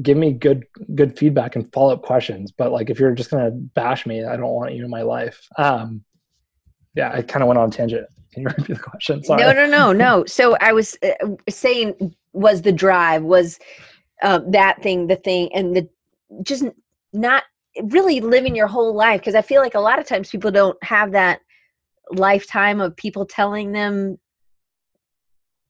give 0.00 0.16
me 0.16 0.32
good 0.32 0.64
good 0.94 1.18
feedback 1.18 1.54
and 1.54 1.70
follow 1.72 1.92
up 1.92 2.02
questions. 2.02 2.50
But 2.50 2.72
like 2.72 2.88
if 2.88 2.98
you're 2.98 3.14
just 3.14 3.30
gonna 3.30 3.50
bash 3.50 4.06
me, 4.06 4.24
I 4.24 4.36
don't 4.36 4.54
want 4.54 4.74
you 4.74 4.84
in 4.84 4.90
my 4.90 5.02
life. 5.02 5.46
Um 5.58 6.04
yeah, 6.94 7.10
I 7.12 7.22
kind 7.22 7.42
of 7.42 7.48
went 7.48 7.58
on 7.58 7.68
a 7.68 7.72
tangent. 7.72 8.06
Can 8.32 8.42
you 8.42 8.48
repeat 8.58 8.76
the 8.76 8.82
question? 8.82 9.22
Sorry. 9.22 9.42
No, 9.42 9.52
no, 9.52 9.66
no, 9.66 9.92
no. 9.92 10.24
So 10.32 10.56
I 10.60 10.72
was 10.72 10.96
uh, 11.02 11.28
saying, 11.48 12.14
was 12.32 12.62
the 12.62 12.72
drive 12.72 13.22
was 13.22 13.58
uh, 14.22 14.40
that 14.48 14.82
thing 14.82 15.06
the 15.06 15.16
thing, 15.16 15.52
and 15.54 15.76
the 15.76 15.88
just 16.42 16.64
not 17.12 17.44
really 17.84 18.20
living 18.20 18.56
your 18.56 18.66
whole 18.66 18.94
life 18.94 19.20
because 19.20 19.34
I 19.34 19.42
feel 19.42 19.60
like 19.60 19.74
a 19.74 19.80
lot 19.80 19.98
of 19.98 20.06
times 20.06 20.30
people 20.30 20.50
don't 20.50 20.82
have 20.82 21.12
that 21.12 21.40
lifetime 22.10 22.80
of 22.80 22.96
people 22.96 23.26
telling 23.26 23.72
them. 23.72 24.18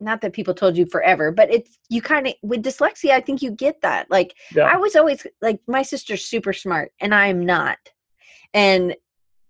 Not 0.00 0.20
that 0.22 0.32
people 0.32 0.54
told 0.54 0.76
you 0.76 0.86
forever, 0.86 1.30
but 1.30 1.52
it's 1.52 1.78
you 1.88 2.02
kind 2.02 2.26
of 2.26 2.34
with 2.42 2.64
dyslexia. 2.64 3.10
I 3.10 3.20
think 3.20 3.40
you 3.40 3.52
get 3.52 3.80
that. 3.82 4.10
Like 4.10 4.34
Yeah. 4.52 4.64
I 4.64 4.76
was 4.76 4.96
always 4.96 5.24
like 5.40 5.60
my 5.68 5.82
sister's 5.82 6.24
super 6.24 6.52
smart 6.52 6.92
and 7.00 7.14
I 7.14 7.28
am 7.28 7.46
not. 7.46 7.78
And 8.52 8.96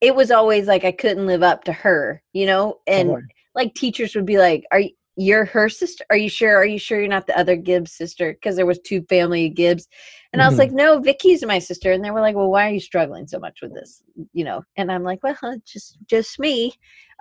it 0.03 0.15
was 0.15 0.31
always 0.31 0.67
like 0.67 0.85
I 0.85 0.93
couldn't 0.93 1.27
live 1.27 1.43
up 1.45 1.65
to 1.65 1.73
her, 1.73 2.23
you 2.35 2.45
know? 2.45 2.81
And 2.87 3.09
Totally. 3.09 3.23
like 3.55 3.75
teachers 3.75 4.15
would 4.15 4.27
be 4.27 4.37
like, 4.37 4.65
"Are 4.71 4.81
you 4.81 4.91
you're 5.17 5.45
her 5.45 5.69
sister? 5.69 6.05
Are 6.11 6.17
you 6.17 6.29
sure? 6.29 6.57
Are 6.57 6.65
you 6.65 6.79
sure 6.79 6.99
you're 6.99 7.09
not 7.09 7.27
the 7.27 7.39
other 7.39 7.55
Gibbs 7.57 7.93
sister?" 7.93 8.33
Because 8.33 8.57
there 8.57 8.67
was 8.67 8.81
two 8.81 9.03
family 9.09 9.47
of 9.47 9.55
Gibbs, 9.55 9.87
and 10.33 10.43
I 10.43 10.47
was 10.47 10.57
Mhm. 10.57 10.59
like, 10.59 10.73
"No, 10.73 10.99
Vicky's 10.99 11.45
my 11.45 11.59
sister." 11.61 11.93
And 11.93 12.05
they 12.05 12.11
were 12.11 12.21
like, 12.21 12.35
"Well, 12.35 12.51
why 12.51 12.69
are 12.69 12.73
you 12.73 12.81
struggling 12.81 13.27
so 13.29 13.39
much 13.39 13.61
with 13.63 13.75
this?" 13.75 14.03
You 14.33 14.45
know? 14.45 14.65
And 14.77 14.91
I'm 14.91 15.05
like, 15.05 15.23
"Well, 15.23 15.37
just 15.65 15.99
just 16.07 16.39
me." 16.39 16.73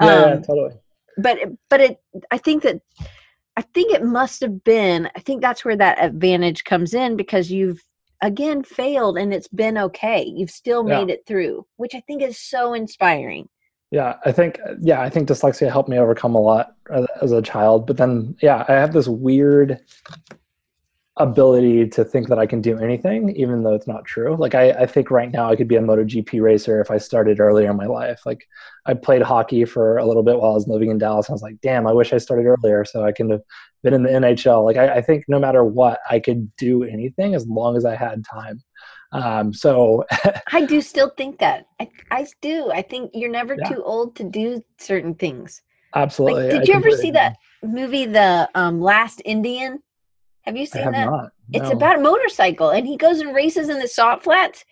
yeah, 0.02 0.08
yeah, 0.08 0.36
Um, 0.36 0.42
totally. 0.42 0.74
but 1.18 1.38
but 1.70 1.82
it 1.82 2.00
i 2.32 2.38
think 2.38 2.64
that 2.64 2.82
i 3.58 3.62
think 3.62 3.94
it 3.94 4.04
must 4.04 4.40
have 4.42 4.64
been 4.64 5.10
i 5.16 5.20
think 5.20 5.42
that's 5.42 5.66
where 5.66 5.76
that 5.76 6.02
advantage 6.02 6.64
comes 6.64 6.94
in 6.94 7.18
because 7.18 7.52
you've 7.52 7.84
again 8.22 8.64
failed 8.64 9.18
and 9.18 9.34
it's 9.34 9.48
been 9.48 9.78
okay 9.78 10.24
you've 10.26 10.52
still 10.52 10.88
Yeah. 10.88 11.00
made 11.00 11.10
it 11.10 11.24
through 11.28 11.66
which 11.78 11.96
i 11.96 12.00
think 12.02 12.22
is 12.22 12.40
so 12.40 12.74
inspiring 12.74 13.48
Yeah, 13.92 14.16
I 14.26 14.32
think 14.32 14.58
yeah, 14.82 15.02
I 15.02 15.10
think 15.10 15.28
dyslexia 15.28 15.70
helped 15.70 15.90
me 15.90 16.00
overcome 16.00 16.34
a 16.36 16.40
lot 16.40 16.76
as, 16.90 17.06
as 17.22 17.32
a 17.34 17.42
child. 17.42 17.86
But 17.88 17.98
then 17.98 18.38
yeah, 18.42 18.64
I 18.70 18.74
have 18.74 18.94
this 18.94 19.08
weird 19.10 19.80
ability 21.18 21.88
to 21.90 22.06
think 22.06 22.30
that 22.30 22.40
I 22.40 22.46
can 22.46 22.62
do 22.62 22.80
anything, 22.80 23.36
even 23.36 23.64
though 23.64 23.74
it's 23.76 23.88
not 23.88 24.06
true. 24.06 24.36
Like 24.38 24.56
I, 24.56 24.72
I 24.72 24.86
think 24.86 25.12
right 25.12 25.30
now 25.30 25.50
I 25.52 25.56
could 25.58 25.68
be 25.68 25.76
a 25.76 25.82
MotoGP 25.82 26.42
racer 26.42 26.80
if 26.80 26.90
I 26.90 26.98
started 26.98 27.40
earlier 27.42 27.70
in 27.70 27.76
my 27.76 27.86
life. 27.86 28.22
Like 28.26 28.48
I 28.86 28.94
played 28.94 29.22
hockey 29.22 29.66
for 29.66 29.98
a 29.98 30.06
little 30.06 30.24
bit 30.24 30.38
while 30.40 30.52
I 30.52 30.54
was 30.56 30.68
living 30.70 30.90
in 30.90 30.98
Dallas. 30.98 31.30
I 31.30 31.34
was 31.34 31.42
like, 31.42 31.60
damn, 31.62 31.86
I 31.86 31.92
wish 31.94 32.14
I 32.14 32.18
started 32.18 32.46
earlier 32.46 32.86
so 32.86 33.04
I 33.04 33.12
can 33.12 33.30
have 33.32 33.42
been 33.84 33.94
in 33.94 34.04
the 34.04 34.10
NHL. 34.10 34.64
Like 34.66 34.78
I, 34.78 34.96
I 34.98 35.02
think 35.02 35.26
no 35.28 35.40
matter 35.40 35.64
what, 35.64 36.00
I 36.10 36.20
could 36.20 36.52
do 36.58 36.84
anything 36.84 37.36
as 37.36 37.48
long 37.48 37.76
as 37.78 37.86
I 37.86 37.96
had 37.96 38.24
time. 38.26 38.62
Um, 39.14 39.54
so 39.54 40.06
i 40.54 40.64
do 40.66 40.80
still 40.92 41.12
think 41.18 41.40
that 41.40 41.66
i, 41.82 41.90
I 42.12 42.26
do 42.42 42.72
i 42.72 42.82
think 42.82 43.12
you're 43.14 43.30
never 43.30 43.56
Yeah. 43.60 43.68
too 43.68 43.84
old 43.84 44.16
to 44.16 44.24
do 44.24 44.62
certain 44.80 45.16
things 45.16 45.62
absolutely. 45.94 46.44
like 46.46 46.54
I 46.56 46.60
did 46.60 46.68
you 46.70 46.76
ever 46.76 46.92
see 46.92 47.10
agree. 47.10 47.12
that 47.12 47.36
movie 47.62 48.06
the 48.06 48.50
um 48.56 48.80
last 48.80 49.22
indian 49.26 49.80
have 50.44 50.56
you 50.56 50.62
I 50.62 50.66
seen 50.66 50.84
have 50.84 50.94
that 50.94 51.06
not. 51.08 51.32
it's 51.52 51.72
about 51.72 52.00
a 52.00 52.02
motorcycle 52.02 52.70
and 52.70 52.88
he 52.88 52.96
goes 52.96 53.20
and 53.20 53.36
races 53.36 53.68
in 53.68 53.80
the 53.80 53.88
salt 53.90 54.24
flats 54.24 54.64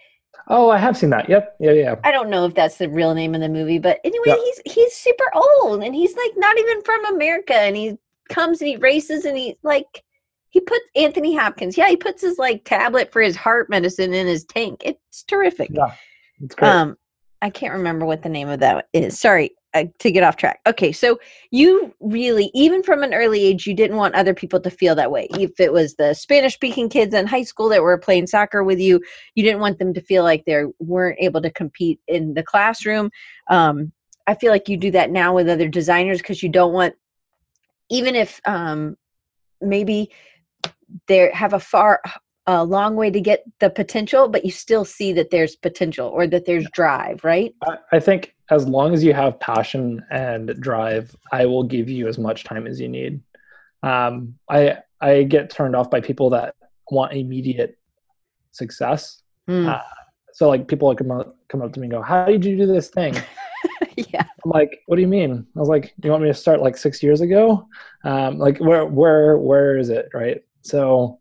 Oh, 0.48 0.70
I 0.70 0.78
have 0.78 0.96
seen 0.98 1.10
that. 1.12 1.28
Yep. 1.30 1.58
Yeah, 1.60 1.72
yeah. 1.72 1.96
I 2.04 2.12
don't 2.12 2.30
know 2.30 2.46
if 2.46 2.54
that's 2.56 2.78
the 2.78 2.88
real 2.90 3.14
name 3.14 3.36
of 3.36 3.42
the 3.42 3.50
movie, 3.50 3.78
but 3.78 4.00
anyway, 4.04 4.24
Yeah. 4.28 4.36
he's 4.38 4.74
he's 4.74 4.94
super 4.96 5.26
old 5.36 5.84
and 5.84 5.94
he's 5.94 6.16
like 6.16 6.32
not 6.38 6.58
even 6.58 6.82
from 6.82 7.06
America 7.14 7.54
and 7.56 7.76
he 7.76 7.98
comes 8.30 8.62
and 8.62 8.70
he 8.70 8.78
races 8.78 9.26
and 9.26 9.38
he 9.38 9.56
like 9.64 10.04
he 10.50 10.60
puts 10.60 10.86
Anthony 10.96 11.36
Hopkins. 11.36 11.78
Yeah, 11.78 11.90
he 11.90 11.98
puts 11.98 12.22
his 12.22 12.40
like 12.40 12.66
tablet 12.66 13.12
for 13.12 13.22
his 13.22 13.36
heart 13.36 13.70
medicine 13.70 14.14
in 14.14 14.26
his 14.26 14.46
tank. 14.46 14.82
It's 14.84 15.24
terrific. 15.24 15.70
Yeah. 15.72 15.94
It's 16.42 16.56
great. 16.56 16.70
Um 16.70 16.98
I 17.42 17.50
can't 17.50 17.74
remember 17.74 18.06
what 18.06 18.24
the 18.24 18.30
name 18.30 18.50
of 18.50 18.60
that 18.60 18.88
is. 18.92 19.18
Sorry 19.20 19.52
uh, 19.74 19.86
to 20.00 20.12
get 20.12 20.24
off 20.24 20.36
track. 20.36 20.60
Okay, 20.68 20.92
so 20.92 21.20
you 21.52 21.94
really 22.00 22.50
even 22.54 22.84
from 22.84 23.04
an 23.04 23.14
early 23.14 23.44
age 23.44 23.68
you 23.68 23.74
didn't 23.74 23.98
want 23.98 24.16
other 24.16 24.34
people 24.34 24.60
to 24.60 24.70
feel 24.70 24.96
that 24.96 25.12
way. 25.12 25.28
If 25.32 25.60
it 25.60 25.72
was 25.72 25.96
the 25.96 26.14
Spanish 26.14 26.56
speaking 26.56 26.90
kids 26.90 27.14
in 27.14 27.28
high 27.28 27.44
school 27.44 27.70
that 27.70 27.84
were 27.84 27.98
playing 27.98 28.28
soccer 28.28 28.64
with 28.64 28.80
you, 28.80 29.00
you 29.36 29.44
didn't 29.44 29.62
want 29.62 29.80
them 29.80 29.94
to 29.94 30.02
feel 30.02 30.24
like 30.24 30.46
they 30.46 30.66
weren't 30.80 31.20
able 31.20 31.42
to 31.42 31.52
compete 31.52 32.00
in 32.08 32.34
the 32.34 32.44
classroom 32.44 33.12
um, 33.50 33.92
i 34.28 34.34
feel 34.34 34.52
like 34.52 34.70
you 34.70 34.78
do 34.78 34.92
that 34.92 35.12
now 35.12 35.34
with 35.34 35.50
other 35.50 35.68
designers 35.68 36.20
because 36.20 36.44
you 36.44 36.50
don't 36.50 36.74
want 36.74 36.94
even 37.90 38.16
if 38.16 38.40
um, 38.46 38.98
maybe 39.62 40.12
they 41.08 41.30
have 41.32 41.54
a 41.54 41.60
far 41.60 42.02
a 42.48 42.64
long 42.64 42.96
way 42.96 43.12
to 43.12 43.22
get 43.22 43.44
the 43.60 43.70
potential 43.70 44.28
but 44.28 44.44
you 44.44 44.52
still 44.52 44.84
see 44.84 45.14
that 45.14 45.30
there's 45.30 45.56
potential 45.56 46.08
or 46.08 46.26
that 46.26 46.46
there's 46.46 46.68
drive 46.72 47.24
right 47.24 47.54
I, 47.92 48.00
think 48.00 48.34
as 48.50 48.68
long 48.68 48.94
as 48.94 49.04
you 49.04 49.14
have 49.14 49.40
passion 49.40 50.04
and 50.10 50.50
drive, 50.60 51.16
I 51.32 51.46
will 51.46 51.64
give 51.64 51.90
you 51.90 52.08
as 52.08 52.18
much 52.18 52.44
time 52.44 52.66
as 52.66 52.80
you 52.80 52.88
need. 52.88 53.22
Um, 53.84 54.36
I 54.50 54.78
I 55.02 55.24
get 55.24 55.50
turned 55.50 55.76
off 55.76 55.90
by 55.90 56.02
people 56.02 56.30
that 56.32 56.56
want 56.90 57.14
immediate 57.14 57.78
success. 58.52 59.22
Mm, 59.48 59.68
Uh, 59.70 59.82
So 60.34 60.50
like 60.50 60.68
people 60.68 60.94
come 60.96 61.12
up, 61.12 61.38
come 61.50 61.62
up 61.62 61.74
to 61.74 61.80
me 61.80 61.86
and 61.86 61.92
go, 61.92 62.02
"How 62.02 62.26
did 62.26 62.44
you 62.46 62.58
do 62.58 62.66
this 62.66 62.90
thing?" 62.90 63.16
yeah 63.96 64.26
I'm 64.52 64.60
like, 64.60 64.80
"What 64.88 64.96
do 64.96 65.02
you 65.02 65.08
mean?" 65.08 65.46
I 65.56 65.60
was 65.60 65.70
like, 65.70 65.94
"You 66.04 66.10
want 66.12 66.24
me 66.24 66.30
to 66.30 66.34
start 66.34 66.62
like 66.62 66.78
six 66.78 67.04
years 67.04 67.22
ago? 67.22 67.68
Um, 68.04 68.38
like 68.40 68.58
where 68.60 68.86
where 68.86 69.38
where 69.38 69.78
is 69.78 69.90
it?" 69.90 70.10
Right. 70.14 70.42
So, 70.64 71.20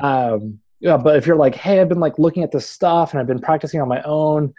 um, 0.00 0.60
yeah. 0.80 0.96
But 0.96 1.16
if 1.16 1.26
you're 1.26 1.36
like, 1.36 1.54
"Hey, 1.54 1.80
I've 1.80 1.88
been 1.88 2.00
like 2.00 2.18
looking 2.18 2.42
at 2.44 2.52
this 2.52 2.66
stuff 2.68 3.12
and 3.12 3.20
I've 3.20 3.26
been 3.26 3.40
practicing 3.40 3.80
on 3.80 3.88
my 3.88 4.02
own," 4.02 4.54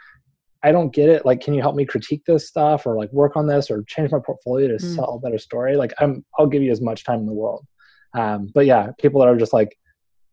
I 0.63 0.71
don't 0.73 0.93
get 0.93 1.07
it. 1.07 1.25
Like, 1.25 1.39
can 1.41 1.53
you 1.53 1.61
help 1.61 1.75
me 1.75 1.85
critique 1.85 2.23
this 2.25 2.47
stuff 2.47 2.85
or 2.85 2.95
like 2.97 3.11
work 3.13 3.37
on 3.37 3.47
this 3.47 3.71
or 3.71 3.83
change 3.83 4.11
my 4.11 4.19
portfolio 4.19 4.67
to 4.67 4.73
Mm. 4.75 4.95
sell 4.95 5.15
a 5.15 5.19
better 5.19 5.37
story? 5.37 5.77
Like, 5.77 5.93
I'm 5.99 6.25
I'll 6.37 6.47
give 6.47 6.61
you 6.63 6.71
as 6.71 6.81
much 6.81 7.05
time 7.05 7.19
in 7.19 7.25
the 7.25 7.33
world. 7.33 7.65
Um, 8.13 8.49
but 8.53 8.65
yeah, 8.65 8.91
people 8.99 9.21
that 9.21 9.29
are 9.29 9.37
just 9.37 9.53
like, 9.53 9.77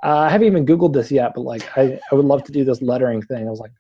uh, 0.03 0.19
I 0.19 0.31
haven't 0.31 0.47
even 0.49 0.67
Googled 0.67 0.95
this 0.95 1.13
yet, 1.13 1.33
but 1.35 1.43
like, 1.43 1.77
I, 1.79 2.01
I 2.11 2.15
would 2.15 2.25
love 2.25 2.43
to 2.45 2.53
do 2.53 2.65
this 2.65 2.81
lettering 2.83 3.23
thing. 3.23 3.47
I 3.47 3.51
was 3.51 3.61
like, 3.61 3.73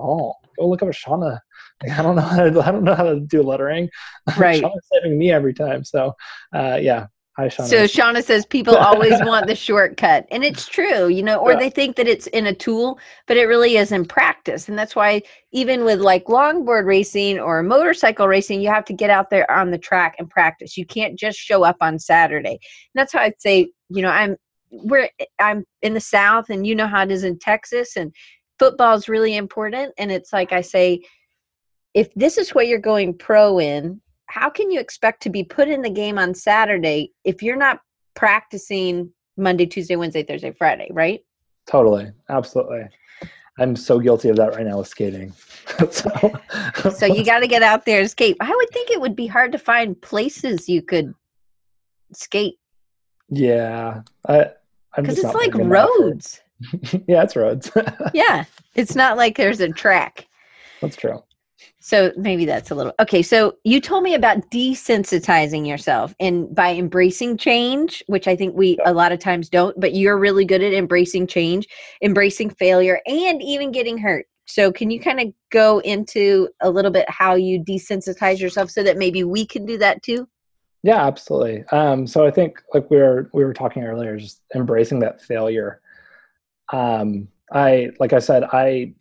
oh, 0.00 0.34
go 0.58 0.68
look 0.68 0.82
up 0.82 0.88
Shauna. 0.88 1.38
Like, 1.82 1.98
I 1.98 2.02
don't 2.02 2.16
know 2.16 2.22
how 2.22 2.48
to, 2.48 2.60
I 2.60 2.70
don't 2.72 2.84
know 2.84 2.94
how 2.94 3.04
to 3.04 3.20
do 3.20 3.42
lettering. 3.42 3.88
Right. 4.38 4.62
Shauna's 4.62 4.86
saving 4.92 5.18
me 5.18 5.32
every 5.32 5.54
time. 5.54 5.84
So, 5.84 6.14
uh, 6.54 6.78
yeah. 6.80 7.06
Hi, 7.36 7.46
Shauna. 7.46 7.66
so 7.68 7.84
shauna 7.84 8.22
says 8.24 8.44
people 8.44 8.76
always 8.88 9.12
want 9.22 9.46
the 9.46 9.54
shortcut 9.54 10.26
and 10.30 10.44
it's 10.44 10.66
true 10.66 11.06
you 11.08 11.22
know 11.22 11.38
or 11.38 11.52
Yeah. 11.52 11.58
they 11.60 11.70
think 11.70 11.96
that 11.96 12.08
it's 12.08 12.26
in 12.26 12.46
a 12.46 12.52
tool 12.54 12.98
but 13.28 13.36
it 13.38 13.44
really 13.46 13.76
is 13.76 13.92
in 13.92 14.04
practice 14.04 14.68
and 14.68 14.76
that's 14.78 14.94
why 14.96 15.22
even 15.52 15.84
with 15.84 16.00
like 16.00 16.24
longboard 16.26 16.84
racing 16.86 17.38
or 17.38 17.62
motorcycle 17.62 18.26
racing 18.28 18.60
you 18.60 18.68
have 18.68 18.84
to 18.86 18.92
get 18.92 19.10
out 19.10 19.30
there 19.30 19.48
on 19.50 19.70
the 19.70 19.78
track 19.78 20.16
and 20.18 20.28
practice 20.28 20.76
you 20.76 20.84
can't 20.84 21.16
just 21.18 21.38
show 21.38 21.62
up 21.62 21.76
on 21.80 21.98
saturday 22.00 22.50
and 22.58 22.58
that's 22.94 23.12
how 23.12 23.20
i'd 23.20 23.40
say 23.40 23.70
you 23.88 24.02
know 24.02 24.10
i'm 24.10 24.36
we're 24.70 25.08
i'm 25.38 25.64
in 25.82 25.94
the 25.94 26.00
south 26.00 26.50
and 26.50 26.66
you 26.66 26.74
know 26.74 26.88
how 26.88 27.02
it 27.04 27.10
is 27.12 27.24
in 27.24 27.38
texas 27.38 27.96
and 27.96 28.12
football 28.60 28.94
is 28.94 29.08
really 29.08 29.36
important 29.36 29.92
and 29.96 30.12
it's 30.12 30.34
like 30.34 30.52
i 30.52 30.60
say 30.60 31.02
if 31.94 32.12
this 32.14 32.36
is 32.36 32.54
what 32.54 32.68
you're 32.68 32.78
going 32.78 33.16
pro 33.16 33.58
in 33.58 33.98
how 34.26 34.50
can 34.50 34.70
you 34.70 34.78
expect 34.78 35.22
to 35.22 35.30
be 35.30 35.42
put 35.42 35.66
in 35.66 35.80
the 35.80 35.90
game 35.90 36.18
on 36.18 36.34
saturday 36.34 37.10
if 37.24 37.42
you're 37.42 37.56
not 37.56 37.80
practicing 38.14 39.10
monday 39.38 39.64
tuesday 39.64 39.96
wednesday 39.96 40.22
thursday 40.22 40.52
friday 40.52 40.88
right 40.92 41.20
totally. 41.66 42.10
Absolutely. 42.28 42.84
I'm 43.58 43.76
so 43.76 43.98
guilty 43.98 44.28
of 44.30 44.36
that 44.36 44.54
right 44.54 44.66
now 44.66 44.78
with 44.78 44.88
skating. 44.88 45.32
so, 45.90 46.10
so 46.90 47.06
you 47.06 47.24
got 47.24 47.40
to 47.40 47.46
get 47.46 47.62
out 47.62 47.84
there 47.86 48.00
and 48.00 48.10
skate 48.10 48.36
i 48.40 48.50
would 48.50 48.70
think 48.70 48.90
it 48.90 49.00
would 49.00 49.16
be 49.16 49.26
hard 49.26 49.52
to 49.52 49.58
find 49.58 50.00
places 50.02 50.68
you 50.68 50.82
could 50.82 51.14
skate 52.12 52.56
yeah, 53.32 54.02
I, 54.26 54.50
because 54.96 55.18
it's 55.18 55.34
like 55.34 55.54
roads 55.54 56.40
yeah, 57.06 57.22
it's 57.22 57.36
roads. 57.36 57.70
yeah 58.14 58.44
it's 58.74 58.94
not 58.94 59.16
like 59.16 59.36
there's 59.36 59.60
a 59.60 59.68
track 59.68 60.26
That's 60.80 60.96
true. 60.96 61.22
So 61.80 62.12
maybe 62.16 62.44
that's 62.44 62.70
a 62.70 62.74
little 62.74 62.92
okay. 63.00 63.22
So 63.22 63.56
you 63.64 63.80
told 63.80 64.02
me 64.02 64.14
about 64.14 64.50
desensitizing 64.50 65.66
yourself 65.66 66.14
and 66.20 66.54
by 66.54 66.74
embracing 66.74 67.36
change, 67.36 68.02
which 68.06 68.28
I 68.28 68.36
think 68.36 68.54
we 68.54 68.78
a 68.84 68.92
lot 68.92 69.12
of 69.12 69.18
times 69.18 69.48
don't, 69.48 69.78
but 69.78 69.94
you're 69.94 70.18
really 70.18 70.44
good 70.44 70.62
at 70.62 70.72
embracing 70.72 71.26
change, 71.26 71.66
embracing 72.02 72.50
failure, 72.50 73.00
and 73.06 73.42
even 73.42 73.72
getting 73.72 73.98
hurt. 73.98 74.26
So 74.46 74.72
can 74.72 74.90
you 74.90 75.00
kind 75.00 75.20
of 75.20 75.28
go 75.50 75.78
into 75.80 76.48
a 76.60 76.70
little 76.70 76.90
bit 76.90 77.08
how 77.08 77.34
you 77.34 77.62
desensitize 77.62 78.40
yourself 78.40 78.70
so 78.70 78.82
that 78.82 78.98
maybe 78.98 79.22
we 79.24 79.46
can 79.46 79.64
do 79.64 79.78
that 79.78 80.02
too? 80.02 80.28
Yeah, 80.82 81.06
absolutely. 81.06 81.64
Um, 81.72 82.06
so 82.06 82.26
I 82.26 82.30
think 82.30 82.60
like 82.74 82.90
we 82.90 82.96
were 82.96 83.30
we 83.32 83.44
were 83.44 83.54
talking 83.54 83.84
earlier, 83.84 84.16
just 84.16 84.42
embracing 84.54 84.98
that 85.00 85.22
failure. 85.22 85.80
Um, 86.72 87.28
I 87.52 87.90
like 87.98 88.12
I 88.12 88.18
said, 88.18 88.44
I 88.44 88.94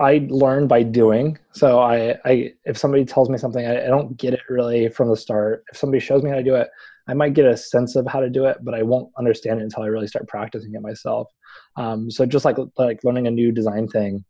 I 0.00 0.26
learn 0.30 0.66
by 0.66 0.82
doing. 0.82 1.38
So 1.52 1.78
I, 1.78 2.16
I 2.24 2.54
if 2.64 2.78
somebody 2.78 3.04
tells 3.04 3.28
me 3.28 3.36
something, 3.36 3.66
I, 3.66 3.84
I, 3.84 3.88
don't 3.88 4.16
get 4.16 4.32
it 4.32 4.40
really 4.48 4.88
from 4.88 5.10
the 5.10 5.16
start. 5.16 5.62
If 5.70 5.78
somebody 5.78 6.00
shows 6.00 6.22
me 6.22 6.30
how 6.30 6.36
to 6.36 6.42
do 6.42 6.54
it, 6.54 6.68
I 7.06 7.12
might 7.12 7.34
get 7.34 7.44
a 7.44 7.56
sense 7.56 7.96
of 7.96 8.06
how 8.06 8.20
to 8.20 8.30
do 8.30 8.46
it, 8.46 8.58
but 8.62 8.74
I 8.74 8.82
won't 8.82 9.10
understand 9.18 9.60
it 9.60 9.64
until 9.64 9.82
I 9.82 9.88
really 9.88 10.06
start 10.06 10.26
practicing 10.26 10.74
it 10.74 10.80
myself. 10.80 11.28
Um, 11.76 12.10
so 12.10 12.24
just 12.24 12.46
like 12.46 12.56
like 12.78 13.04
learning 13.04 13.26
a 13.26 13.30
new 13.30 13.52
design 13.52 13.88
thing, 13.88 14.24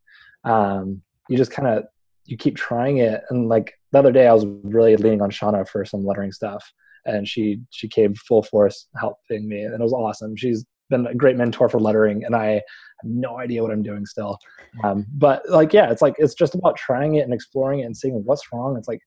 um, 0.45 1.03
you 1.29 1.37
just 1.37 1.53
kind 1.53 1.69
of 1.69 1.85
you 2.25 2.37
keep 2.37 2.57
trying 2.57 2.99
it. 2.99 3.23
And 3.31 3.49
like 3.49 3.75
the 3.93 3.99
other 4.01 4.13
day, 4.13 4.27
I 4.27 4.35
was 4.35 4.47
really 4.65 4.97
leaning 4.97 5.23
on 5.23 5.31
Shauna 5.31 5.69
for 5.69 5.85
some 5.85 6.05
lettering 6.05 6.33
stuff, 6.33 6.69
and 7.05 7.29
she 7.29 7.61
she 7.71 7.87
came 7.87 8.15
full 8.15 8.43
force 8.43 8.89
helping 8.99 9.49
me, 9.49 9.63
and 9.63 9.75
it 9.75 9.81
was 9.81 9.93
awesome. 9.93 10.35
She's 10.35 10.65
been 10.91 11.07
a 11.07 11.15
great 11.15 11.37
mentor 11.37 11.69
for 11.69 11.81
lettering, 11.81 12.25
and 12.25 12.37
I 12.37 12.47
have 12.53 12.63
no 13.05 13.39
idea 13.39 13.63
what 13.63 13.71
I'm 13.73 13.83
doing 13.83 14.05
still. 14.05 14.39
Um, 14.85 15.07
but 15.15 15.49
like, 15.49 15.73
yeah, 15.73 15.91
it's 15.91 16.03
like 16.03 16.15
it's 16.19 16.35
just 16.35 16.55
about 16.55 16.77
trying 16.77 17.15
it 17.15 17.23
and 17.23 17.33
exploring 17.33 17.81
it 17.81 17.85
and 17.85 17.97
seeing 17.97 18.23
what's 18.25 18.53
wrong. 18.53 18.77
It's 18.77 18.89
like, 18.89 19.01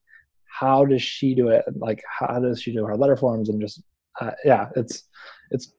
how 0.47 0.85
does 0.85 1.01
she 1.01 1.35
do 1.35 1.49
it? 1.49 1.63
Like, 1.75 2.01
how 2.07 2.39
does 2.39 2.61
she 2.61 2.73
do 2.73 2.85
her 2.85 2.97
letter 2.97 3.15
forms? 3.15 3.49
And 3.49 3.61
just, 3.61 3.83
uh, 4.19 4.31
yeah, 4.43 4.69
it's 4.75 5.03
it's 5.51 5.73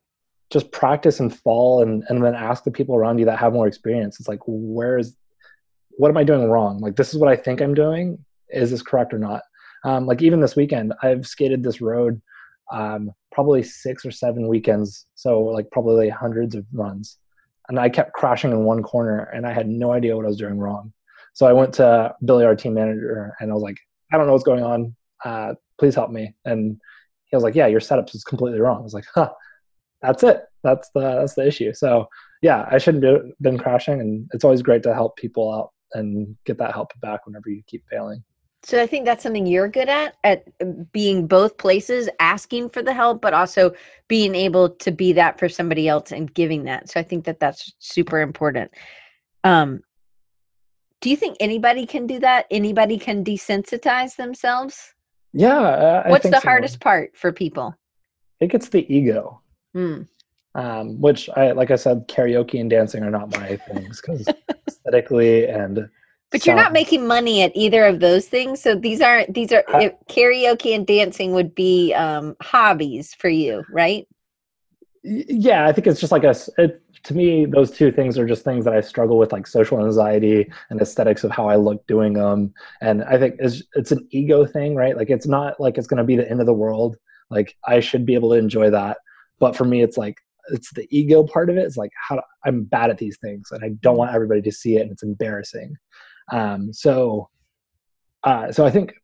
just 0.51 0.71
practice 0.71 1.19
and 1.21 1.35
fall 1.35 1.83
and 1.83 2.05
and 2.09 2.23
then 2.23 2.35
ask 2.35 2.63
the 2.63 2.71
people 2.71 2.95
around 2.95 3.19
you 3.19 3.25
that 3.25 3.39
have 3.39 3.53
more 3.53 3.67
experience. 3.67 4.21
It's 4.21 4.29
like, 4.29 4.41
where 4.47 4.99
is 4.99 5.17
what 5.97 6.09
am 6.09 6.17
I 6.17 6.25
doing 6.25 6.49
wrong? 6.49 6.81
Like, 6.81 6.97
this 6.97 7.15
is 7.15 7.21
what 7.21 7.31
I 7.31 7.37
think 7.37 7.61
I'm 7.61 7.75
doing. 7.75 8.25
Is 8.49 8.71
this 8.71 8.83
correct 8.83 9.15
or 9.15 9.19
not? 9.19 9.43
Um, 9.85 10.07
like 10.07 10.23
even 10.23 10.41
this 10.41 10.57
weekend, 10.57 10.95
I've 11.03 11.27
skated 11.27 11.63
this 11.63 11.81
road 11.81 12.21
um, 12.73 13.11
probably 13.33 13.63
six 13.63 14.05
or 14.05 14.11
seven 14.11 14.49
weekends, 14.49 15.07
so 15.15 15.41
like 15.41 15.71
probably 15.71 16.09
hundreds 16.09 16.55
of 16.55 16.65
runs 16.73 17.19
and 17.69 17.79
I 17.79 17.89
kept 17.89 18.13
crashing 18.13 18.51
in 18.51 18.65
one 18.65 18.83
corner 18.83 19.31
and 19.35 19.47
I 19.47 19.53
had 19.53 19.69
no 19.69 19.93
idea 19.93 20.17
what 20.17 20.25
I 20.25 20.29
was 20.29 20.37
doing 20.37 20.59
wrong. 20.59 20.93
So 21.33 21.47
I 21.47 21.53
went 21.53 21.75
to 21.75 22.15
Billy, 22.25 22.45
our 22.45 22.55
team 22.55 22.75
manager, 22.75 23.35
and 23.41 23.51
I 23.51 23.55
was 23.55 23.63
like, 23.63 23.79
I 24.13 24.17
don't 24.17 24.27
know 24.27 24.33
what's 24.33 24.45
going 24.45 24.63
on. 24.63 24.95
Uh, 25.25 25.55
please 25.79 25.95
help 25.95 26.11
me. 26.11 26.35
And 26.45 26.81
he 27.25 27.37
was 27.37 27.43
like, 27.43 27.55
Yeah, 27.55 27.67
your 27.67 27.81
setup 27.81 28.15
is 28.15 28.23
completely 28.23 28.61
wrong. 28.61 28.79
I 28.79 28.83
was 28.83 28.95
like, 28.95 29.07
Huh, 29.15 29.33
that's 30.03 30.23
it. 30.23 30.43
That's 30.63 30.91
the 30.95 31.01
that's 31.01 31.35
the 31.35 31.47
issue. 31.47 31.73
So 31.73 32.09
yeah, 32.43 32.69
I 32.71 32.79
shouldn't 32.79 33.05
have 33.05 33.23
been 33.41 33.59
crashing, 33.59 34.01
and 34.01 34.29
it's 34.33 34.45
always 34.45 34.63
great 34.63 34.83
to 34.85 34.95
help 34.95 35.17
people 35.17 35.53
out 35.53 35.71
and 35.95 36.37
get 36.45 36.59
that 36.59 36.75
help 36.75 36.93
back 37.01 37.27
whenever 37.27 37.49
you 37.49 37.63
keep 37.67 37.85
failing. 37.91 38.23
So 38.65 38.81
I 38.81 38.87
think 38.87 39.05
that's 39.05 39.23
something 39.23 39.47
you're 39.47 39.69
good 39.69 39.91
at 39.91 40.17
at 40.25 40.45
being 40.91 41.27
both 41.27 41.59
places, 41.59 42.09
asking 42.19 42.71
for 42.71 42.83
the 42.83 42.95
help, 42.95 43.21
but 43.21 43.35
also 43.35 43.75
being 44.09 44.35
able 44.35 44.71
to 44.71 44.91
be 44.91 45.13
that 45.13 45.39
for 45.39 45.51
somebody 45.51 45.87
else 45.87 46.13
and 46.13 46.33
giving 46.33 46.65
that. 46.65 46.89
So 46.89 46.99
I 46.99 47.03
think 47.03 47.27
that 47.27 47.41
that's 47.41 47.73
super 47.79 48.21
important. 48.21 48.71
Um, 49.45 49.83
do 51.03 51.11
you 51.11 51.17
think 51.17 51.37
anybody 51.41 51.85
can 51.85 52.07
do 52.07 52.19
that? 52.21 52.47
Anybody 52.51 52.99
can 52.99 53.23
desensitize 53.23 54.17
themselves? 54.17 54.95
Yeah. 55.35 56.03
I 56.07 56.09
What's 56.09 56.31
the 56.31 56.41
so. 56.41 56.49
hardest 56.49 56.81
part 56.81 57.15
for 57.15 57.33
people? 57.33 57.75
I 57.77 58.37
think 58.41 58.55
it's 58.55 58.71
the 58.71 58.91
ego. 58.93 59.43
Hmm. 59.75 60.03
Um, 60.55 61.01
which 61.03 61.29
I, 61.37 61.53
like 61.53 61.71
I 61.71 61.77
said, 61.77 62.09
karaoke 62.09 62.61
and 62.61 62.71
dancing 62.71 63.03
are 63.03 63.11
not 63.11 63.37
my 63.37 63.57
things 63.57 64.01
because 64.01 64.27
aesthetically 64.69 65.49
and 65.49 65.91
but 66.35 66.47
you're 66.47 66.57
not 66.57 66.73
making 66.73 67.07
money 67.07 67.43
at 67.43 67.53
either 67.55 67.85
of 67.85 68.01
those 68.01 68.27
things. 68.27 68.61
So 68.61 68.75
these 68.75 69.01
aren't 69.01 69.33
these 69.33 69.53
are 69.53 69.63
uh, 69.69 69.91
karaoke 70.09 70.75
and 70.75 70.85
dancing 70.85 71.33
would 71.33 71.55
be 71.55 71.95
um, 71.95 72.35
hobbies 72.43 73.15
for 73.15 73.29
you, 73.29 73.65
right? 73.71 74.09
Yeah, 75.05 75.65
I 75.65 75.73
think 75.73 75.87
it's 75.87 76.01
just 76.01 76.11
like 76.11 76.25
a. 76.25 76.35
It, 76.59 76.83
to 77.05 77.15
me, 77.15 77.45
those 77.45 77.71
two 77.71 77.93
things 77.93 78.19
are 78.19 78.27
just 78.27 78.43
things 78.43 78.65
that 78.65 78.75
I 78.75 78.81
struggle 78.81 79.17
with, 79.17 79.31
like 79.31 79.47
social 79.47 79.79
anxiety 79.79 80.51
and 80.71 80.81
aesthetics 80.81 81.23
of 81.23 81.31
how 81.31 81.47
I 81.47 81.55
look 81.55 81.87
doing 81.87 82.15
them. 82.15 82.53
And 82.81 83.05
I 83.05 83.17
think 83.17 83.37
it's 83.39 83.63
it's 83.75 83.93
an 83.93 84.05
ego 84.11 84.45
thing, 84.45 84.75
right? 84.75 84.97
Like 84.97 85.11
it's 85.11 85.29
not 85.29 85.61
like 85.61 85.79
it's 85.79 85.87
going 85.87 85.99
to 85.99 86.05
be 86.05 86.17
the 86.17 86.29
end 86.29 86.41
of 86.41 86.47
the 86.47 86.53
world. 86.53 86.97
Like 87.31 87.55
I 87.65 87.79
should 87.79 88.05
be 88.05 88.15
able 88.15 88.31
to 88.31 88.39
enjoy 88.39 88.71
that, 88.71 88.97
but 89.39 89.55
for 89.55 89.65
me, 89.65 89.83
it's 89.83 89.97
like 89.97 90.17
it's 90.49 90.73
the 90.73 90.89
ego 90.91 91.23
part 91.23 91.49
of 91.49 91.57
it. 91.57 91.63
It's 91.65 91.77
like 91.77 91.93
how 92.09 92.21
I'm 92.45 92.65
bad 92.65 92.91
at 92.91 92.99
these 92.99 93.19
things, 93.19 93.51
and 93.53 93.65
I 93.65 93.69
don't 93.81 93.97
want 93.97 94.15
everybody 94.15 94.43
to 94.43 94.53
see 94.53 94.79
it, 94.79 94.83
and 94.83 94.91
it's 94.91 95.05
embarrassing. 95.05 95.77
Um, 96.33 96.73
so, 96.73 97.29
uh, 98.23 98.53
so 98.53 98.65
I 98.65 98.71
think 98.71 98.95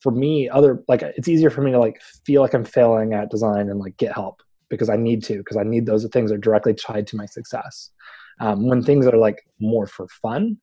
for 0.00 0.12
me, 0.12 0.48
other 0.48 0.82
like 0.88 1.02
it's 1.02 1.28
easier 1.28 1.50
for 1.50 1.62
me 1.62 1.72
to 1.72 1.78
like 1.78 2.00
feel 2.26 2.42
like 2.42 2.54
I'm 2.54 2.64
failing 2.64 3.14
at 3.14 3.30
design 3.30 3.68
and 3.68 3.78
like 3.78 3.96
get 3.96 4.12
help 4.12 4.42
because 4.68 4.88
I 4.88 4.96
need 4.96 5.22
to 5.24 5.38
because 5.38 5.56
I 5.56 5.62
need 5.62 5.86
those 5.86 6.06
things 6.06 6.32
are 6.32 6.38
directly 6.38 6.74
tied 6.74 7.06
to 7.08 7.16
my 7.16 7.26
success. 7.26 7.90
Um, 8.40 8.66
when 8.66 8.82
things 8.82 9.06
are 9.06 9.16
like 9.16 9.44
more 9.60 9.86
for 9.86 10.08
fun 10.08 10.58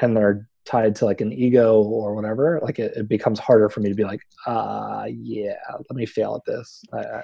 and 0.00 0.16
they're 0.16 0.48
tied 0.64 0.94
to 0.96 1.04
like 1.04 1.20
an 1.20 1.32
ego 1.32 1.82
or 1.82 2.14
whatever, 2.14 2.60
like 2.62 2.78
it, 2.78 2.96
it 2.96 3.08
becomes 3.08 3.38
harder 3.38 3.68
for 3.68 3.80
me 3.80 3.88
to 3.88 3.94
be 3.94 4.04
like, 4.04 4.20
uh, 4.46 5.04
yeah, 5.08 5.54
let 5.70 5.96
me 5.96 6.06
fail 6.06 6.36
at 6.36 6.50
this. 6.50 6.82
Uh, 6.92 7.22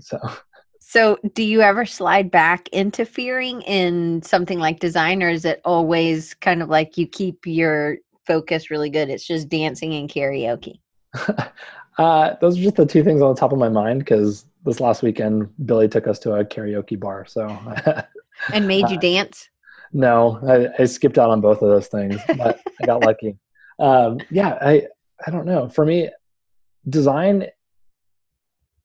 so 0.00 0.18
so, 0.90 1.18
do 1.34 1.42
you 1.42 1.60
ever 1.60 1.84
slide 1.84 2.30
back 2.30 2.66
into 2.68 3.04
fearing 3.04 3.60
in 3.60 4.22
something 4.22 4.58
like 4.58 4.80
design, 4.80 5.22
or 5.22 5.28
is 5.28 5.44
it 5.44 5.60
always 5.62 6.32
kind 6.32 6.62
of 6.62 6.70
like 6.70 6.96
you 6.96 7.06
keep 7.06 7.46
your 7.46 7.98
focus 8.26 8.70
really 8.70 8.88
good? 8.88 9.10
It's 9.10 9.26
just 9.26 9.50
dancing 9.50 9.92
and 9.92 10.08
karaoke. 10.08 10.80
uh, 11.98 12.36
those 12.40 12.58
are 12.58 12.62
just 12.62 12.76
the 12.76 12.86
two 12.86 13.04
things 13.04 13.20
on 13.20 13.34
the 13.34 13.38
top 13.38 13.52
of 13.52 13.58
my 13.58 13.68
mind 13.68 13.98
because 13.98 14.46
this 14.64 14.80
last 14.80 15.02
weekend 15.02 15.50
Billy 15.66 15.88
took 15.88 16.06
us 16.06 16.18
to 16.20 16.32
a 16.32 16.42
karaoke 16.42 16.98
bar. 16.98 17.26
So, 17.26 17.46
and 18.54 18.66
made 18.66 18.88
you 18.88 18.96
uh, 18.96 19.00
dance? 19.00 19.50
No, 19.92 20.40
I, 20.48 20.82
I, 20.82 20.86
skipped 20.86 21.18
out 21.18 21.28
on 21.28 21.42
both 21.42 21.60
of 21.60 21.68
those 21.68 21.88
things, 21.88 22.18
but 22.38 22.62
I 22.80 22.86
got 22.86 23.00
lucky. 23.04 23.36
Um, 23.78 24.20
yeah, 24.30 24.56
I 24.62 24.86
I 25.26 25.30
don't 25.32 25.44
know. 25.44 25.68
For 25.68 25.84
me, 25.84 26.08
design 26.88 27.48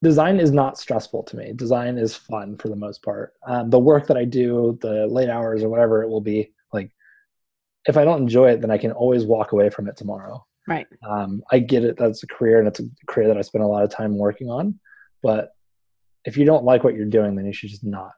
design 0.04 0.40
is 0.40 0.52
not 0.52 0.78
stressful 0.78 1.24
to 1.24 1.38
me. 1.38 1.54
Design 1.54 1.98
is 1.98 2.14
fun 2.14 2.58
for 2.58 2.68
the 2.68 2.76
most 2.76 3.02
part. 3.02 3.34
Um, 3.48 3.70
the 3.70 3.80
work 3.80 4.06
that 4.08 4.18
I 4.18 4.26
do, 4.26 4.78
the 4.82 5.08
late 5.08 5.30
hours 5.30 5.64
or 5.64 5.70
whatever 5.70 6.04
it 6.04 6.10
will 6.10 6.22
be, 6.22 6.52
like 6.74 6.92
if 7.86 7.98
I 7.98 8.04
don't 8.04 8.22
enjoy 8.22 8.52
it, 8.52 8.62
then 8.62 8.70
I 8.70 8.78
can 8.78 8.92
always 8.92 9.26
walk 9.26 9.54
away 9.54 9.70
from 9.70 9.88
it 9.88 9.98
tomorrow. 9.98 10.46
Right. 10.68 10.88
Um, 11.08 11.42
I 11.52 11.60
get 11.60 11.84
it. 11.84 11.98
That's 11.98 12.22
a 12.22 12.28
career, 12.28 12.60
and 12.60 12.68
it's 12.68 12.80
a 12.80 12.84
career 13.08 13.28
that 13.30 13.38
I 13.38 13.42
spend 13.42 13.64
a 13.64 13.68
lot 13.68 13.84
of 13.84 13.90
time 13.90 14.18
working 14.18 14.50
on. 14.50 14.80
But 15.22 15.50
if 16.26 16.38
you 16.38 16.46
don't 16.46 16.64
like 16.64 16.84
what 16.84 16.96
you're 16.96 17.06
doing, 17.06 17.36
then 17.36 17.46
you 17.46 17.54
should 17.54 17.70
just 17.70 17.84
not. 17.84 18.12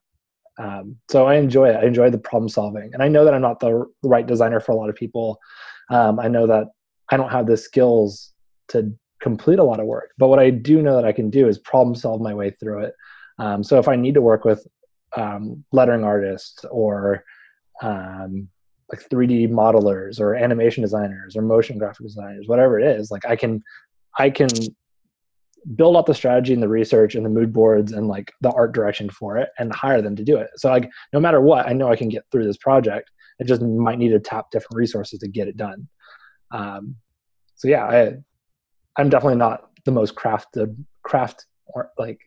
Um, 0.58 0.98
so 1.10 1.28
I 1.28 1.36
enjoy 1.36 1.70
it. 1.70 1.76
I 1.76 1.86
enjoy 1.86 2.10
the 2.10 2.18
problem 2.18 2.50
solving, 2.50 2.92
and 2.94 3.02
I 3.02 3.08
know 3.08 3.26
that 3.26 3.34
I'm 3.34 3.42
not 3.42 3.60
the, 3.60 3.86
right 4.04 4.26
designer 4.26 4.60
for 4.60 4.72
a 4.72 4.76
lot 4.76 4.90
of 4.90 4.96
people. 4.96 5.40
Um, 5.90 6.20
I 6.20 6.28
know 6.28 6.48
that 6.48 6.68
I 7.12 7.18
don't 7.18 7.32
have 7.32 7.48
the 7.48 7.58
skills 7.58 8.34
to 8.70 8.92
complete 9.22 9.60
a 9.60 9.64
lot 9.64 9.80
of 9.80 9.86
work. 9.86 10.12
But 10.18 10.28
what 10.28 10.40
I 10.40 10.50
do 10.50 10.82
know 10.82 10.96
that 10.96 11.06
I 11.06 11.12
can 11.12 11.30
do 11.30 11.48
is 11.48 11.58
problem 11.60 11.96
solve 11.96 12.22
my 12.22 12.34
way 12.34 12.52
through 12.52 12.86
it. 12.86 12.94
Um, 13.40 13.64
so 13.64 13.80
if 13.80 13.88
I 13.88 13.96
need 13.96 14.14
to 14.14 14.22
work 14.22 14.46
with 14.46 14.66
um, 15.16 15.64
lettering 15.72 16.04
artists 16.04 16.64
or 16.70 17.24
um, 17.82 18.50
like 18.92 19.08
3D 19.10 19.50
modelers 19.50 20.20
or 20.20 20.36
animation 20.36 20.84
designers 20.84 21.36
or 21.36 21.42
motion 21.42 21.78
graphic 21.78 22.06
designers, 22.06 22.48
whatever 22.48 22.80
it 22.80 22.88
is, 22.98 23.12
like 23.12 23.26
I 23.26 23.36
can, 23.36 23.64
I 24.18 24.30
can 24.30 24.50
build 25.76 25.96
up 25.96 26.06
the 26.06 26.14
strategy 26.14 26.54
and 26.54 26.62
the 26.62 26.70
research 26.70 27.16
and 27.16 27.26
the 27.26 27.30
mood 27.30 27.52
boards 27.52 27.92
and 27.92 28.08
like 28.08 28.32
the 28.42 28.52
art 28.52 28.74
direction 28.74 29.10
for 29.10 29.38
it 29.38 29.50
and 29.58 29.74
hire 29.74 30.02
them 30.02 30.16
to 30.16 30.24
do 30.24 30.38
it. 30.38 30.50
So 30.58 30.70
like 30.70 30.90
no 31.12 31.20
matter 31.20 31.42
what, 31.42 31.68
I 31.68 31.74
know 31.74 31.92
I 31.92 31.96
can 31.96 32.10
get 32.10 32.24
through 32.32 32.46
this 32.46 32.58
project. 32.58 33.10
It 33.40 33.48
just 33.48 33.62
might 33.62 33.98
need 33.98 34.10
to 34.10 34.20
tap 34.20 34.52
different 34.52 34.78
resources 34.78 35.20
to 35.20 35.28
get 35.28 35.48
it 35.48 35.58
done. 35.58 35.88
Um, 36.52 36.96
so 37.56 37.68
yeah, 37.68 37.86
I 37.86 38.14
I'm 38.98 39.10
definitely 39.10 39.38
not 39.38 39.70
the 39.86 39.92
most 39.92 40.16
crafted 40.16 40.76
craft 41.04 41.46
or 41.68 41.92
like 41.98 42.20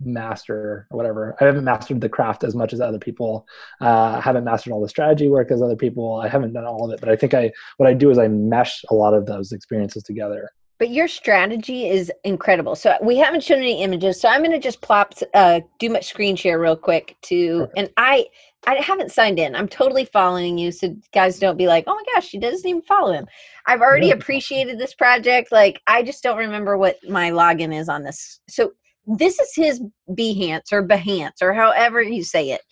master 0.00 0.86
or 0.90 0.96
whatever. 0.96 1.36
I 1.40 1.44
haven't 1.44 1.64
mastered 1.64 2.00
the 2.00 2.08
craft 2.08 2.44
as 2.44 2.54
much 2.54 2.72
as 2.72 2.80
other 2.80 2.98
people. 2.98 3.46
Uh, 3.80 4.16
I 4.16 4.20
haven't 4.20 4.44
mastered 4.44 4.72
all 4.72 4.80
the 4.80 4.88
strategy 4.88 5.28
work 5.28 5.50
as 5.50 5.62
other 5.62 5.76
people. 5.76 6.16
I 6.16 6.28
haven't 6.28 6.52
done 6.52 6.64
all 6.64 6.84
of 6.84 6.92
it, 6.92 7.00
but 7.00 7.08
I 7.08 7.16
think 7.16 7.34
I 7.34 7.52
what 7.76 7.88
I 7.88 7.94
do 7.94 8.10
is 8.10 8.18
I 8.18 8.28
mesh 8.28 8.84
a 8.90 8.94
lot 8.94 9.14
of 9.14 9.26
those 9.26 9.52
experiences 9.52 10.02
together. 10.02 10.50
But 10.82 10.90
your 10.90 11.06
strategy 11.06 11.88
is 11.88 12.10
incredible. 12.24 12.74
So 12.74 12.96
we 13.00 13.16
haven't 13.16 13.44
shown 13.44 13.58
any 13.58 13.84
images. 13.84 14.20
So 14.20 14.28
I'm 14.28 14.40
going 14.40 14.50
to 14.50 14.58
just 14.58 14.80
plop, 14.80 15.14
uh, 15.32 15.60
do 15.78 15.88
my 15.88 16.00
screen 16.00 16.34
share 16.34 16.58
real 16.58 16.74
quick 16.74 17.16
to, 17.22 17.68
and 17.76 17.88
I, 17.96 18.26
I 18.66 18.74
haven't 18.74 19.12
signed 19.12 19.38
in. 19.38 19.54
I'm 19.54 19.68
totally 19.68 20.06
following 20.06 20.58
you. 20.58 20.72
So 20.72 20.96
guys 21.14 21.38
don't 21.38 21.56
be 21.56 21.68
like, 21.68 21.84
oh 21.86 21.94
my 21.94 22.02
gosh, 22.12 22.26
she 22.26 22.36
doesn't 22.40 22.68
even 22.68 22.82
follow 22.82 23.12
him. 23.12 23.26
I've 23.64 23.80
already 23.80 24.08
No. 24.08 24.16
appreciated 24.16 24.80
this 24.80 24.92
project. 24.92 25.52
Like 25.52 25.80
I 25.86 26.02
just 26.02 26.20
don't 26.24 26.36
remember 26.36 26.76
what 26.76 26.96
my 27.08 27.30
login 27.30 27.72
is 27.72 27.88
on 27.88 28.02
this. 28.02 28.40
So 28.48 28.72
this 29.06 29.38
is 29.38 29.52
his 29.54 29.80
Behance 30.10 30.72
or 30.72 30.84
Behance 30.84 31.42
or 31.42 31.52
however 31.52 32.02
you 32.02 32.24
say 32.24 32.50
it. 32.50 32.62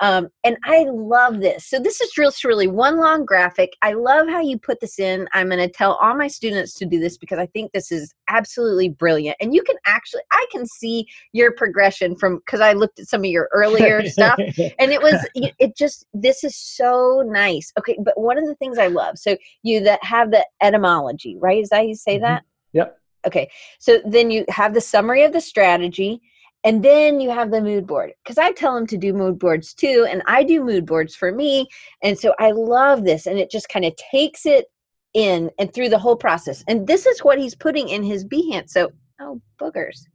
Um, 0.00 0.28
and 0.44 0.56
I 0.64 0.84
love 0.90 1.40
this. 1.40 1.66
So 1.66 1.78
this 1.78 2.00
is 2.00 2.16
real 2.16 2.32
really 2.44 2.66
one 2.66 2.98
long 2.98 3.24
graphic. 3.24 3.72
I 3.82 3.92
love 3.92 4.28
how 4.28 4.40
you 4.40 4.58
put 4.58 4.80
this 4.80 4.98
in. 4.98 5.28
I'm 5.32 5.48
going 5.48 5.58
to 5.58 5.68
tell 5.68 5.94
all 5.94 6.16
my 6.16 6.28
students 6.28 6.74
to 6.74 6.86
do 6.86 6.98
this 6.98 7.18
because 7.18 7.38
I 7.38 7.46
think 7.46 7.72
this 7.72 7.92
is 7.92 8.14
absolutely 8.28 8.88
brilliant. 8.88 9.36
And 9.40 9.54
you 9.54 9.62
can 9.62 9.76
actually, 9.86 10.22
I 10.32 10.46
can 10.50 10.66
see 10.66 11.06
your 11.32 11.52
progression 11.52 12.16
from 12.16 12.38
because 12.38 12.60
I 12.60 12.72
looked 12.72 12.98
at 12.98 13.08
some 13.08 13.20
of 13.20 13.26
your 13.26 13.48
earlier 13.52 14.04
stuff 14.06 14.38
and 14.38 14.92
it 14.92 15.02
was 15.02 15.26
it 15.34 15.76
just 15.76 16.06
this 16.12 16.44
is 16.44 16.56
so 16.56 17.22
nice 17.26 17.72
okay 17.78 17.96
but 18.02 18.18
one 18.18 18.38
of 18.38 18.46
the 18.46 18.54
things 18.56 18.78
i 18.78 18.86
love 18.86 19.18
so 19.18 19.36
you 19.62 19.80
that 19.80 20.02
have 20.04 20.30
the 20.30 20.44
etymology 20.60 21.36
right 21.40 21.62
is 21.62 21.68
that 21.70 21.76
how 21.76 21.82
you 21.82 21.94
say 21.94 22.18
Mhm. 22.18 22.22
that 22.22 22.42
Yep. 22.72 22.98
okay 23.26 23.50
so 23.78 24.00
then 24.06 24.30
you 24.30 24.44
have 24.48 24.74
the 24.74 24.80
summary 24.80 25.24
of 25.24 25.32
the 25.32 25.40
strategy 25.40 26.20
and 26.64 26.82
then 26.82 27.20
you 27.20 27.30
have 27.30 27.50
the 27.50 27.60
mood 27.60 27.86
board 27.86 28.12
because 28.22 28.38
i 28.38 28.52
tell 28.52 28.74
them 28.74 28.86
to 28.86 28.96
do 28.96 29.12
mood 29.12 29.38
boards 29.38 29.74
too 29.74 30.06
and 30.08 30.22
i 30.26 30.42
do 30.42 30.62
mood 30.62 30.86
boards 30.86 31.14
for 31.14 31.32
me 31.32 31.66
and 32.02 32.18
so 32.18 32.34
i 32.38 32.50
love 32.50 33.04
this 33.04 33.26
and 33.26 33.38
it 33.38 33.50
just 33.50 33.68
kind 33.68 33.84
of 33.84 33.94
takes 33.96 34.46
it 34.46 34.66
in 35.14 35.50
and 35.58 35.74
through 35.74 35.88
the 35.88 35.98
whole 35.98 36.16
process 36.16 36.64
and 36.68 36.86
this 36.86 37.06
is 37.06 37.20
what 37.20 37.38
he's 37.38 37.54
putting 37.54 37.88
in 37.88 38.02
his 38.02 38.24
behance 38.24 38.70
so 38.70 38.90
oh 39.20 39.40
boogers 39.60 40.06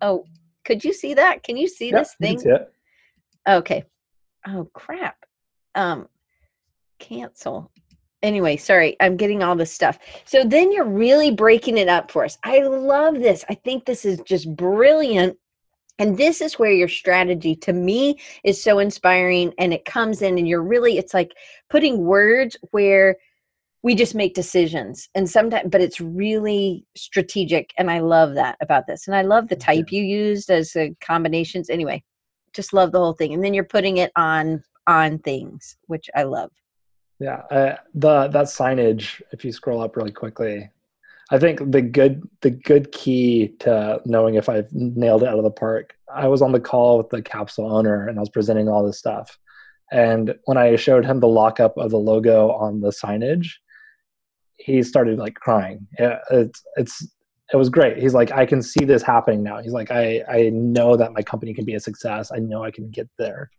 oh 0.00 0.24
could 0.64 0.82
you 0.82 0.92
see 0.92 1.14
that 1.14 1.42
can 1.42 1.56
you 1.56 1.68
see 1.68 1.90
Yep, 1.90 1.98
this 1.98 2.14
thing 2.20 2.40
it. 2.44 2.72
Okay. 3.48 3.84
Oh 4.46 4.68
crap. 4.72 5.16
Um 5.74 6.08
cancel. 6.98 7.70
Anyway, 8.22 8.56
sorry. 8.56 8.96
I'm 9.00 9.16
getting 9.16 9.42
all 9.42 9.54
this 9.54 9.72
stuff. 9.72 9.98
So 10.24 10.42
then 10.42 10.72
you're 10.72 10.84
really 10.88 11.30
breaking 11.30 11.76
it 11.76 11.88
up 11.88 12.10
for 12.10 12.24
us. 12.24 12.38
I 12.42 12.60
love 12.60 13.14
this. 13.14 13.44
I 13.48 13.54
think 13.54 13.84
this 13.84 14.04
is 14.04 14.20
just 14.26 14.54
brilliant. 14.56 15.36
And 15.98 16.18
this 16.18 16.40
is 16.40 16.58
where 16.58 16.72
your 16.72 16.88
strategy 16.88 17.56
to 17.56 17.72
me 17.72 18.18
is 18.44 18.62
so 18.62 18.78
inspiring 18.78 19.52
and 19.58 19.72
it 19.72 19.84
comes 19.84 20.22
in 20.22 20.36
and 20.38 20.46
you're 20.46 20.62
really 20.62 20.98
it's 20.98 21.14
like 21.14 21.32
putting 21.70 22.04
words 22.04 22.56
where 22.70 23.16
we 23.82 23.94
just 23.94 24.14
make 24.14 24.34
decisions 24.34 25.08
and 25.14 25.28
sometimes 25.30 25.68
but 25.70 25.80
it's 25.80 26.00
really 26.00 26.84
strategic 26.96 27.72
and 27.78 27.90
I 27.90 28.00
love 28.00 28.34
that 28.34 28.56
about 28.60 28.86
this. 28.86 29.06
And 29.06 29.16
I 29.16 29.22
love 29.22 29.48
the 29.48 29.56
type 29.56 29.90
you 29.90 30.02
used 30.02 30.50
as 30.50 30.74
a 30.76 30.94
combinations 31.00 31.70
anyway 31.70 32.02
just 32.56 32.72
love 32.72 32.90
the 32.90 32.98
whole 32.98 33.12
thing 33.12 33.34
and 33.34 33.44
then 33.44 33.54
you're 33.54 33.64
putting 33.64 33.98
it 33.98 34.10
on 34.16 34.62
on 34.86 35.18
things 35.18 35.76
which 35.86 36.08
i 36.14 36.22
love 36.22 36.50
Yeah, 37.18 37.42
uh, 37.50 37.76
the 37.94 38.28
that 38.28 38.46
signage. 38.46 39.22
If 39.32 39.44
you 39.44 39.52
scroll 39.52 39.82
up 39.82 39.96
really 39.96 40.12
quickly, 40.12 40.70
I 41.30 41.38
think 41.38 41.72
the 41.72 41.82
good 41.82 42.22
the 42.42 42.50
good 42.50 42.92
key 42.92 43.54
to 43.60 44.00
knowing 44.04 44.36
if 44.36 44.48
I've 44.48 44.72
nailed 44.72 45.22
it 45.22 45.28
out 45.28 45.38
of 45.38 45.44
the 45.44 45.50
park. 45.50 45.94
I 46.14 46.28
was 46.28 46.40
on 46.40 46.52
the 46.52 46.60
call 46.60 46.98
with 46.98 47.10
the 47.10 47.20
capsule 47.22 47.72
owner, 47.72 48.06
and 48.08 48.18
I 48.18 48.20
was 48.20 48.30
presenting 48.30 48.68
all 48.68 48.86
this 48.86 48.98
stuff. 48.98 49.36
And 49.90 50.34
when 50.44 50.56
I 50.56 50.76
showed 50.76 51.04
him 51.04 51.20
the 51.20 51.28
lockup 51.28 51.76
of 51.76 51.90
the 51.90 51.98
logo 51.98 52.50
on 52.52 52.80
the 52.80 52.90
signage, 52.90 53.48
he 54.56 54.82
started 54.82 55.18
like 55.18 55.34
crying. 55.34 55.86
It, 55.98 56.18
it's 56.30 56.62
it's 56.76 57.08
it 57.52 57.56
was 57.56 57.68
great. 57.68 57.98
He's 57.98 58.14
like, 58.14 58.32
I 58.32 58.46
can 58.46 58.62
see 58.62 58.84
this 58.84 59.02
happening 59.02 59.42
now. 59.42 59.60
He's 59.60 59.72
like, 59.72 59.90
I 59.90 60.22
I 60.28 60.50
know 60.52 60.96
that 60.96 61.12
my 61.12 61.22
company 61.22 61.54
can 61.54 61.64
be 61.64 61.74
a 61.74 61.80
success. 61.80 62.30
I 62.32 62.38
know 62.38 62.64
I 62.64 62.70
can 62.70 62.90
get 62.90 63.08
there. 63.18 63.50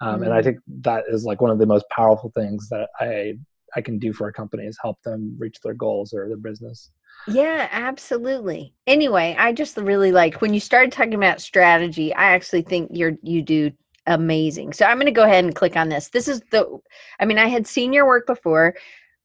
Um, 0.00 0.22
and 0.22 0.32
I 0.32 0.40
Mm. 0.40 0.44
think 0.44 0.58
that 0.82 1.04
is 1.08 1.24
like 1.24 1.40
one 1.40 1.50
of 1.50 1.58
the 1.58 1.66
most 1.66 1.86
powerful 1.90 2.30
things 2.34 2.68
that 2.68 2.90
I 3.00 3.38
I 3.74 3.80
can 3.80 3.98
do 3.98 4.12
for 4.12 4.28
a 4.28 4.32
company 4.32 4.64
is 4.64 4.78
help 4.80 5.02
them 5.02 5.36
reach 5.38 5.58
their 5.62 5.74
goals 5.74 6.12
or 6.12 6.28
their 6.28 6.36
business. 6.36 6.90
yeah 7.26 7.68
absolutely. 7.72 8.74
Anyway 8.86 9.34
i 9.38 9.52
just 9.52 9.76
really 9.76 10.12
like 10.12 10.40
when 10.40 10.54
you 10.54 10.60
started 10.60 10.92
talking 10.92 11.14
about 11.14 11.40
strategy 11.40 12.14
i 12.14 12.24
actually 12.24 12.62
think 12.62 12.90
you're 12.92 13.16
you 13.22 13.42
do 13.42 13.70
amazing. 14.06 14.72
So 14.72 14.86
i'm 14.86 14.98
going 14.98 15.06
to 15.06 15.12
go 15.12 15.24
ahead 15.24 15.44
and 15.44 15.54
click 15.54 15.76
on 15.76 15.88
this. 15.88 16.08
This 16.10 16.28
is 16.28 16.40
the 16.50 16.78
i 17.20 17.24
mean 17.24 17.38
i 17.38 17.48
had 17.48 17.66
seen 17.66 17.92
your 17.92 18.06
work 18.06 18.26
before 18.26 18.74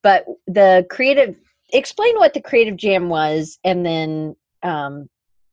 but 0.04 0.26
the 0.48 0.86
creative 0.90 1.36
explain 1.74 2.16
what 2.18 2.34
the 2.34 2.42
creative 2.42 2.76
jam 2.76 3.10
was 3.10 3.60
and 3.64 3.86
then 3.86 4.36
um 4.64 5.08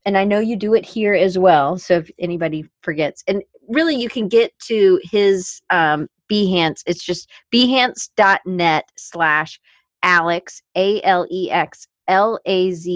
and 0.05 0.17
i 0.17 0.25
know 0.25 0.41
you 0.41 0.57
do 0.57 0.75
it 0.75 0.85
here 0.85 1.15
as 1.15 1.39
well 1.39 1.79
so 1.79 1.99
if 1.99 2.11
anybody 2.19 2.69
forgets 2.83 3.23
and 3.29 3.43
really 3.69 3.95
you 3.95 4.09
can 4.09 4.27
get 4.29 4.59
to 4.59 5.01
his 5.05 5.61
um 5.71 6.09
behance 6.31 6.83
it's 6.87 7.05
just 7.05 7.31
behance.net 7.53 8.85
slash 8.97 9.61
alex 10.03 10.63
a-l-e-x 10.77 11.87
l-a-z-a-r-i-s 12.09 12.93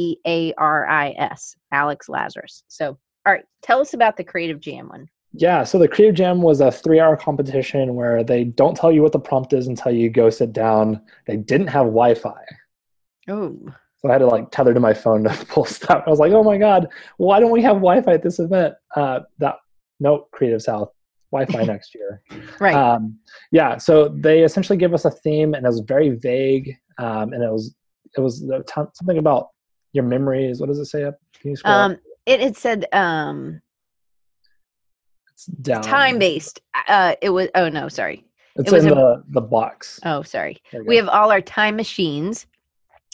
alex 1.72 2.06
Lazaris 2.08 2.62
so 2.68 2.98
all 3.26 3.32
right 3.32 3.44
tell 3.62 3.80
us 3.80 3.94
about 3.94 4.16
the 4.16 4.24
creative 4.24 4.60
jam 4.60 4.88
one 4.88 5.08
Yeah, 5.34 5.64
so 5.64 5.78
the 5.78 5.88
Creative 5.88 6.14
Jam 6.14 6.42
was 6.42 6.60
a 6.60 6.70
three-hour 6.70 7.16
competition 7.16 7.94
where 7.94 8.22
they 8.22 8.44
don't 8.44 8.76
tell 8.76 8.92
you 8.92 9.00
what 9.00 9.12
the 9.12 9.18
prompt 9.18 9.54
is 9.54 9.66
until 9.66 9.90
you 9.90 10.10
go 10.10 10.28
sit 10.28 10.52
down. 10.52 11.00
They 11.26 11.38
didn't 11.38 11.68
have 11.68 11.86
Wi-Fi, 11.86 12.44
oh 13.28 13.56
so 14.02 14.08
I 14.08 14.12
had 14.12 14.18
to 14.18 14.26
like 14.26 14.50
tether 14.50 14.74
to 14.74 14.80
my 14.80 14.92
phone 14.92 15.24
to 15.24 15.30
pull 15.48 15.64
stuff. 15.64 16.02
I 16.06 16.10
was 16.10 16.18
like, 16.18 16.32
oh 16.32 16.42
my 16.42 16.58
god, 16.58 16.88
why 17.16 17.40
don't 17.40 17.52
we 17.52 17.62
have 17.62 17.76
Wi-Fi 17.76 18.12
at 18.12 18.22
this 18.22 18.40
event? 18.40 18.74
Uh, 18.96 19.20
that 19.38 19.56
nope, 20.02 20.28
Creative 20.32 20.60
South 20.60 20.90
Wi-Fi 21.30 21.64
next 21.72 21.94
year. 21.94 22.20
right 22.60 22.74
Um, 22.74 23.18
yeah, 23.52 23.78
so 23.78 24.08
they 24.08 24.42
essentially 24.42 24.76
gave 24.76 24.92
us 24.92 25.04
a 25.06 25.10
theme, 25.10 25.54
and 25.54 25.64
it 25.64 25.68
was 25.68 25.80
very 25.80 26.10
vague, 26.10 26.76
um, 26.98 27.32
and 27.32 27.42
it 27.42 27.50
was 27.50 27.74
it 28.16 28.20
was 28.20 28.40
t- 28.40 28.82
something 28.94 29.18
about 29.18 29.48
your 29.92 30.04
memories. 30.04 30.60
What 30.60 30.68
does 30.68 30.78
it 30.78 30.86
say 30.86 31.04
up? 31.04 31.16
Can 31.40 31.50
you 31.50 31.56
scroll 31.56 31.74
up? 31.74 31.90
um 31.92 31.98
it 32.26 32.40
had 32.40 32.56
said 32.56 32.86
um 32.92 33.60
It's 35.32 35.46
down. 35.46 35.82
time 35.82 36.18
based 36.18 36.60
uh 36.88 37.14
it 37.22 37.30
was 37.30 37.48
oh 37.54 37.68
no 37.68 37.88
sorry 37.88 38.24
It's 38.56 38.68
it 38.70 38.74
was 38.74 38.84
in 38.84 38.92
a- 38.92 38.94
the 38.94 39.24
the 39.30 39.40
box. 39.40 39.98
oh 40.04 40.22
sorry 40.22 40.58
we 40.86 40.96
have 40.96 41.08
all 41.08 41.32
our 41.32 41.40
time 41.40 41.74
machines 41.76 42.46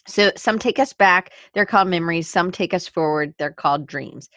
so 0.07 0.31
some 0.37 0.59
take 0.59 0.79
us 0.79 0.93
back 0.93 1.33
they're 1.55 1.65
called 1.67 1.89
memories 1.89 2.29
some 2.29 2.51
take 2.51 2.75
us 2.75 2.87
forward 2.87 3.35
they're 3.39 3.53
called 3.53 3.87
dreams 3.87 4.29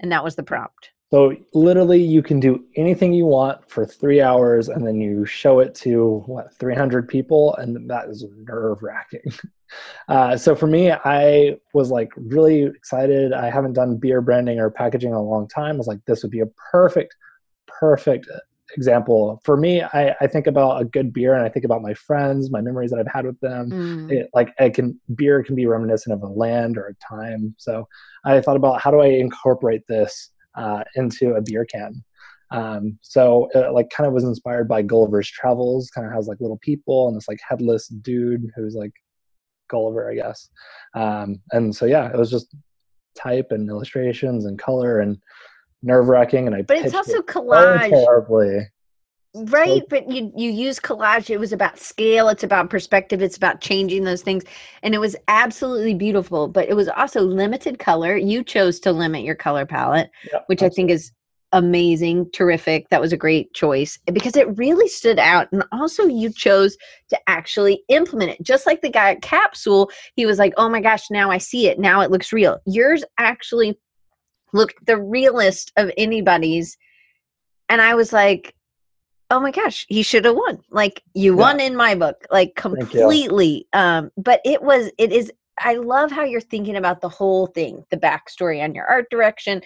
and 0.00 0.10
that 0.12 0.24
was 0.24 0.36
the 0.36 0.42
prompt 0.42 0.90
So 1.14 1.32
literally, 1.52 2.02
you 2.02 2.24
can 2.24 2.40
do 2.40 2.64
anything 2.74 3.12
you 3.12 3.24
want 3.24 3.70
for 3.70 3.86
three 3.86 4.20
hours, 4.20 4.68
and 4.68 4.84
then 4.84 5.00
you 5.00 5.24
show 5.24 5.60
it 5.60 5.72
to 5.76 6.24
what 6.26 6.52
300 6.58 7.08
people, 7.08 7.54
and 7.54 7.88
that 7.88 8.08
is 8.08 8.26
nerve 8.36 8.82
wracking. 8.82 9.22
Uh, 10.06 10.36
so 10.36 10.54
for 10.54 10.68
me, 10.68 10.92
I 10.92 11.56
was 11.72 11.90
like 11.90 12.10
really 12.14 12.62
excited. 12.62 13.32
I 13.32 13.50
haven't 13.50 13.72
done 13.72 13.96
beer 13.96 14.20
branding 14.20 14.60
or 14.60 14.70
packaging 14.70 15.10
in 15.10 15.16
a 15.16 15.22
long 15.22 15.48
time. 15.48 15.74
I 15.74 15.78
was 15.78 15.88
like, 15.88 15.98
this 16.06 16.22
would 16.22 16.30
be 16.30 16.40
a 16.40 16.46
perfect, 16.70 17.16
perfect 17.66 18.28
example 18.76 19.40
for 19.42 19.56
me. 19.56 19.82
I, 19.82 20.14
I 20.20 20.28
think 20.28 20.46
about 20.46 20.80
a 20.80 20.84
good 20.84 21.12
beer, 21.12 21.34
and 21.34 21.44
I 21.44 21.48
think 21.48 21.64
about 21.64 21.82
my 21.82 21.94
friends, 21.94 22.52
my 22.52 22.60
memories 22.60 22.92
that 22.92 23.00
I've 23.00 23.12
had 23.12 23.26
with 23.26 23.40
them. 23.40 23.70
Mm. 23.70 24.12
it, 24.12 24.30
like 24.32 24.54
I 24.60 24.70
can 24.70 25.00
beer 25.16 25.42
can 25.42 25.56
be 25.56 25.66
reminiscent 25.66 26.14
of 26.14 26.22
a 26.22 26.32
land 26.32 26.78
or 26.78 26.86
a 26.86 26.94
time. 26.94 27.56
So 27.58 27.88
I 28.24 28.40
thought 28.40 28.56
about 28.56 28.80
how 28.80 28.92
do 28.92 29.00
I 29.00 29.06
incorporate 29.06 29.88
this 29.88 30.30
uh, 30.56 30.84
into 30.96 31.34
a 31.34 31.42
beer 31.42 31.64
can. 31.64 32.02
Um, 32.50 32.98
so 33.02 33.48
it, 33.54 33.72
like 33.72 33.90
kind 33.90 34.06
of 34.06 34.12
was 34.12 34.24
inspired 34.24 34.68
by 34.68 34.82
Gulliver's 34.82 35.28
Travels. 35.30 35.90
Kind 35.90 36.06
of 36.06 36.12
has 36.12 36.28
like 36.28 36.40
little 36.40 36.58
people 36.58 37.08
and 37.08 37.16
this 37.16 37.28
like 37.28 37.40
headless 37.46 37.88
dude 37.88 38.50
who's 38.54 38.74
like 38.74 38.92
Gulliver, 39.68 40.10
I 40.10 40.14
guess. 40.14 40.48
Um, 40.94 41.40
and 41.52 41.74
so 41.74 41.86
yeah, 41.86 42.08
it 42.08 42.16
was 42.16 42.30
just 42.30 42.54
type 43.16 43.48
and 43.50 43.68
illustrations 43.68 44.44
and 44.44 44.58
color 44.58 45.00
and 45.00 45.18
nerve 45.82 46.08
wracking. 46.08 46.46
And 46.46 46.54
I 46.54 46.62
but 46.62 46.78
it's 46.78 46.94
also 46.94 47.18
it 47.18 47.26
collage 47.26 47.90
terribly. 47.90 48.60
Right 49.34 49.82
but 49.88 50.08
you 50.10 50.32
you 50.36 50.50
use 50.50 50.78
collage 50.78 51.28
it 51.28 51.40
was 51.40 51.52
about 51.52 51.78
scale 51.78 52.28
it's 52.28 52.44
about 52.44 52.70
perspective 52.70 53.20
it's 53.20 53.36
about 53.36 53.60
changing 53.60 54.04
those 54.04 54.22
things 54.22 54.44
and 54.82 54.94
it 54.94 54.98
was 54.98 55.16
absolutely 55.26 55.94
beautiful 55.94 56.46
but 56.46 56.68
it 56.68 56.74
was 56.74 56.88
also 56.88 57.20
limited 57.20 57.78
color 57.78 58.16
you 58.16 58.44
chose 58.44 58.78
to 58.78 58.92
limit 58.92 59.24
your 59.24 59.34
color 59.34 59.66
palette 59.66 60.10
Yep, 60.32 60.44
which 60.46 60.62
i 60.62 60.68
think 60.68 60.90
is 60.90 61.10
amazing 61.50 62.28
terrific 62.32 62.88
that 62.90 63.00
was 63.00 63.12
a 63.12 63.16
great 63.16 63.52
choice 63.54 63.98
because 64.12 64.36
it 64.36 64.56
really 64.56 64.88
stood 64.88 65.18
out 65.18 65.46
and 65.52 65.64
also 65.72 66.04
you 66.04 66.32
chose 66.32 66.76
to 67.08 67.18
actually 67.28 67.82
implement 67.88 68.32
it 68.32 68.42
just 68.42 68.66
like 68.66 68.82
the 68.82 68.90
guy 68.90 69.12
at 69.12 69.22
capsule 69.22 69.90
he 70.16 70.26
was 70.26 70.38
like 70.38 70.52
oh 70.56 70.68
my 70.68 70.80
gosh 70.80 71.10
now 71.10 71.30
i 71.30 71.38
see 71.38 71.68
it 71.68 71.78
now 71.78 72.00
it 72.00 72.10
looks 72.10 72.32
real. 72.32 72.58
Yours 72.66 73.04
actually 73.18 73.78
looked 74.52 74.84
the 74.86 75.00
realest 75.00 75.72
of 75.76 75.90
anybody's 75.96 76.76
and 77.68 77.80
i 77.80 77.94
was 77.94 78.12
like 78.12 78.53
oh 79.34 79.40
my 79.40 79.50
gosh 79.50 79.84
he 79.88 80.02
should 80.02 80.24
have 80.24 80.36
won 80.36 80.58
like 80.70 81.02
you 81.14 81.34
Yeah. 81.34 81.42
won 81.42 81.60
in 81.60 81.74
my 81.76 81.94
book 81.94 82.24
like 82.30 82.54
completely 82.54 83.66
um 83.72 84.10
but 84.16 84.40
it 84.44 84.62
was 84.62 84.90
it 84.98 85.12
is 85.12 85.30
I 85.58 85.74
love 85.74 86.10
how 86.10 86.24
you're 86.24 86.40
thinking 86.40 86.76
about 86.76 87.00
the 87.00 87.08
whole 87.08 87.46
thing, 87.46 87.84
the 87.90 87.96
backstory 87.96 88.62
on 88.62 88.74
your 88.74 88.86
art 88.86 89.08
direction, 89.10 89.62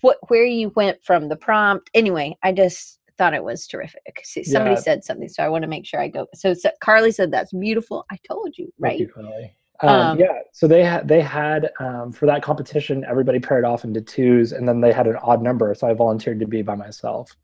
what 0.00 0.18
where 0.28 0.44
you 0.44 0.72
went 0.74 1.02
from 1.04 1.28
the 1.28 1.36
prompt. 1.36 1.90
Anyway, 1.94 2.36
I 2.42 2.52
just 2.52 2.98
thought 3.18 3.34
it 3.34 3.44
was 3.44 3.66
terrific. 3.66 4.20
See, 4.24 4.42
somebody 4.42 4.74
Yeah. 4.76 4.80
said 4.80 5.04
something, 5.04 5.28
so 5.28 5.42
I 5.42 5.48
want 5.48 5.62
to 5.62 5.68
make 5.68 5.86
sure 5.86 6.00
I 6.00 6.08
go. 6.08 6.26
So, 6.34 6.54
so 6.54 6.70
Carly 6.80 7.12
said 7.12 7.30
that's 7.30 7.52
beautiful. 7.52 8.04
I 8.10 8.16
told 8.26 8.56
you, 8.56 8.72
right? 8.80 8.98
you, 8.98 9.08
Carly. 9.08 9.54
Um, 9.80 9.90
Um, 9.90 10.18
yeah, 10.18 10.38
so 10.52 10.66
they 10.68 10.84
had 10.84 11.08
they 11.08 11.20
had 11.20 11.70
um, 11.80 12.12
for 12.12 12.26
that 12.26 12.42
competition, 12.42 13.04
everybody 13.08 13.38
paired 13.38 13.64
off 13.64 13.84
into 13.84 14.00
twos, 14.00 14.52
and 14.52 14.66
then 14.66 14.80
they 14.80 14.92
had 14.92 15.06
an 15.06 15.16
odd 15.16 15.42
number. 15.42 15.74
So 15.74 15.88
I 15.88 15.94
volunteered 15.94 16.40
to 16.40 16.46
be 16.46 16.62
by 16.62 16.76
myself. 16.76 17.36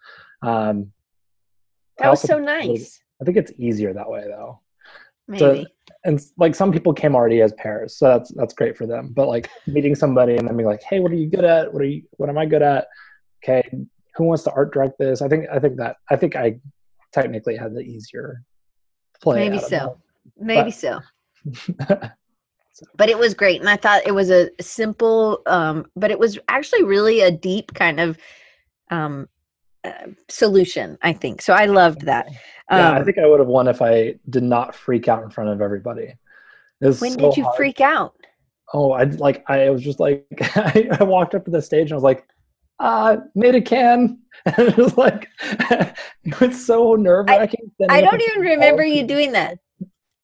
Um, 0.42 0.92
I 2.00 2.04
That 2.04 2.10
was 2.10 2.20
so 2.22 2.38
nice. 2.38 3.00
I 3.20 3.24
think 3.24 3.36
it's 3.36 3.52
easier 3.58 3.92
that 3.92 4.08
way 4.08 4.24
though. 4.26 4.60
So- 5.36 5.52
Maybe. 5.54 5.66
and 6.04 6.20
like 6.38 6.54
some 6.54 6.72
people 6.72 6.94
came 6.94 7.14
already 7.14 7.42
as 7.42 7.52
pairs 7.54 7.98
so 7.98 8.06
that's 8.06 8.32
that's 8.34 8.54
great 8.54 8.78
for 8.78 8.86
them 8.86 9.12
but 9.14 9.28
like 9.28 9.50
meeting 9.66 9.94
somebody 9.94 10.36
and 10.36 10.48
then 10.48 10.56
being 10.56 10.66
like 10.66 10.82
hey 10.88 11.00
what 11.00 11.12
are 11.12 11.16
you 11.16 11.28
good 11.28 11.44
at 11.44 11.70
what 11.70 11.82
are 11.82 11.86
you 11.86 12.02
what 12.12 12.30
am 12.30 12.38
i 12.38 12.46
good 12.46 12.62
at 12.62 12.86
okay 13.44 13.62
who 14.14 14.24
wants 14.24 14.42
to 14.44 14.50
art 14.52 14.72
direct 14.72 14.98
this 14.98 15.20
i 15.20 15.28
think 15.28 15.44
i 15.52 15.58
think 15.58 15.76
that 15.76 15.96
i 16.08 16.16
think 16.16 16.34
i 16.34 16.58
technically 17.12 17.56
had 17.56 17.74
the 17.74 17.80
easier 17.80 18.42
play 19.20 19.48
Maybe 19.50 19.58
so. 19.58 19.98
Maybe 20.40 20.70
but- 20.70 20.74
so 20.74 21.00
so. 21.82 22.00
But 22.96 23.08
it 23.10 23.18
was 23.18 23.34
great, 23.34 23.60
and 23.60 23.68
I 23.68 23.76
thought 23.76 24.06
it 24.06 24.12
was 24.14 24.30
a 24.30 24.50
simple, 24.60 25.42
um, 25.46 25.86
but 25.96 26.12
it 26.12 26.18
was 26.18 26.38
actually 26.48 26.84
really 26.84 27.20
a 27.22 27.30
deep 27.30 27.74
kind 27.74 27.98
of 27.98 28.16
um, 28.90 29.28
uh, 29.84 29.92
solution. 30.28 30.98
I 31.02 31.12
think 31.12 31.42
so. 31.42 31.52
I 31.54 31.66
loved 31.66 32.02
that. 32.06 32.26
yeah 32.70 32.92
i 32.92 32.96
Um, 32.98 33.04
think 33.04 33.18
i 33.18 33.26
would 33.26 33.40
have 33.40 33.48
won 33.48 33.68
if 33.68 33.80
i 33.80 34.14
did 34.28 34.42
not 34.42 34.74
freak 34.74 35.08
out 35.08 35.22
in 35.22 35.30
front 35.30 35.50
of 35.50 35.60
everybody 35.62 36.14
when 37.00 37.12
so 37.12 37.16
did 37.16 37.36
you 37.36 37.44
hard. 37.44 37.56
freak 37.56 37.80
out? 37.80 38.14
oh 38.74 38.92
i 38.92 39.04
like 39.04 39.44
i 39.48 39.70
was 39.70 39.82
just 39.82 40.00
like 40.00 40.26
i 41.00 41.02
walked 41.02 41.34
up 41.34 41.44
to 41.44 41.50
the 41.50 41.62
stage 41.62 41.86
and 41.90 41.92
i 41.92 41.94
was 41.94 42.04
like 42.04 42.26
uh 42.80 43.16
made 43.34 43.54
a 43.54 43.60
can 43.62 44.18
and 44.44 44.68
it 44.68 44.76
was 44.76 44.96
like 44.96 45.28
it 45.42 46.40
was 46.40 46.64
so 46.66 46.94
nerve-wracking 46.94 47.70
I 47.88 48.00
don't 48.02 48.20
even 48.22 48.40
remember 48.42 48.84
you 48.84 49.04
doing 49.06 49.32
that. 49.32 49.58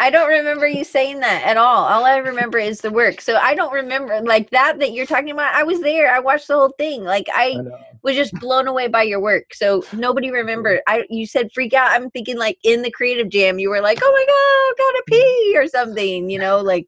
I 0.00 0.10
don't 0.10 0.28
remember 0.28 0.66
you 0.66 0.84
saying 0.84 1.20
that 1.20 1.44
at 1.44 1.56
all. 1.56 1.84
All 1.84 2.04
I 2.04 2.16
remember 2.18 2.58
is 2.58 2.80
the 2.80 2.90
work. 2.90 3.20
So 3.20 3.36
I 3.36 3.54
don't 3.54 3.72
remember 3.72 4.20
like 4.22 4.50
that 4.50 4.78
that 4.80 4.92
you're 4.92 5.06
talking 5.06 5.30
about. 5.30 5.54
I 5.54 5.62
was 5.62 5.80
there. 5.80 6.12
I 6.12 6.18
watched 6.18 6.48
the 6.48 6.54
whole 6.54 6.74
thing. 6.78 7.04
Like 7.04 7.28
I 7.32 7.46
I 7.58 7.62
know. 7.62 7.78
Was 8.04 8.14
just 8.14 8.34
blown 8.34 8.68
away 8.68 8.86
by 8.86 9.02
your 9.02 9.18
work. 9.20 9.54
So 9.54 9.82
nobody 9.94 10.30
remembered. 10.30 10.80
I 10.86 11.04
you 11.08 11.26
said 11.26 11.50
freak 11.52 11.72
out. 11.72 11.90
I'm 11.90 12.10
thinking 12.10 12.38
like 12.38 12.58
in 12.62 12.82
the 12.82 12.90
creative 12.90 13.30
jam, 13.30 13.58
you 13.58 13.70
were 13.70 13.80
like, 13.80 13.98
oh 14.02 14.12
my 14.12 14.24
god, 14.26 14.84
gotta 14.84 15.02
pee 15.08 15.54
or 15.56 15.66
something. 15.66 16.28
You 16.30 16.38
know, 16.38 16.60
like 16.60 16.86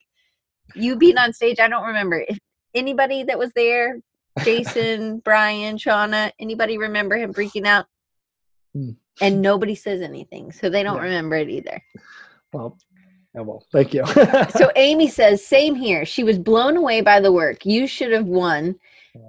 you 0.75 0.95
being 0.97 1.17
on 1.19 1.33
stage. 1.33 1.59
I 1.59 1.69
don't 1.69 1.87
remember 1.87 2.25
if 2.29 2.39
anybody 2.75 3.25
that 3.25 3.39
was 3.39 3.51
there. 3.57 3.99
Jason, 4.45 5.19
Brian, 5.25 5.79
Shauna, 5.79 6.31
anybody 6.39 6.77
remember 6.77 7.17
him 7.17 7.33
freaking 7.33 7.67
out? 7.67 7.87
Hmm. 8.75 8.91
And 9.23 9.41
nobody 9.41 9.75
says 9.75 10.03
anything, 10.03 10.53
so 10.53 10.69
they 10.69 10.83
don't 10.83 10.97
Yeah. 10.97 11.05
remember 11.05 11.37
it 11.37 11.49
either. 11.49 11.83
Well, 12.53 12.77
oh 13.39 13.43
well, 13.43 13.65
thank 13.73 13.95
you. 13.95 14.05
So 14.51 14.71
Amy 14.77 15.09
says, 15.09 15.45
same 15.47 15.75
here. 15.75 16.05
She 16.05 16.23
was 16.23 16.39
blown 16.39 16.77
away 16.77 17.01
by 17.01 17.21
the 17.21 17.33
work. 17.33 17.65
You 17.65 17.87
should 17.87 18.13
have 18.13 18.27
won. 18.27 18.77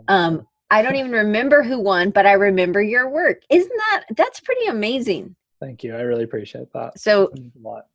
Um, 0.10 0.46
I 0.70 0.82
don't 0.82 0.96
even 0.96 1.12
remember 1.12 1.64
who 1.64 1.80
won, 1.80 2.10
but 2.10 2.26
I 2.26 2.34
remember 2.34 2.82
your 2.82 3.10
work. 3.10 3.42
Isn't 3.50 3.72
that 3.78 4.04
that's 4.16 4.40
pretty 4.40 4.66
amazing? 4.68 5.36
thank 5.60 5.84
you. 5.84 5.96
I 5.96 6.02
really 6.02 6.24
appreciate 6.24 6.72
that. 6.74 7.00
So, 7.00 7.30
It 7.34 7.40
a 7.40 7.68
lot. 7.68 7.88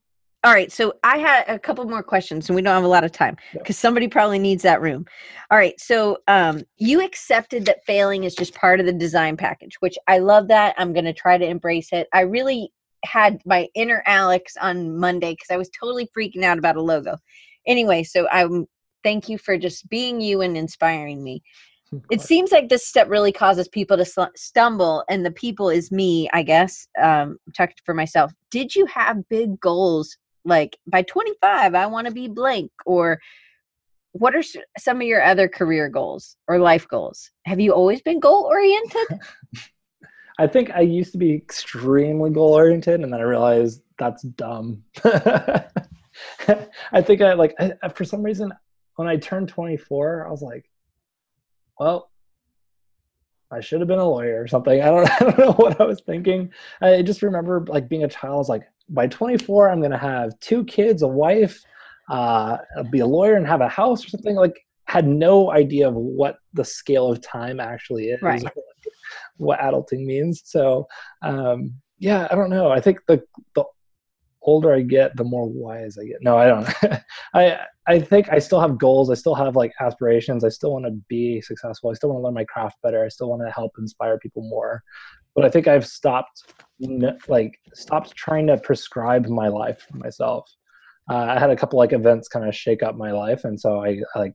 all 0.42 0.52
right. 0.52 0.72
So 0.72 0.94
I 1.04 1.18
had 1.18 1.44
a 1.48 1.58
couple 1.58 1.84
more 1.84 2.02
questions, 2.02 2.48
and 2.48 2.56
we 2.56 2.62
don't 2.62 2.74
have 2.74 2.82
a 2.82 2.88
lot 2.88 3.04
of 3.04 3.12
time 3.12 3.36
because 3.52 3.78
somebody 3.78 4.08
probably 4.08 4.38
needs 4.40 4.62
that 4.64 4.80
room. 4.80 5.06
All 5.50 5.58
right. 5.58 5.78
So 5.80 6.18
um, 6.26 6.64
you 6.78 7.04
accepted 7.04 7.66
that 7.66 7.84
failing 7.86 8.24
is 8.24 8.34
just 8.34 8.54
part 8.54 8.80
of 8.80 8.86
the 8.86 8.92
design 8.92 9.36
package, 9.36 9.76
which 9.80 9.96
I 10.08 10.18
love. 10.18 10.48
That 10.48 10.74
I'm 10.78 10.92
going 10.92 11.04
to 11.04 11.12
try 11.12 11.38
to 11.38 11.46
embrace 11.46 11.92
it. 11.92 12.08
I 12.12 12.22
really 12.22 12.72
had 13.04 13.40
my 13.44 13.68
inner 13.74 14.02
Alex 14.06 14.56
on 14.60 14.96
Monday 14.96 15.32
because 15.32 15.50
I 15.50 15.56
was 15.56 15.70
totally 15.70 16.08
freaking 16.16 16.42
out 16.42 16.58
about 16.58 16.76
a 16.76 16.82
logo. 16.82 17.16
Anyway, 17.66 18.02
so 18.02 18.28
I'm 18.28 18.66
thank 19.04 19.28
you 19.28 19.38
for 19.38 19.56
just 19.58 19.88
being 19.88 20.20
you 20.20 20.40
and 20.40 20.56
inspiring 20.56 21.22
me. 21.22 21.42
It 22.11 22.20
seems 22.20 22.53
like 22.53 22.68
this 22.68 22.86
step 22.86 23.09
really 23.09 23.32
causes 23.32 23.68
people 23.68 23.97
to 23.97 24.05
sl- 24.05 24.22
stumble 24.36 25.05
and 25.09 25.24
the 25.24 25.30
people 25.30 25.68
is 25.70 25.90
me 25.93 26.28
i 26.32 26.43
guess 26.43 26.86
um 27.03 27.36
I'm 27.59 27.68
for 27.84 27.95
myself. 27.95 28.32
Did 28.51 28.74
you 28.74 28.86
have 28.86 29.28
big 29.28 29.61
goals? 29.61 30.16
Like 30.45 30.76
by 30.86 31.03
25 31.03 31.74
i 31.74 31.86
want 31.86 32.07
to 32.07 32.12
be 32.12 32.28
blank 32.28 32.70
or 32.86 33.18
what 34.12 34.34
are 34.34 34.43
some 34.78 34.99
of 34.99 35.07
your 35.07 35.22
other 35.22 35.49
career 35.49 35.88
goals 35.88 36.36
or 36.47 36.59
life 36.59 36.86
goals? 36.86 37.30
Have 37.47 37.61
you 37.61 37.72
always 37.72 38.03
been 38.03 38.20
goal 38.20 38.45
oriented? 38.45 39.07
I 40.38 40.47
think 40.47 40.70
I 40.70 40.80
used 40.80 41.12
to 41.12 41.18
be 41.18 41.34
extremely 41.34 42.30
goal 42.30 42.55
oriented, 42.55 43.01
and 43.01 43.12
then 43.12 43.20
I 43.20 43.24
realized 43.24 43.82
that's 43.99 44.22
dumb. 44.22 44.82
I 45.05 47.03
think 47.03 47.20
I 47.22 47.34
like 47.34 47.55
I- 47.59 47.88
for 47.88 48.05
some 48.05 48.22
reason 48.22 48.53
when 48.97 49.09
I 49.09 49.16
turned 49.16 49.49
24, 49.49 50.26
I 50.26 50.30
was 50.30 50.43
like, 50.43 50.64
well, 51.78 52.10
I 53.50 53.60
should 53.60 53.80
have 53.80 53.88
been 53.88 53.98
a 53.98 54.08
lawyer 54.08 54.42
or 54.42 54.48
something. 54.48 54.80
I 54.80 54.86
don't, 54.86 55.10
I 55.10 55.18
don't 55.18 55.38
know 55.38 55.52
what 55.52 55.80
I 55.80 55.84
was 55.84 56.00
thinking. 56.00 56.50
I 56.80 57.02
just 57.02 57.22
remember 57.22 57.64
like 57.68 57.88
being 57.88 58.04
a 58.04 58.08
child. 58.08 58.34
I 58.34 58.38
was 58.38 58.48
like, 58.48 58.62
by 58.88 59.06
24, 59.06 59.70
I'm 59.70 59.82
gonna 59.82 59.98
have 59.98 60.38
two 60.40 60.64
kids, 60.64 61.02
a 61.02 61.08
wife, 61.08 61.58
uh, 62.10 62.58
be 62.90 63.00
a 63.00 63.06
lawyer, 63.06 63.36
and 63.36 63.46
have 63.46 63.60
a 63.60 63.68
house 63.68 64.04
or 64.04 64.08
something. 64.08 64.36
Like, 64.36 64.58
had 64.86 65.06
no 65.06 65.50
idea 65.52 65.88
of 65.88 65.94
what 65.94 66.36
the 66.52 66.64
scale 66.64 67.10
of 67.10 67.20
time 67.22 67.60
actually 67.60 68.06
is, 68.06 68.20
Right. 68.20 68.44
what 69.36 69.60
adulting 69.60 70.04
means. 70.04 70.42
So, 70.44 70.86
um, 71.22 71.72
yeah, 71.98 72.26
I 72.30 72.34
don't 72.34 72.50
know. 72.50 72.70
I 72.70 72.80
think 72.80 72.98
the 73.06 73.22
the 73.54 73.64
older 74.43 74.74
I 74.74 74.80
get, 74.82 75.16
the 75.16 75.24
more 75.24 75.49
wise 75.49 75.97
I 75.99 76.05
get. 76.05 76.18
No, 76.20 76.36
I 76.36 76.47
don't. 76.47 76.68
I 77.34 77.59
I 77.86 77.99
think 77.99 78.28
I 78.30 78.38
still 78.38 78.61
have 78.61 78.78
goals. 78.78 79.11
I 79.11 79.14
still 79.14 79.34
have 79.34 79.57
like 79.57 79.72
aspirations. 79.80 80.45
I 80.45 80.49
still 80.49 80.72
want 80.72 80.84
to 80.84 80.93
be 81.09 81.40
successful. 81.40 81.90
I 81.90 81.95
still 81.95 82.11
want 82.11 82.20
to 82.20 82.24
learn 82.24 82.34
my 82.34 82.45
craft 82.45 82.76
better. 82.82 83.05
I 83.05 83.09
still 83.09 83.28
want 83.28 83.43
to 83.43 83.51
help 83.51 83.72
inspire 83.78 84.18
people 84.18 84.43
more. 84.49 84.82
But 85.34 85.45
I 85.45 85.49
think 85.49 85.66
I've 85.66 85.86
stopped 85.86 86.53
like 87.28 87.59
stopped 87.74 88.14
trying 88.14 88.47
to 88.49 88.59
prescribe 88.59 89.26
my 89.26 89.49
life 89.49 89.86
for 89.88 89.97
myself. 89.97 90.51
Uh, 91.11 91.16
I 91.16 91.38
had 91.38 91.51
a 91.51 91.57
couple 91.57 91.78
like 91.78 91.93
events 91.93 92.28
kind 92.28 92.47
of 92.47 92.55
shake 92.55 92.82
up 92.82 92.97
my 92.97 93.11
life, 93.11 93.45
and 93.45 93.59
so 93.59 93.82
I, 93.82 94.01
I 94.14 94.18
like 94.18 94.34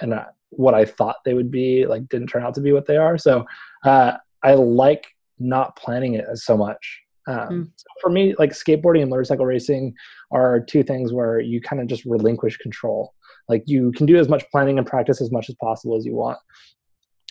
and 0.00 0.14
uh, 0.14 0.24
what 0.50 0.74
I 0.74 0.84
thought 0.84 1.16
they 1.24 1.34
would 1.34 1.50
be 1.50 1.86
like 1.86 2.08
didn't 2.08 2.28
turn 2.28 2.44
out 2.44 2.54
to 2.54 2.60
be 2.60 2.72
what 2.72 2.86
they 2.86 2.96
are. 2.96 3.18
So 3.18 3.46
uh, 3.84 4.12
I 4.42 4.54
like 4.54 5.06
not 5.38 5.76
planning 5.76 6.14
it 6.14 6.26
so 6.34 6.56
much. 6.56 7.02
Um, 7.28 7.36
Mm. 7.48 7.70
so 7.76 7.86
for 8.00 8.10
me, 8.10 8.34
like 8.38 8.52
skateboarding 8.52 9.00
and 9.02 9.10
motorcycle 9.10 9.46
racing 9.46 9.94
are 10.30 10.60
two 10.60 10.82
things 10.82 11.12
where 11.12 11.40
you 11.40 11.60
kind 11.60 11.82
of 11.82 11.88
just 11.88 12.04
relinquish 12.04 12.56
control. 12.58 13.14
Like 13.48 13.64
you 13.66 13.92
can 13.92 14.06
do 14.06 14.16
as 14.16 14.28
much 14.28 14.44
planning 14.50 14.78
and 14.78 14.86
practice 14.86 15.20
as 15.20 15.32
much 15.32 15.48
as 15.48 15.56
possible 15.56 15.96
as 15.96 16.04
you 16.04 16.14
want. 16.14 16.38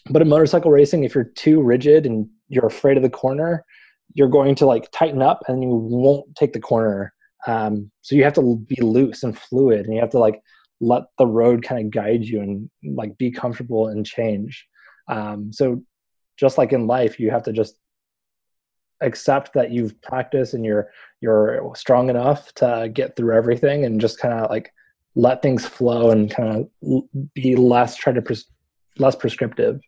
But 0.10 0.22
in 0.22 0.30
motorcycle 0.30 0.72
racing, 0.72 1.04
if 1.04 1.16
you're 1.16 1.32
too 1.36 1.62
rigid 1.62 2.06
and 2.06 2.28
you're 2.48 2.66
afraid 2.66 2.98
of 2.98 3.04
the 3.04 3.10
corner, 3.10 3.66
you're 4.14 4.30
going 4.30 4.56
to 4.56 4.66
like 4.66 4.90
tighten 4.92 5.22
up 5.22 5.44
and 5.48 5.64
you 5.64 5.70
won't 5.70 6.36
take 6.36 6.54
the 6.54 6.60
corner. 6.60 7.14
Um, 7.48 7.92
so 8.02 8.16
you 8.16 8.24
have 8.24 8.34
to 8.34 8.58
be 8.68 8.82
loose 8.82 9.24
and 9.24 9.38
fluid, 9.38 9.86
and 9.86 9.94
you 9.94 10.02
have 10.02 10.12
to 10.12 10.20
like 10.20 10.42
let 10.82 11.04
the 11.18 11.28
road 11.28 11.64
kind 11.64 11.86
of 11.86 11.92
guide 11.92 12.24
you 12.26 12.42
and 12.42 12.70
like 12.96 13.18
be 13.18 13.32
comfortable 13.32 13.88
and 13.88 14.06
change. 14.06 14.66
Um, 15.08 15.52
so 15.54 15.84
just 16.38 16.58
like 16.58 16.74
in 16.74 16.88
life, 16.88 17.20
you 17.20 17.32
have 17.32 17.44
to 17.44 17.54
just 17.54 17.76
accept 19.02 19.54
that 19.54 19.72
you've 19.72 20.00
practiced 20.02 20.54
and 20.54 20.66
you're 20.66 20.90
you're 21.22 21.72
strong 21.76 22.10
enough 22.10 22.54
to 22.54 22.90
get 22.94 23.16
through 23.16 23.36
everything 23.36 23.86
and 23.86 24.00
just 24.00 24.20
kind 24.20 24.34
of 24.34 24.50
like 24.50 24.72
let 25.16 25.42
things 25.42 25.66
flow 25.66 26.12
and 26.12 26.30
kind 26.32 26.68
of 26.84 27.04
be 27.34 27.56
less 27.56 27.96
try 27.96 28.14
to 28.14 28.22
pres- 28.22 28.50
less 28.98 29.16
prescriptive. 29.16 29.80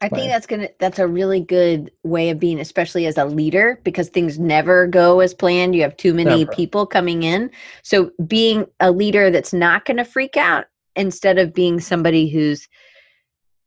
I 0.00 0.08
think 0.08 0.28
that's 0.28 0.46
gonna 0.46 0.68
that's 0.78 0.98
a 0.98 1.06
really 1.06 1.40
good 1.40 1.90
way 2.02 2.28
of 2.28 2.38
being 2.38 2.60
especially 2.60 3.06
as 3.06 3.16
a 3.16 3.24
leader 3.24 3.80
because 3.84 4.10
things 4.10 4.38
never 4.38 4.86
go 4.86 5.20
as 5.20 5.32
planned. 5.32 5.74
You 5.74 5.82
have 5.82 5.96
too 5.96 6.12
many 6.12 6.44
Never. 6.44 6.52
people 6.52 6.86
coming 6.86 7.22
in. 7.22 7.50
So 7.82 8.10
being 8.26 8.66
a 8.80 8.90
leader 8.90 9.30
that's 9.30 9.54
not 9.54 9.86
gonna 9.86 10.04
freak 10.04 10.36
out 10.36 10.66
instead 10.94 11.38
of 11.38 11.54
being 11.54 11.80
somebody 11.80 12.28
who's 12.28 12.68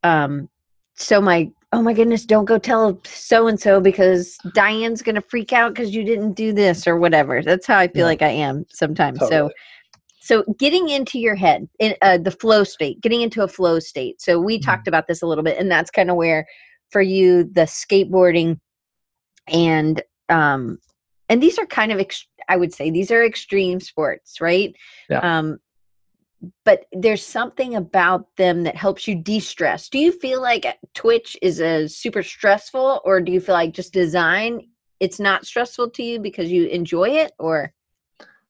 um 0.03 0.47
so 0.95 1.21
my 1.21 1.49
oh 1.77 1.81
my 1.83 1.93
goodness 1.93 2.25
don't 2.25 2.45
go 2.45 2.57
tell 2.57 2.99
so 3.05 3.45
and 3.47 3.59
so 3.59 3.79
because 3.79 4.35
diane's 4.55 5.03
gonna 5.03 5.21
freak 5.21 5.53
out 5.53 5.73
because 5.75 5.93
you 5.93 6.03
didn't 6.03 6.33
do 6.33 6.51
this 6.51 6.87
or 6.87 6.97
whatever 6.97 7.43
that's 7.43 7.67
how 7.67 7.77
i 7.77 7.87
feel 7.87 7.99
Yeah. 8.01 8.05
like 8.05 8.21
i 8.23 8.29
am 8.29 8.65
sometimes 8.69 9.19
so 9.19 9.29
Totally. 9.29 9.53
so 10.19 10.43
getting 10.57 10.89
into 10.89 11.19
your 11.19 11.35
head 11.35 11.69
in 11.79 11.95
uh, 12.01 12.17
the 12.17 12.31
flow 12.31 12.63
state 12.63 12.99
getting 13.01 13.21
into 13.21 13.43
a 13.43 13.47
flow 13.47 13.77
state 13.79 14.19
so 14.19 14.39
we 14.39 14.57
Mhm. 14.57 14.65
talked 14.65 14.87
about 14.87 15.05
this 15.07 15.21
a 15.21 15.27
little 15.27 15.43
bit 15.43 15.59
and 15.59 15.69
that's 15.69 15.91
kind 15.91 16.09
of 16.09 16.15
where 16.15 16.47
for 16.89 17.01
you 17.01 17.43
the 17.43 17.61
skateboarding 17.61 18.59
and 19.47 20.01
um 20.29 20.79
and 21.29 21.43
these 21.43 21.59
are 21.59 21.67
kind 21.67 21.91
of 21.91 21.99
ex- 21.99 22.27
i 22.49 22.57
would 22.57 22.73
say 22.73 22.89
these 22.89 23.11
are 23.11 23.23
extreme 23.23 23.79
sports 23.79 24.41
right 24.41 24.73
Yeah. 25.11 25.19
um 25.19 25.59
but 26.65 26.85
there's 26.91 27.25
something 27.25 27.75
about 27.75 28.27
them 28.35 28.63
that 28.63 28.75
helps 28.75 29.07
you 29.07 29.15
de-stress. 29.15 29.89
Do 29.89 29.97
you 29.97 30.11
feel 30.11 30.41
like 30.41 30.65
Twitch 30.93 31.35
is 31.41 31.59
a 31.59 31.87
super 31.87 32.21
stressful 32.21 33.01
or 33.03 33.21
do 33.21 33.31
you 33.31 33.39
feel 33.39 33.55
like 33.55 33.73
just 33.73 33.93
design 33.93 34.61
it's 34.99 35.19
not 35.19 35.45
stressful 35.45 35.89
to 35.91 36.03
you 36.03 36.19
because 36.19 36.51
you 36.51 36.65
enjoy 36.67 37.09
it 37.09 37.31
or 37.39 37.73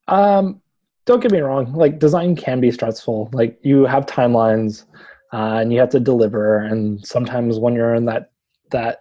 um 0.07 0.61
don't 1.05 1.21
get 1.21 1.31
me 1.31 1.39
wrong 1.39 1.71
like 1.73 1.99
design 1.99 2.35
can 2.35 2.59
be 2.59 2.71
stressful 2.71 3.29
like 3.33 3.57
you 3.61 3.85
have 3.85 4.05
timelines 4.05 4.85
uh, 5.33 5.59
and 5.59 5.73
you 5.73 5.79
have 5.79 5.89
to 5.89 5.99
deliver 5.99 6.59
and 6.59 7.05
sometimes 7.05 7.59
when 7.59 7.73
you're 7.73 7.95
in 7.95 8.05
that 8.05 8.31
that 8.71 8.99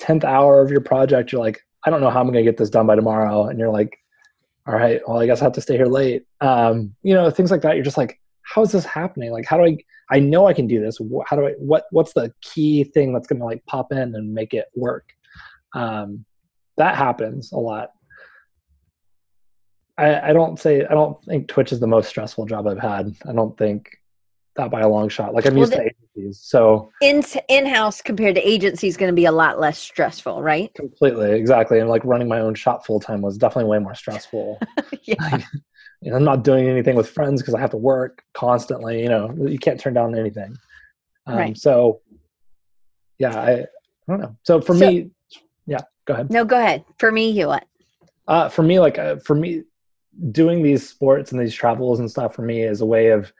10th 0.00 0.24
hour 0.24 0.60
of 0.60 0.70
your 0.70 0.80
project 0.80 1.30
you're 1.30 1.40
like 1.40 1.60
i 1.84 1.90
don't 1.90 2.00
know 2.00 2.10
how 2.10 2.20
i'm 2.20 2.26
going 2.26 2.34
to 2.34 2.42
get 2.42 2.56
this 2.56 2.70
done 2.70 2.86
by 2.86 2.96
tomorrow 2.96 3.46
and 3.46 3.58
you're 3.58 3.70
like 3.70 3.96
all 4.66 4.74
right. 4.74 5.00
Well 5.06 5.20
i 5.20 5.26
guess 5.26 5.40
i 5.40 5.44
have 5.44 5.52
to 5.54 5.60
stay 5.60 5.76
here 5.76 5.86
late. 5.86 6.24
Um, 6.40 6.94
you 7.02 7.14
know 7.14 7.30
things 7.30 7.50
like 7.50 7.62
that 7.62 7.74
you're 7.76 7.84
just 7.84 7.96
like 7.98 8.20
how 8.42 8.62
is 8.62 8.72
this 8.72 8.84
happening? 8.84 9.32
Like 9.32 9.46
how 9.46 9.56
do 9.56 9.64
i 9.64 9.76
i 10.10 10.18
know 10.18 10.46
i 10.46 10.52
can 10.52 10.66
do 10.66 10.80
this. 10.80 10.98
How 11.26 11.36
do 11.36 11.46
i 11.46 11.52
what 11.52 11.84
what's 11.90 12.12
the 12.12 12.32
key 12.40 12.84
thing 12.84 13.12
that's 13.12 13.26
going 13.26 13.40
to 13.40 13.44
like 13.44 13.64
pop 13.66 13.92
in 13.92 14.14
and 14.14 14.32
make 14.32 14.54
it 14.54 14.66
work? 14.74 15.08
Um, 15.74 16.24
that 16.76 16.96
happens 16.96 17.52
a 17.52 17.58
lot. 17.58 17.90
I, 19.96 20.30
I 20.30 20.32
don't 20.32 20.58
say 20.58 20.84
I 20.84 20.92
don't 20.92 21.22
think 21.24 21.48
Twitch 21.48 21.72
is 21.72 21.80
the 21.80 21.86
most 21.86 22.08
stressful 22.08 22.46
job 22.46 22.66
I've 22.66 22.80
had. 22.80 23.14
I 23.28 23.32
don't 23.32 23.56
think 23.56 23.88
that 24.56 24.70
by 24.70 24.80
a 24.80 24.88
long 24.88 25.08
shot. 25.08 25.34
Like 25.34 25.46
I'm 25.46 25.54
well, 25.54 25.60
used 25.60 25.72
the, 25.72 25.76
to 25.76 25.90
agencies, 26.16 26.40
so 26.42 26.90
in 27.00 27.22
in 27.48 27.66
house 27.66 28.00
compared 28.00 28.34
to 28.36 28.48
agency 28.48 28.88
is 28.88 28.96
going 28.96 29.10
to 29.10 29.14
be 29.14 29.24
a 29.24 29.32
lot 29.32 29.60
less 29.60 29.78
stressful, 29.78 30.42
right? 30.42 30.72
Completely, 30.74 31.32
exactly. 31.32 31.78
And 31.78 31.88
like 31.88 32.04
running 32.04 32.28
my 32.28 32.40
own 32.40 32.54
shop 32.54 32.86
full 32.86 33.00
time 33.00 33.22
was 33.22 33.38
definitely 33.38 33.70
way 33.70 33.78
more 33.78 33.94
stressful. 33.94 34.60
yeah. 35.02 35.14
Like, 35.20 35.44
you 36.00 36.10
know, 36.10 36.16
I'm 36.16 36.24
not 36.24 36.44
doing 36.44 36.68
anything 36.68 36.96
with 36.96 37.08
friends 37.08 37.40
because 37.40 37.54
I 37.54 37.60
have 37.60 37.70
to 37.70 37.76
work 37.76 38.22
constantly. 38.34 39.02
You 39.02 39.08
know, 39.08 39.34
you 39.38 39.58
can't 39.58 39.80
turn 39.80 39.94
down 39.94 40.16
anything. 40.16 40.56
Um, 41.26 41.36
right. 41.36 41.56
So, 41.56 42.00
yeah, 43.18 43.38
I, 43.38 43.52
I 43.52 43.66
don't 44.08 44.20
know. 44.20 44.36
So 44.42 44.60
for 44.60 44.76
so, 44.76 44.90
me, 44.90 45.10
yeah, 45.66 45.80
go 46.04 46.14
ahead. 46.14 46.30
No, 46.30 46.44
go 46.44 46.58
ahead. 46.58 46.84
For 46.98 47.10
me, 47.10 47.30
you 47.30 47.46
what? 47.46 47.64
Uh, 48.26 48.48
for 48.48 48.62
me, 48.62 48.80
like 48.80 48.98
uh, 48.98 49.16
for 49.16 49.34
me, 49.34 49.62
doing 50.30 50.62
these 50.62 50.88
sports 50.88 51.32
and 51.32 51.40
these 51.40 51.54
travels 51.54 52.00
and 52.00 52.10
stuff 52.10 52.34
for 52.34 52.42
me 52.42 52.62
is 52.62 52.80
a 52.80 52.86
way 52.86 53.08
of 53.08 53.32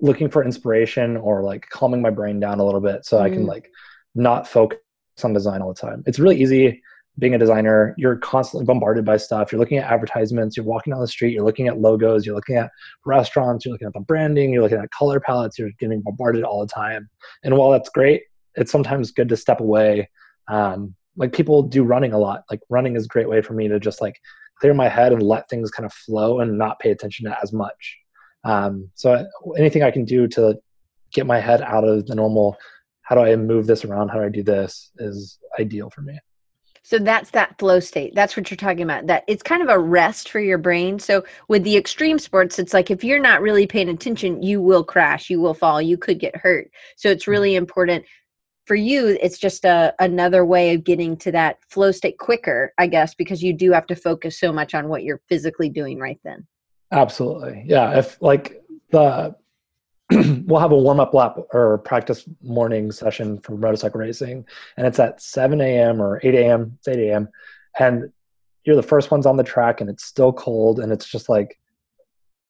looking 0.00 0.30
for 0.30 0.44
inspiration 0.44 1.16
or 1.16 1.42
like 1.42 1.68
calming 1.70 2.00
my 2.00 2.10
brain 2.10 2.38
down 2.38 2.60
a 2.60 2.64
little 2.64 2.80
bit 2.80 3.04
so 3.04 3.18
mm. 3.18 3.22
I 3.22 3.30
can 3.30 3.44
mm. 3.44 3.48
like 3.48 3.70
not 4.14 4.46
focus 4.46 4.78
on 5.22 5.32
design 5.32 5.62
all 5.62 5.72
the 5.72 5.80
time. 5.80 6.02
It's 6.06 6.18
really 6.18 6.40
easy 6.40 6.82
being 7.18 7.34
a 7.34 7.38
designer. 7.38 7.94
You're 7.98 8.16
constantly 8.16 8.64
bombarded 8.64 9.04
by 9.04 9.16
stuff. 9.16 9.50
You're 9.50 9.58
looking 9.58 9.78
at 9.78 9.90
advertisements, 9.90 10.56
you're 10.56 10.66
walking 10.66 10.92
down 10.92 11.00
the 11.00 11.08
street, 11.08 11.32
you're 11.32 11.44
looking 11.44 11.66
at 11.66 11.80
logos, 11.80 12.24
you're 12.24 12.34
looking 12.34 12.56
at 12.56 12.70
restaurants, 13.04 13.64
you're 13.64 13.72
looking 13.72 13.88
at 13.88 13.94
the 13.94 14.00
branding, 14.00 14.52
you're 14.52 14.62
looking 14.62 14.78
at 14.78 14.90
color 14.92 15.18
palettes, 15.18 15.58
you're 15.58 15.70
getting 15.80 16.00
bombarded 16.00 16.44
all 16.44 16.60
the 16.60 16.72
time. 16.72 17.08
And 17.42 17.56
while 17.56 17.70
that's 17.70 17.88
great, 17.88 18.22
it's 18.54 18.70
sometimes 18.70 19.10
good 19.10 19.28
to 19.30 19.36
step 19.36 19.60
away. 19.60 20.08
Um, 20.46 20.94
like 21.16 21.32
people 21.32 21.62
do 21.62 21.82
running 21.82 22.12
a 22.12 22.18
lot. 22.18 22.44
Like 22.50 22.60
running 22.68 22.94
is 22.94 23.06
a 23.06 23.08
great 23.08 23.28
way 23.28 23.42
for 23.42 23.52
me 23.52 23.66
to 23.68 23.80
just 23.80 24.00
like 24.00 24.20
clear 24.60 24.74
my 24.74 24.88
head 24.88 25.12
and 25.12 25.22
let 25.22 25.48
things 25.48 25.70
kind 25.70 25.86
of 25.86 25.92
flow 25.92 26.40
and 26.40 26.56
not 26.56 26.78
pay 26.78 26.90
attention 26.90 27.26
to 27.26 27.36
as 27.42 27.52
much. 27.52 27.98
Um, 28.48 28.90
so 28.94 29.26
anything 29.58 29.82
I 29.82 29.90
can 29.90 30.04
do 30.04 30.26
to 30.28 30.58
get 31.12 31.26
my 31.26 31.38
head 31.38 31.60
out 31.60 31.84
of 31.84 32.06
the 32.06 32.14
normal, 32.14 32.56
how 33.02 33.14
do 33.14 33.20
I 33.20 33.36
move 33.36 33.66
this 33.66 33.84
around? 33.84 34.08
How 34.08 34.16
do 34.16 34.24
I 34.24 34.30
do 34.30 34.42
this 34.42 34.90
is 34.98 35.38
ideal 35.58 35.90
for 35.90 36.00
me. 36.00 36.18
So 36.82 36.98
that's 36.98 37.30
that 37.32 37.58
flow 37.58 37.80
state. 37.80 38.14
That's 38.14 38.34
what 38.34 38.50
you're 38.50 38.56
talking 38.56 38.82
about. 38.82 39.06
That 39.06 39.24
it's 39.26 39.42
kind 39.42 39.60
of 39.62 39.68
a 39.68 39.78
rest 39.78 40.30
for 40.30 40.40
your 40.40 40.56
brain. 40.56 40.98
So 40.98 41.22
with 41.48 41.62
the 41.62 41.76
extreme 41.76 42.18
sports, 42.18 42.58
it's 42.58 42.72
like 42.72 42.90
if 42.90 43.04
you're 43.04 43.18
not 43.18 43.42
really 43.42 43.66
paying 43.66 43.90
attention, 43.90 44.42
you 44.42 44.62
will 44.62 44.84
crash, 44.84 45.28
you 45.28 45.40
will 45.40 45.52
fall, 45.52 45.82
you 45.82 45.98
could 45.98 46.18
get 46.18 46.34
hurt. 46.34 46.70
So 46.96 47.10
it's 47.10 47.28
really 47.28 47.50
mm-hmm. 47.50 47.64
important 47.64 48.06
for 48.64 48.74
you 48.74 49.18
it's 49.22 49.38
just 49.38 49.64
a 49.64 49.94
another 49.98 50.44
way 50.44 50.74
of 50.74 50.84
getting 50.84 51.16
to 51.16 51.32
that 51.32 51.56
flow 51.70 51.90
state 51.90 52.18
quicker 52.18 52.74
i 52.76 52.86
guess 52.86 53.14
because 53.14 53.42
you 53.42 53.54
do 53.54 53.72
have 53.72 53.86
to 53.86 53.96
focus 53.96 54.38
so 54.38 54.52
much 54.52 54.74
on 54.74 54.88
what 54.88 55.02
you're 55.02 55.22
physically 55.26 55.70
doing 55.70 55.98
right 55.98 56.20
then 56.22 56.46
absolutely 56.92 57.64
yeah 57.66 57.98
if 57.98 58.20
like 58.20 58.62
the 58.90 59.34
we'll 60.46 60.60
have 60.60 60.72
a 60.72 60.76
warm-up 60.76 61.12
lap 61.12 61.36
or 61.52 61.78
practice 61.78 62.24
morning 62.42 62.90
session 62.90 63.38
for 63.38 63.56
motorcycle 63.56 64.00
racing 64.00 64.44
and 64.76 64.86
it's 64.86 64.98
at 64.98 65.20
7 65.20 65.60
a.m 65.60 66.00
or 66.00 66.20
8 66.22 66.34
a.m 66.34 66.72
it's 66.78 66.88
8 66.88 66.98
a.m 66.98 67.28
and 67.78 68.10
you're 68.64 68.76
the 68.76 68.82
first 68.82 69.10
ones 69.10 69.26
on 69.26 69.36
the 69.36 69.44
track 69.44 69.80
and 69.80 69.90
it's 69.90 70.04
still 70.04 70.32
cold 70.32 70.80
and 70.80 70.92
it's 70.92 71.06
just 71.06 71.28
like 71.28 71.58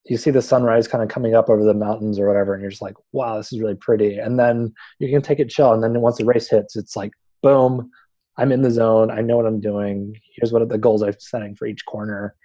you 0.09 0.17
see 0.17 0.31
the 0.31 0.41
sunrise 0.41 0.87
kind 0.87 1.03
of 1.03 1.09
coming 1.09 1.35
up 1.35 1.49
over 1.49 1.63
the 1.63 1.73
mountains 1.73 2.19
or 2.19 2.27
whatever, 2.27 2.53
and 2.53 2.61
you're 2.61 2.71
just 2.71 2.81
like, 2.81 2.95
wow, 3.11 3.37
this 3.37 3.53
is 3.53 3.59
really 3.59 3.75
pretty. 3.75 4.17
And 4.17 4.39
then 4.39 4.73
you 4.97 5.09
can 5.09 5.21
take 5.21 5.39
it 5.39 5.49
chill. 5.49 5.73
And 5.73 5.83
then 5.83 6.01
once 6.01 6.17
the 6.17 6.25
race 6.25 6.49
hits, 6.49 6.75
it's 6.75 6.95
like, 6.95 7.11
boom, 7.43 7.91
I'm 8.37 8.51
in 8.51 8.63
the 8.63 8.71
zone. 8.71 9.11
I 9.11 9.21
know 9.21 9.37
what 9.37 9.45
I'm 9.45 9.59
doing. 9.59 10.19
Here's 10.35 10.51
what 10.51 10.67
the 10.67 10.77
goals 10.77 11.03
I'm 11.03 11.13
setting 11.19 11.55
for 11.55 11.67
each 11.67 11.85
corner. 11.85 12.35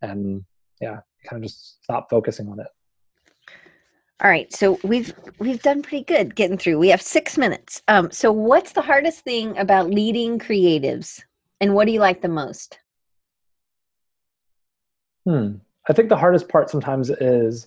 And 0.00 0.44
yeah, 0.80 1.00
kind 1.28 1.42
of 1.42 1.48
just 1.48 1.82
stop 1.82 2.08
focusing 2.10 2.48
on 2.48 2.60
it. 2.60 2.66
All 4.22 4.30
right, 4.30 4.52
so 4.52 4.78
we've 4.84 5.12
we've 5.40 5.62
done 5.62 5.82
pretty 5.82 6.04
good 6.04 6.36
getting 6.36 6.56
through. 6.56 6.78
We 6.78 6.88
have 6.88 7.02
six 7.02 7.36
minutes. 7.36 7.82
Um, 7.88 8.10
so 8.12 8.30
what's 8.30 8.72
the 8.72 8.82
hardest 8.82 9.24
thing 9.24 9.58
about 9.58 9.90
leading 9.90 10.38
creatives, 10.38 11.20
and 11.60 11.74
what 11.74 11.86
do 11.86 11.92
you 11.92 12.00
like 12.00 12.22
the 12.22 12.28
most? 12.28 12.78
Hmm. 15.26 15.54
I 15.88 15.92
think 15.92 16.08
the 16.08 16.16
hardest 16.16 16.48
part 16.48 16.70
sometimes 16.70 17.10
is 17.10 17.66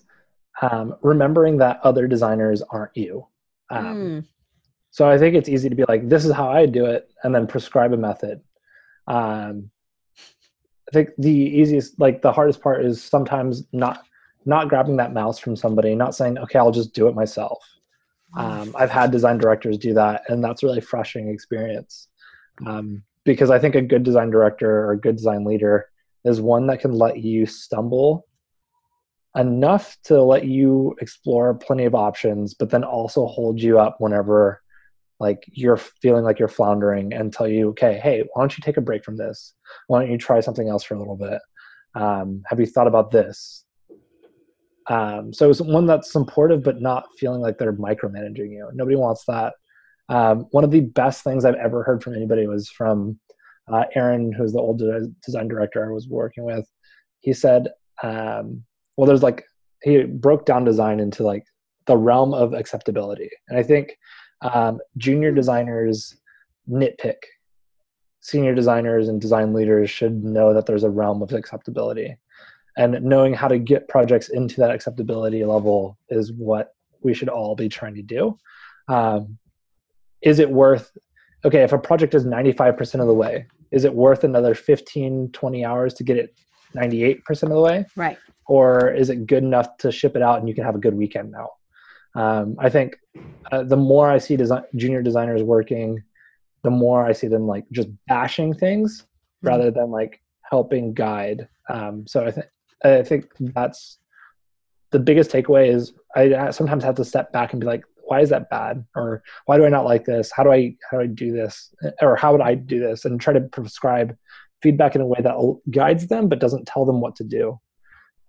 um, 0.62 0.95
remembering 1.01 1.58
that 1.58 1.82
other 1.84 2.08
designers 2.08 2.62
aren't 2.62 2.95
you. 2.95 3.28
Um, 3.70 3.86
mm. 3.86 4.26
So 4.91 5.10
I 5.10 5.18
think 5.18 5.36
it's 5.36 5.49
easy 5.49 5.68
to 5.68 5.76
be 5.76 5.84
like, 5.89 6.08
this 6.08 6.24
is 6.24 6.32
how 6.32 6.49
I 6.49 6.66
do 6.66 6.86
it, 6.86 7.10
and 7.24 7.36
then 7.36 7.47
prescribe 7.47 7.91
a 7.91 7.97
method. 7.97 8.39
Um, 9.08 9.70
think 10.96 11.10
the 11.18 11.30
easiest, 11.30 12.00
like 12.00 12.22
the 12.22 12.32
hardest 12.32 12.62
part 12.62 12.84
is 12.84 13.04
sometimes 13.04 13.64
not 13.72 14.06
not 14.46 14.70
grabbing 14.70 14.98
that 14.98 15.14
mouse 15.14 15.39
from 15.39 15.56
somebody, 15.56 15.96
not 15.96 16.16
saying, 16.16 16.38
okay, 16.38 16.60
I'll 16.60 16.72
just 16.72 16.93
do 16.93 17.08
it 17.08 17.16
myself. 17.16 17.64
Um, 18.38 18.76
I've 18.78 18.91
had 18.91 19.12
design 19.12 19.38
directors 19.39 19.78
do 19.78 19.93
that, 19.96 20.24
and 20.30 20.43
that's 20.43 20.62
a 20.62 20.68
really 20.68 20.82
frustrating 20.82 21.34
experience. 21.34 22.08
Um, 22.66 23.04
because 23.24 23.50
I 23.50 23.58
think 23.58 23.76
a 23.76 23.82
good 23.82 24.04
design 24.04 24.30
director 24.30 24.70
or 24.86 24.91
a 24.91 25.00
good 25.00 25.16
design 25.16 25.46
leader 25.46 25.89
is 26.26 26.41
one 26.41 26.68
that 26.68 26.80
can 26.80 26.91
let 26.91 27.18
you 27.18 27.46
stumble 27.46 28.28
enough 29.36 29.98
to 30.04 30.22
let 30.22 30.46
you 30.46 30.96
explore 31.02 31.54
plenty 31.56 31.86
of 31.86 31.96
options, 31.96 32.54
but 32.54 32.70
then 32.70 32.84
also 32.84 33.26
hold 33.26 33.60
you 33.60 33.80
up 33.80 33.96
whenever 34.00 34.62
like 35.20 35.43
you're 35.51 35.78
feeling 35.78 36.24
like 36.24 36.39
you're 36.39 36.47
floundering 36.47 37.13
and 37.13 37.32
tell 37.32 37.47
you, 37.47 37.70
okay, 37.70 37.99
hey, 38.01 38.24
why 38.34 38.41
don't 38.41 38.57
you 38.57 38.61
take 38.61 38.78
a 38.78 38.82
break 38.82 39.03
from 39.03 39.18
this? 39.18 39.53
Why 39.88 40.01
don't 40.01 40.11
you 40.11 40.18
try 40.18 40.39
something 40.39 40.68
else 40.68 40.84
for 40.84 40.95
a 40.95 40.99
little 40.99 41.16
bit? 41.16 41.39
Um, 41.95 42.43
have 42.47 42.59
you 42.59 42.66
thought 42.66 42.88
about 42.88 43.11
this? 43.11 43.66
Um, 44.89 45.34
so 45.34 45.49
it's 45.49 45.61
one 45.61 45.86
that's 45.86 46.11
supportive, 46.11 46.63
but 46.63 46.82
not 46.82 47.07
feeling 47.18 47.41
like 47.41 47.57
they're 47.57 47.74
micromanaging 47.74 48.51
you. 48.51 48.70
Nobody 48.74 48.95
wants 48.95 49.24
that. 49.28 49.53
Um, 50.09 50.47
one 50.51 50.63
of 50.63 50.72
the 50.72 50.82
best 50.82 51.24
things 51.24 51.45
I've 51.45 51.55
ever 51.55 51.84
heard 51.84 52.03
from 52.03 52.13
anybody 52.13 52.45
was 52.45 52.70
from 52.70 53.20
uh, 53.72 53.86
Aaron, 53.95 54.32
who's 54.32 54.53
the 54.53 54.59
old 54.59 54.84
design 55.26 55.47
director 55.47 55.84
I 55.84 55.91
was 55.91 56.07
working 56.07 56.43
with, 56.43 56.70
he 57.22 57.34
said, 57.34 57.70
um, 58.03 58.63
well, 58.97 59.07
there's 59.07 59.24
like, 59.24 59.43
he 59.82 60.03
broke 60.03 60.45
down 60.45 60.63
design 60.63 60.99
into 60.99 61.24
like 61.24 61.43
the 61.88 61.97
realm 61.97 62.34
of 62.34 62.53
acceptability. 62.53 63.30
And 63.49 63.57
I 63.57 63.63
think 63.63 63.97
um, 64.54 64.80
junior 64.98 65.32
designers 65.32 66.16
nitpick. 66.70 67.18
Senior 68.22 68.56
designers 68.56 69.08
and 69.08 69.22
design 69.22 69.54
leaders 69.54 69.89
should 69.89 70.24
know 70.24 70.54
that 70.54 70.66
there's 70.66 70.84
a 70.84 70.89
realm 70.89 71.22
of 71.22 71.32
acceptability. 71.32 72.16
And 72.78 73.02
knowing 73.04 73.34
how 73.34 73.48
to 73.48 73.60
get 73.60 73.88
projects 73.88 74.30
into 74.30 74.60
that 74.62 74.72
acceptability 74.72 75.46
level 75.46 75.98
is 76.10 76.34
what 76.34 76.74
we 77.02 77.14
should 77.14 77.30
all 77.30 77.56
be 77.56 77.70
trying 77.70 77.96
to 77.96 78.02
do. 78.02 78.38
Um, 78.88 79.38
is 80.22 80.39
it 80.39 80.50
worth 80.50 80.98
okay 81.46 81.64
if 81.64 81.72
a 81.72 81.78
project 81.78 82.14
is 82.16 82.26
95% 82.26 83.00
of 83.00 83.08
the 83.08 83.14
way 83.14 83.46
is 83.72 83.86
it 83.86 83.93
worth 83.93 84.24
another 84.24 84.54
15 84.54 85.30
20 85.32 85.66
hours 85.66 85.93
to 85.93 86.04
get 86.04 86.18
it 86.18 86.36
98% 86.76 87.43
of 87.43 87.50
the 87.50 87.60
way 87.60 87.86
right 87.96 88.18
or 88.48 88.91
is 88.91 89.10
it 89.10 89.28
good 89.28 89.43
enough 89.43 89.78
to 89.78 89.91
ship 89.91 90.16
it 90.16 90.22
out 90.22 90.39
and 90.39 90.50
you 90.50 90.56
can 90.56 90.64
have 90.64 90.76
a 90.76 90.80
good 90.80 90.96
weekend 90.96 91.32
now 91.32 91.52
um, 92.16 92.55
i 92.59 92.70
think 92.70 92.97
uh, 93.51 93.63
the 93.63 93.78
more 93.78 94.09
i 94.09 94.18
see 94.18 94.36
design, 94.36 94.63
junior 94.76 95.01
designers 95.01 95.43
working 95.43 96.01
the 96.63 96.70
more 96.70 97.05
i 97.05 97.13
see 97.13 97.28
them 97.28 97.47
like 97.47 97.66
just 97.72 97.89
bashing 98.07 98.53
things 98.53 99.01
mm-hmm. 99.01 99.47
rather 99.47 99.72
than 99.72 99.91
like 99.91 100.22
helping 100.49 100.93
guide. 100.93 101.47
Um, 101.70 102.05
so 102.07 102.26
i 102.26 102.32
think 102.32 102.45
i 102.84 103.03
think 103.03 103.26
that's 103.39 103.99
the 104.91 104.99
biggest 104.99 105.32
takeaway 105.32 105.68
is 105.74 105.93
i 106.16 106.51
sometimes 106.51 106.84
have 106.84 106.95
to 106.95 107.05
step 107.05 107.32
back 107.32 107.51
and 107.51 107.59
be 107.59 107.68
like 107.68 107.84
why 108.05 108.22
is 108.22 108.30
that 108.30 108.49
bad? 108.49 108.86
Or 108.95 109.24
why 109.45 109.57
do 109.57 109.66
i 109.66 109.70
not 109.70 109.86
like 109.86 110.05
this? 110.05 110.32
How 110.32 110.43
do 110.43 110.51
i 110.51 110.76
how 110.89 110.97
do 110.97 111.03
i 111.03 111.07
do 111.07 111.32
this? 111.32 111.74
Or 112.01 112.16
how 112.16 112.32
would 112.32 112.41
i 112.41 112.55
do 112.55 112.80
this? 112.80 113.05
And 113.05 113.20
try 113.20 113.34
to 113.34 113.41
prescribe 113.41 114.16
feedback 114.61 114.95
in 114.95 115.01
a 115.01 115.05
way 115.05 115.20
that 115.22 115.36
guides 115.72 116.07
them 116.07 116.30
but 116.30 116.39
doesn't 116.39 116.66
tell 116.66 116.86
them 116.86 117.01
what 117.01 117.16
to 117.18 117.24
do. 117.24 117.59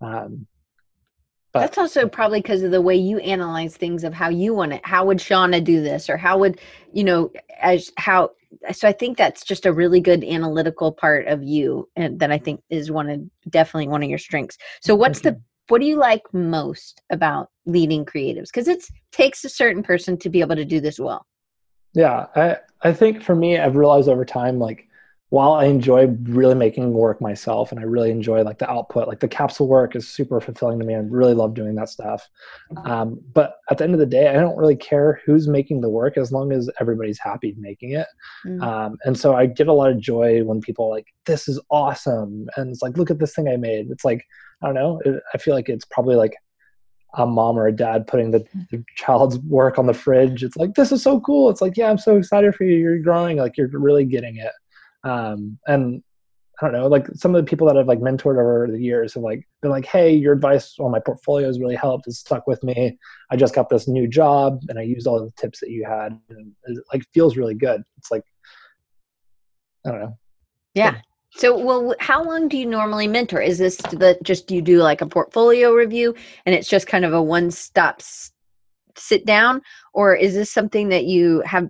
Um, 0.01 0.45
But- 1.57 1.61
That's 1.61 1.77
also 1.77 2.07
probably 2.07 2.41
because 2.41 2.63
of 2.63 2.71
the 2.71 2.81
way 2.81 2.95
you 2.95 3.19
analyze 3.19 3.75
things 3.75 4.03
of 4.03 4.13
how 4.13 4.29
you 4.29 4.53
want 4.53 4.73
it. 4.73 4.81
How 4.85 5.05
would 5.05 5.17
Shauna 5.17 5.63
do 5.63 5.81
this, 5.81 6.09
or 6.09 6.17
how 6.17 6.37
would 6.37 6.59
you 6.93 7.03
know 7.03 7.31
as 7.59 7.91
how? 7.97 8.31
So 8.71 8.87
I 8.87 8.93
think 8.93 9.17
that's 9.17 9.43
just 9.43 9.65
a 9.65 9.73
really 9.73 9.99
good 9.99 10.23
analytical 10.23 10.91
part 10.91 11.27
of 11.27 11.43
you, 11.43 11.89
and 11.95 12.19
that 12.19 12.31
I 12.31 12.37
think 12.37 12.61
is 12.69 12.91
one 12.91 13.09
of 13.09 13.21
definitely 13.49 13.87
one 13.89 14.03
of 14.03 14.09
your 14.09 14.17
strengths. 14.17 14.57
So 14.81 14.95
what's 14.95 15.21
the 15.21 15.31
mm-hmm. 15.31 15.39
what 15.67 15.81
do 15.81 15.87
you 15.87 15.97
like 15.97 16.23
most 16.33 17.01
about 17.09 17.49
leading 17.65 18.05
creatives? 18.05 18.47
Because 18.53 18.67
it 18.67 18.83
takes 19.11 19.43
a 19.43 19.49
certain 19.49 19.83
person 19.83 20.17
to 20.19 20.29
be 20.29 20.41
able 20.41 20.55
to 20.55 20.65
do 20.65 20.79
this 20.79 20.99
well. 20.99 21.25
Yeah, 21.93 22.27
I 22.35 22.57
I 22.81 22.93
think 22.93 23.23
for 23.23 23.35
me, 23.35 23.57
I've 23.57 23.75
realized 23.75 24.07
over 24.07 24.25
time, 24.25 24.59
like 24.59 24.86
while 25.29 25.53
I 25.53 25.65
enjoy 25.65 26.07
really 26.23 26.55
making 26.55 26.93
work 26.93 27.21
myself, 27.21 27.71
and 27.71 27.79
I 27.79 27.83
really 27.83 28.11
enjoy 28.11 28.43
like 28.43 28.59
the 28.59 28.69
output, 28.69 29.07
like 29.07 29.19
the 29.19 29.27
capsule 29.27 29.67
work 29.67 29.95
is 29.95 30.07
super 30.07 30.39
fulfilling 30.39 30.79
to 30.79 30.85
me. 30.85 30.95
I 30.95 30.99
really 30.99 31.33
love 31.33 31.53
doing 31.53 31.75
that 31.75 31.89
stuff. 31.89 32.27
Um, 32.85 33.19
but 33.33 33.55
at 33.69 33.77
the 33.77 33.83
end 33.83 33.93
of 33.93 33.99
the 33.99 34.05
day, 34.05 34.29
I 34.29 34.33
don't 34.33 34.57
really 34.57 34.77
care 34.77 35.21
who's 35.25 35.47
making 35.47 35.81
the 35.81 35.89
work 35.89 36.17
as 36.17 36.31
long 36.31 36.53
as 36.53 36.69
everybody's 36.79 37.19
happy 37.19 37.55
making 37.57 37.91
it. 37.91 38.07
Mm. 38.45 38.63
Um, 38.63 38.97
and 39.03 39.19
so 39.19 39.35
I 39.35 39.47
get 39.47 39.67
a 39.67 39.73
lot 39.73 39.91
of 39.91 39.99
joy 39.99 40.43
when 40.43 40.61
people 40.61 40.85
are 40.85 40.91
like, 40.91 41.07
"This 41.25 41.49
is 41.49 41.59
awesome," 41.69 42.47
and 42.55 42.69
it's 42.71 42.81
like, 42.81 42.97
"Look 42.97 43.11
at 43.11 43.19
this 43.19 43.35
thing 43.35 43.49
I 43.49 43.57
made." 43.57 43.91
It's 43.91 44.05
like 44.05 44.23
I 44.61 44.67
don't 44.67 44.75
know. 44.75 45.01
It, 45.05 45.21
I 45.33 45.37
feel 45.37 45.53
like 45.53 45.67
it's 45.67 45.85
probably 45.85 46.15
like 46.15 46.35
a 47.15 47.25
mom 47.25 47.57
or 47.57 47.67
a 47.67 47.75
dad 47.75 48.05
putting 48.05 48.31
the, 48.31 48.45
the 48.71 48.83
child's 48.95 49.39
work 49.39 49.79
on 49.79 49.87
the 49.87 49.93
fridge. 49.93 50.43
It's 50.43 50.57
like, 50.57 50.75
this 50.75 50.91
is 50.91 51.01
so 51.01 51.19
cool. 51.21 51.49
It's 51.49 51.61
like, 51.61 51.77
yeah, 51.77 51.89
I'm 51.89 51.97
so 51.97 52.17
excited 52.17 52.53
for 52.53 52.63
you. 52.63 52.75
You're 52.75 52.99
growing. 52.99 53.37
Like 53.37 53.57
you're 53.57 53.69
really 53.69 54.05
getting 54.05 54.37
it. 54.37 54.51
Um, 55.07 55.57
and 55.67 56.03
I 56.59 56.65
don't 56.65 56.73
know, 56.73 56.87
like 56.87 57.07
some 57.13 57.35
of 57.35 57.43
the 57.43 57.49
people 57.49 57.67
that 57.67 57.77
I've 57.77 57.87
like 57.87 57.99
mentored 57.99 58.39
over 58.39 58.67
the 58.69 58.79
years 58.79 59.13
have 59.13 59.23
like 59.23 59.47
been 59.61 59.69
like, 59.69 59.85
hey, 59.85 60.11
your 60.11 60.33
advice 60.33 60.75
on 60.79 60.91
my 60.91 60.99
portfolio 60.99 61.47
has 61.47 61.59
really 61.59 61.75
helped. 61.75 62.07
It's 62.07 62.19
stuck 62.19 62.47
with 62.47 62.63
me. 62.63 62.97
I 63.31 63.35
just 63.35 63.53
got 63.53 63.69
this 63.69 63.87
new 63.87 64.07
job 64.07 64.59
and 64.67 64.79
I 64.79 64.81
used 64.81 65.05
all 65.05 65.23
the 65.23 65.31
tips 65.39 65.59
that 65.59 65.69
you 65.69 65.85
had. 65.85 66.19
And 66.29 66.51
it 66.65 66.83
like 66.91 67.03
feels 67.13 67.37
really 67.37 67.53
good. 67.53 67.83
It's 67.97 68.09
like, 68.09 68.23
I 69.85 69.91
don't 69.91 70.01
know. 70.01 70.17
Yeah. 70.73 70.97
So, 71.31 71.55
well, 71.55 71.93
how 71.99 72.23
long 72.23 72.47
do 72.47 72.57
you 72.57 72.65
normally 72.65 73.07
mentor? 73.07 73.39
Is 73.39 73.59
this 73.59 73.77
the 73.77 74.17
just 74.23 74.49
you 74.49 74.61
do 74.61 74.79
like 74.79 75.01
a 75.01 75.07
portfolio 75.07 75.71
review 75.73 76.15
and 76.45 76.55
it's 76.55 76.67
just 76.67 76.87
kind 76.87 77.05
of 77.05 77.13
a 77.13 77.21
one 77.21 77.51
stop 77.51 77.97
s- 77.99 78.31
sit 78.97 79.25
down, 79.25 79.61
or 79.93 80.15
is 80.15 80.33
this 80.33 80.51
something 80.51 80.89
that 80.89 81.05
you 81.05 81.41
have 81.45 81.69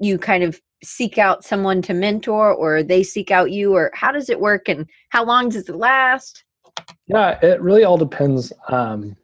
you 0.00 0.18
kind 0.18 0.42
of 0.42 0.60
seek 0.84 1.18
out 1.18 1.44
someone 1.44 1.82
to 1.82 1.94
mentor, 1.94 2.52
or 2.52 2.82
they 2.82 3.02
seek 3.02 3.30
out 3.30 3.50
you, 3.50 3.74
or 3.74 3.90
how 3.94 4.12
does 4.12 4.28
it 4.28 4.40
work, 4.40 4.68
and 4.68 4.86
how 5.10 5.24
long 5.24 5.48
does 5.48 5.68
it 5.68 5.76
last? 5.76 6.44
Yeah, 7.06 7.38
it 7.42 7.60
really 7.60 7.84
all 7.84 7.96
depends 7.96 8.52
um, 8.68 9.16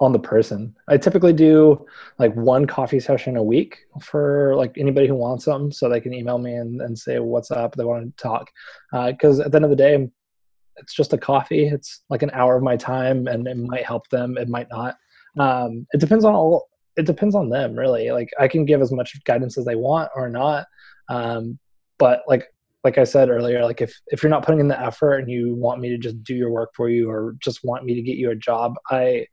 on 0.00 0.12
the 0.12 0.18
person. 0.18 0.74
I 0.88 0.96
typically 0.96 1.32
do 1.32 1.86
like 2.18 2.34
one 2.34 2.66
coffee 2.66 3.00
session 3.00 3.36
a 3.36 3.42
week 3.42 3.78
for 4.00 4.54
like 4.56 4.76
anybody 4.76 5.06
who 5.06 5.14
wants 5.14 5.44
them, 5.44 5.70
so 5.72 5.88
they 5.88 6.00
can 6.00 6.14
email 6.14 6.38
me 6.38 6.54
and, 6.54 6.80
and 6.80 6.98
say 6.98 7.18
what's 7.18 7.50
up. 7.50 7.74
They 7.74 7.84
want 7.84 8.16
to 8.16 8.22
talk 8.22 8.50
because 8.92 9.40
at 9.40 9.52
the 9.52 9.56
end 9.56 9.64
of 9.64 9.70
the 9.70 9.76
day, 9.76 10.08
it's 10.76 10.94
just 10.94 11.12
a 11.12 11.18
coffee. 11.18 11.66
It's 11.66 12.02
like 12.08 12.22
an 12.22 12.30
hour 12.32 12.56
of 12.56 12.62
my 12.62 12.76
time, 12.76 13.26
and 13.26 13.46
it 13.46 13.56
might 13.56 13.84
help 13.84 14.08
them. 14.08 14.36
It 14.38 14.48
might 14.48 14.68
not. 14.70 14.96
Um, 15.38 15.86
it 15.92 16.00
depends 16.00 16.24
on 16.24 16.34
all. 16.34 16.68
It 16.96 17.06
depends 17.06 17.34
on 17.34 17.48
them, 17.48 17.74
really. 17.74 18.10
Like 18.10 18.30
I 18.38 18.48
can 18.48 18.64
give 18.64 18.82
as 18.82 18.92
much 18.92 19.22
guidance 19.24 19.56
as 19.56 19.64
they 19.64 19.76
want 19.76 20.10
or 20.14 20.28
not. 20.28 20.66
Um, 21.10 21.58
but 21.98 22.22
like 22.26 22.44
like 22.82 22.96
I 22.96 23.04
said 23.04 23.28
earlier, 23.28 23.62
like 23.64 23.82
if 23.82 23.94
if 24.08 24.22
you're 24.22 24.30
not 24.30 24.44
putting 24.44 24.60
in 24.60 24.68
the 24.68 24.80
effort 24.80 25.18
and 25.18 25.30
you 25.30 25.54
want 25.54 25.80
me 25.80 25.90
to 25.90 25.98
just 25.98 26.22
do 26.24 26.34
your 26.34 26.50
work 26.50 26.70
for 26.74 26.88
you 26.88 27.10
or 27.10 27.36
just 27.38 27.62
want 27.62 27.84
me 27.84 27.94
to 27.94 28.02
get 28.02 28.16
you 28.16 28.30
a 28.30 28.36
job, 28.36 28.74
I 28.90 29.26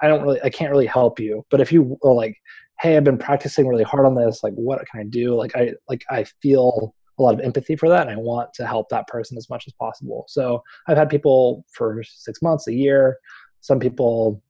I 0.00 0.08
don't 0.08 0.22
really 0.22 0.40
I 0.42 0.48
can't 0.48 0.70
really 0.70 0.86
help 0.86 1.20
you. 1.20 1.44
But 1.50 1.60
if 1.60 1.70
you 1.70 1.98
are 2.02 2.14
like, 2.14 2.36
hey, 2.80 2.96
I've 2.96 3.04
been 3.04 3.18
practicing 3.18 3.68
really 3.68 3.84
hard 3.84 4.06
on 4.06 4.14
this, 4.14 4.42
like 4.42 4.54
what 4.54 4.80
can 4.90 5.00
I 5.00 5.04
do? 5.04 5.34
Like 5.34 5.54
I 5.54 5.72
like 5.88 6.04
I 6.10 6.24
feel 6.40 6.94
a 7.18 7.22
lot 7.22 7.34
of 7.34 7.40
empathy 7.40 7.76
for 7.76 7.88
that 7.88 8.08
and 8.08 8.10
I 8.10 8.20
want 8.20 8.52
to 8.54 8.66
help 8.66 8.88
that 8.88 9.06
person 9.06 9.36
as 9.36 9.48
much 9.48 9.64
as 9.68 9.72
possible. 9.74 10.24
So 10.28 10.62
I've 10.88 10.96
had 10.96 11.08
people 11.08 11.64
for 11.72 12.02
six 12.02 12.42
months, 12.42 12.66
a 12.66 12.72
year, 12.72 13.18
some 13.60 13.78
people 13.78 14.42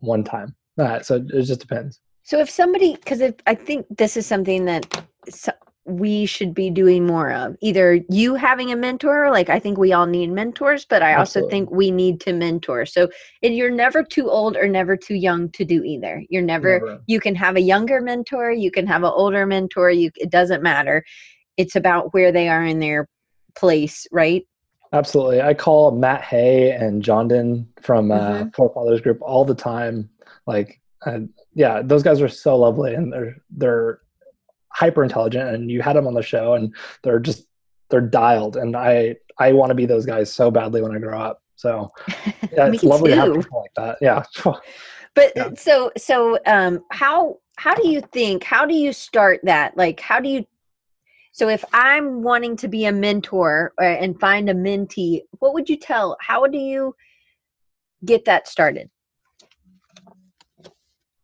one 0.00 0.24
time. 0.24 0.56
So 1.02 1.24
it 1.32 1.42
just 1.42 1.60
depends. 1.60 2.00
So, 2.22 2.38
if 2.38 2.48
somebody, 2.48 2.94
because 2.94 3.22
I 3.46 3.54
think 3.54 3.86
this 3.90 4.16
is 4.16 4.26
something 4.26 4.64
that 4.66 5.04
so, 5.28 5.52
we 5.86 6.26
should 6.26 6.54
be 6.54 6.70
doing 6.70 7.06
more 7.06 7.32
of, 7.32 7.56
either 7.60 8.00
you 8.10 8.34
having 8.34 8.70
a 8.70 8.76
mentor, 8.76 9.30
like 9.30 9.48
I 9.48 9.58
think 9.58 9.78
we 9.78 9.92
all 9.92 10.06
need 10.06 10.28
mentors, 10.30 10.84
but 10.84 11.02
I 11.02 11.14
also 11.14 11.40
Absolutely. 11.40 11.50
think 11.50 11.70
we 11.70 11.90
need 11.90 12.20
to 12.20 12.32
mentor. 12.32 12.84
So, 12.86 13.08
and 13.42 13.56
you're 13.56 13.70
never 13.70 14.02
too 14.04 14.30
old 14.30 14.56
or 14.56 14.68
never 14.68 14.96
too 14.96 15.14
young 15.14 15.48
to 15.50 15.64
do 15.64 15.82
either. 15.82 16.22
You're 16.28 16.42
never, 16.42 16.80
Never. 16.80 17.00
you 17.06 17.18
can 17.18 17.34
have 17.34 17.56
a 17.56 17.60
younger 17.60 18.00
mentor, 18.00 18.52
you 18.52 18.70
can 18.70 18.86
have 18.86 19.02
an 19.04 19.10
older 19.14 19.46
mentor, 19.46 19.90
you 19.90 20.10
it 20.16 20.30
doesn't 20.30 20.62
matter. 20.62 21.02
It's 21.56 21.76
about 21.76 22.12
where 22.14 22.30
they 22.30 22.48
are 22.48 22.64
in 22.64 22.78
their 22.78 23.08
place, 23.56 24.06
right? 24.12 24.46
Absolutely. 24.92 25.40
I 25.40 25.54
call 25.54 25.92
Matt 25.92 26.22
Hay 26.22 26.72
and 26.72 27.02
Jondon 27.02 27.66
from 27.80 28.10
uh, 28.10 28.44
Mhm. 28.44 28.54
Forefathers 28.54 29.00
Group 29.00 29.18
all 29.22 29.44
the 29.44 29.54
time. 29.54 30.10
Like, 30.46 30.80
uh, 31.06 31.20
yeah, 31.54 31.80
those 31.82 32.02
guys 32.02 32.20
are 32.20 32.28
so 32.28 32.56
lovely 32.56 32.94
and 32.94 33.12
they're 33.12 33.36
they're 33.50 34.00
hyper 34.72 35.02
intelligent. 35.02 35.48
And 35.54 35.70
you 35.70 35.82
had 35.82 35.96
them 35.96 36.06
on 36.06 36.14
the 36.14 36.22
show, 36.22 36.54
and 36.54 36.74
they're 37.02 37.18
just 37.18 37.46
they're 37.90 38.00
dialed. 38.00 38.56
And 38.56 38.76
I 38.76 39.16
I 39.38 39.52
want 39.52 39.70
to 39.70 39.74
be 39.74 39.86
those 39.86 40.06
guys 40.06 40.32
so 40.32 40.50
badly 40.50 40.82
when 40.82 40.94
I 40.94 40.98
grow 40.98 41.20
up. 41.20 41.42
So 41.56 41.92
yeah, 42.52 42.68
it's 42.68 42.84
lovely 42.84 43.10
to 43.10 43.16
have 43.16 43.32
too. 43.34 43.40
people 43.40 43.60
like 43.60 43.74
that. 43.76 43.98
Yeah. 44.00 44.24
But 45.16 45.32
Yeah. 45.34 45.50
so 45.56 45.90
so 45.98 46.38
um 46.46 46.84
how 46.92 47.38
how 47.56 47.74
do 47.74 47.88
you 47.88 48.00
think 48.12 48.44
how 48.44 48.64
do 48.64 48.74
you 48.74 48.92
start 48.92 49.40
that? 49.42 49.76
Like 49.76 49.98
how 49.98 50.20
do 50.20 50.28
you 50.28 50.46
so 51.32 51.48
if 51.48 51.64
I'm 51.72 52.22
wanting 52.22 52.56
to 52.58 52.68
be 52.68 52.84
a 52.84 52.92
mentor 52.92 53.72
uh, 53.80 53.84
and 53.84 54.18
find 54.20 54.48
a 54.48 54.54
mentee, 54.54 55.22
what 55.40 55.52
would 55.54 55.68
you 55.68 55.76
tell? 55.76 56.16
How 56.20 56.46
do 56.46 56.58
you 56.58 56.94
get 58.04 58.24
that 58.26 58.46
started? 58.46 58.88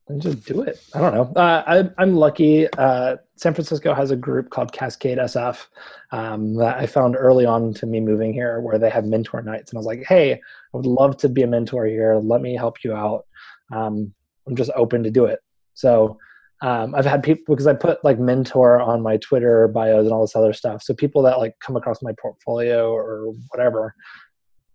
and 0.09 0.22
just 0.22 0.44
do 0.47 0.62
it. 0.62 0.80
I 0.94 1.01
don't 1.01 1.14
know. 1.14 1.40
Uh, 1.40 1.62
I, 1.66 2.03
I'm 2.03 2.16
lucky. 2.16 2.68
Uh, 2.68 3.16
San 3.37 3.53
Francisco 3.53 3.93
has 3.93 4.11
a 4.11 4.16
group 4.16 4.49
called 4.51 4.72
Cascade 4.72 5.18
SF 5.18 5.66
um, 6.11 6.55
that 6.57 6.78
I 6.78 6.87
found 6.87 7.16
early 7.16 7.45
on 7.45 7.74
to 7.74 7.87
me 7.87 8.01
moving 8.01 8.32
here, 8.32 8.61
where 8.61 8.78
they 8.78 8.89
have 8.89 9.05
mentor 9.05 9.43
nights, 9.43 9.70
and 9.70 9.76
I 9.76 9.80
was 9.80 9.87
like, 9.87 10.05
"Hey, 10.05 10.32
I 10.32 10.39
would 10.72 10.87
love 10.87 11.18
to 11.18 11.28
be 11.28 11.43
a 11.43 11.47
mentor 11.47 11.87
here. 11.87 12.16
Let 12.16 12.41
me 12.41 12.57
help 12.57 12.82
you 12.82 12.95
out. 12.95 13.26
Um, 13.72 14.12
I'm 14.47 14.57
just 14.57 14.70
open 14.74 15.03
to 15.03 15.11
do 15.11 15.26
it." 15.26 15.41
So 15.74 16.18
um, 16.62 16.95
I've 16.95 17.05
had 17.05 17.22
people 17.22 17.55
because 17.55 17.66
I 17.66 17.74
put 17.74 18.03
like 18.03 18.18
mentor 18.18 18.80
on 18.80 19.03
my 19.03 19.18
Twitter 19.18 19.68
bios 19.68 20.05
and 20.05 20.12
all 20.12 20.22
this 20.22 20.37
other 20.37 20.55
stuff. 20.55 20.82
So 20.82 20.95
people 20.95 21.22
that 21.22 21.39
like 21.39 21.55
come 21.61 21.76
across 21.76 22.03
my 22.03 22.12
portfolio 22.20 22.91
or 22.91 23.34
whatever, 23.51 23.95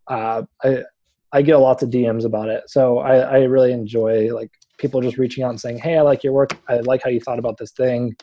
uh, 0.08 0.44
I 0.64 0.84
I 1.34 1.42
get 1.42 1.58
lots 1.58 1.82
of 1.82 1.90
DMs 1.90 2.26
about 2.26 2.50
it. 2.50 2.64
So 2.68 3.00
I, 3.00 3.18
I 3.18 3.40
really 3.44 3.72
enjoy 3.72 4.34
like 4.34 4.52
people 4.78 5.02
just 5.02 5.18
reaching 5.18 5.44
out 5.44 5.50
and 5.50 5.60
saying, 5.60 5.80
"Hey, 5.80 5.98
I 5.98 6.02
like 6.02 6.24
your 6.24 6.34
work. 6.34 6.52
I 6.68 6.80
like 6.82 7.02
how 7.04 7.10
you 7.10 7.20
thought 7.20 7.40
about 7.40 7.58
this 7.58 7.72
thing. 7.72 8.16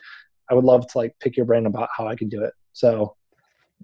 I 0.49 0.53
would 0.53 0.65
love 0.65 0.87
to 0.87 0.97
like 0.97 1.15
pick 1.19 1.37
your 1.37 1.45
brain 1.45 1.65
about 1.65 1.89
how 1.95 2.07
I 2.07 2.15
could 2.15 2.29
do 2.29 2.43
it." 2.43 2.53
So, 2.73 3.15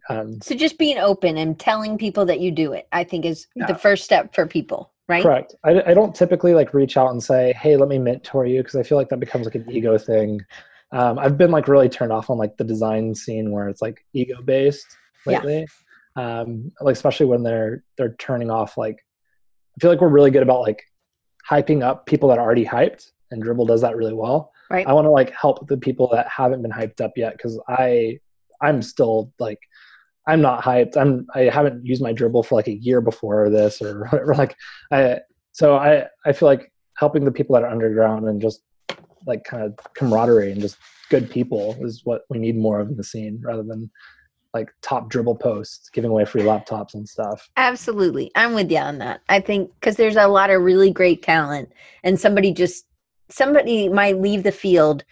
um, 0.10 0.40
So 0.42 0.56
just 0.56 0.78
being 0.78 0.98
open 0.98 1.38
and 1.38 1.60
telling 1.60 1.98
people 1.98 2.26
that 2.26 2.40
you 2.40 2.52
do 2.52 2.74
it, 2.74 2.88
I 2.92 3.04
think 3.04 3.26
is 3.26 3.48
Yeah. 3.56 3.68
the 3.68 3.76
first 3.76 4.04
step 4.04 4.34
for 4.36 4.46
people, 4.46 4.92
right? 5.08 5.24
correct. 5.24 5.56
I, 5.64 5.82
I 5.88 5.94
don't 5.94 6.16
typically 6.16 6.54
like 6.54 6.74
reach 6.74 6.98
out 6.98 7.12
and 7.12 7.22
say, 7.24 7.54
"Hey, 7.54 7.78
let 7.78 7.90
me 7.90 7.98
mentor 8.00 8.46
you," 8.46 8.62
because 8.62 8.76
I 8.76 8.84
feel 8.84 8.98
like 8.98 9.10
that 9.10 9.20
becomes 9.20 9.46
like 9.46 9.56
an 9.56 9.70
ego 9.70 9.98
thing. 9.98 10.42
Um, 10.92 11.20
I've 11.20 11.38
been 11.38 11.52
like 11.52 11.68
really 11.68 11.90
turned 11.90 12.12
off 12.12 12.30
on 12.30 12.38
like 12.38 12.58
the 12.58 12.64
design 12.64 13.16
scene 13.16 13.52
where 13.52 13.68
it's 13.70 13.82
like 13.82 14.06
ego 14.14 14.42
based 14.42 14.98
Yeah. 15.26 15.40
lately. 15.40 15.68
Um, 16.16 16.72
like 16.80 16.94
especially 16.96 17.26
when 17.26 17.44
they're 17.44 17.84
they're 17.98 18.16
turning 18.20 18.50
off 18.50 18.78
like 18.78 19.04
I 19.78 19.82
feel 19.82 19.92
like 19.92 20.00
we're 20.00 20.08
really 20.08 20.32
good 20.32 20.44
about 20.44 20.62
like 20.62 20.84
hyping 21.50 21.84
up 21.84 22.06
people 22.06 22.30
that 22.30 22.38
are 22.40 22.46
already 22.46 22.66
hyped, 22.66 23.12
and 23.32 23.44
Dribbble 23.44 23.68
does 23.68 23.82
that 23.82 23.98
really 23.98 24.14
well. 24.14 24.52
Right. 24.70 24.88
I 24.88 24.94
want 24.94 25.06
to 25.06 25.12
like 25.12 25.32
help 25.32 25.68
the 25.68 25.78
people 25.78 26.10
that 26.14 26.28
haven't 26.28 26.62
been 26.62 26.72
hyped 26.72 27.02
up 27.02 27.12
yet 27.16 27.34
because 27.34 27.60
I 27.68 28.20
I'm 28.62 28.82
still 28.82 29.32
like 29.40 29.60
I'm 30.28 30.42
not 30.42 30.64
hyped. 30.64 30.98
I'm 30.98 31.28
I 31.36 31.42
haven't 31.42 31.86
used 31.86 32.02
my 32.02 32.14
Dribbble 32.14 32.46
for 32.46 32.56
like 32.56 32.68
a 32.68 32.76
year 32.76 33.02
before 33.02 33.50
this 33.50 33.82
or 33.82 34.06
whatever. 34.12 34.36
Like 34.36 34.56
I 34.92 35.20
so 35.52 35.76
I 35.76 36.06
I 36.26 36.34
feel 36.34 36.48
like 36.48 36.72
helping 36.98 37.26
the 37.26 37.32
people 37.32 37.54
that 37.56 37.64
are 37.64 37.70
underground 37.70 38.28
and 38.28 38.42
just 38.42 38.62
like 39.28 39.44
kind 39.44 39.64
of 39.64 39.78
camaraderie 39.96 40.52
and 40.52 40.62
just 40.62 40.78
good 41.10 41.30
people 41.30 41.76
is 41.82 42.02
what 42.04 42.22
we 42.30 42.40
need 42.40 42.58
more 42.58 42.80
of 42.80 42.90
in 42.90 42.98
the 42.98 43.04
scene 43.04 43.40
rather 43.44 43.64
than 43.64 43.90
like 44.56 44.72
top 44.82 45.12
Dribbble 45.12 45.38
posts 45.38 45.90
giving 45.90 46.10
away 46.10 46.24
free 46.24 46.42
laptops 46.42 46.94
and 46.94 47.08
stuff. 47.08 47.50
Absolutely. 47.58 48.32
I'm 48.36 48.54
with 48.54 48.72
you 48.72 48.78
on 48.78 49.00
that. 49.00 49.20
I 49.28 49.42
think 49.42 49.70
because 49.80 49.98
there's 49.98 50.16
a 50.16 50.30
lot 50.30 50.50
of 50.50 50.62
really 50.62 50.92
great 50.92 51.22
talent, 51.22 51.74
and 52.06 52.18
somebody 52.20 52.54
just, 52.54 52.86
somebody 53.30 53.90
might 53.90 54.20
leave 54.20 54.44
the 54.44 54.52
field 54.52 55.04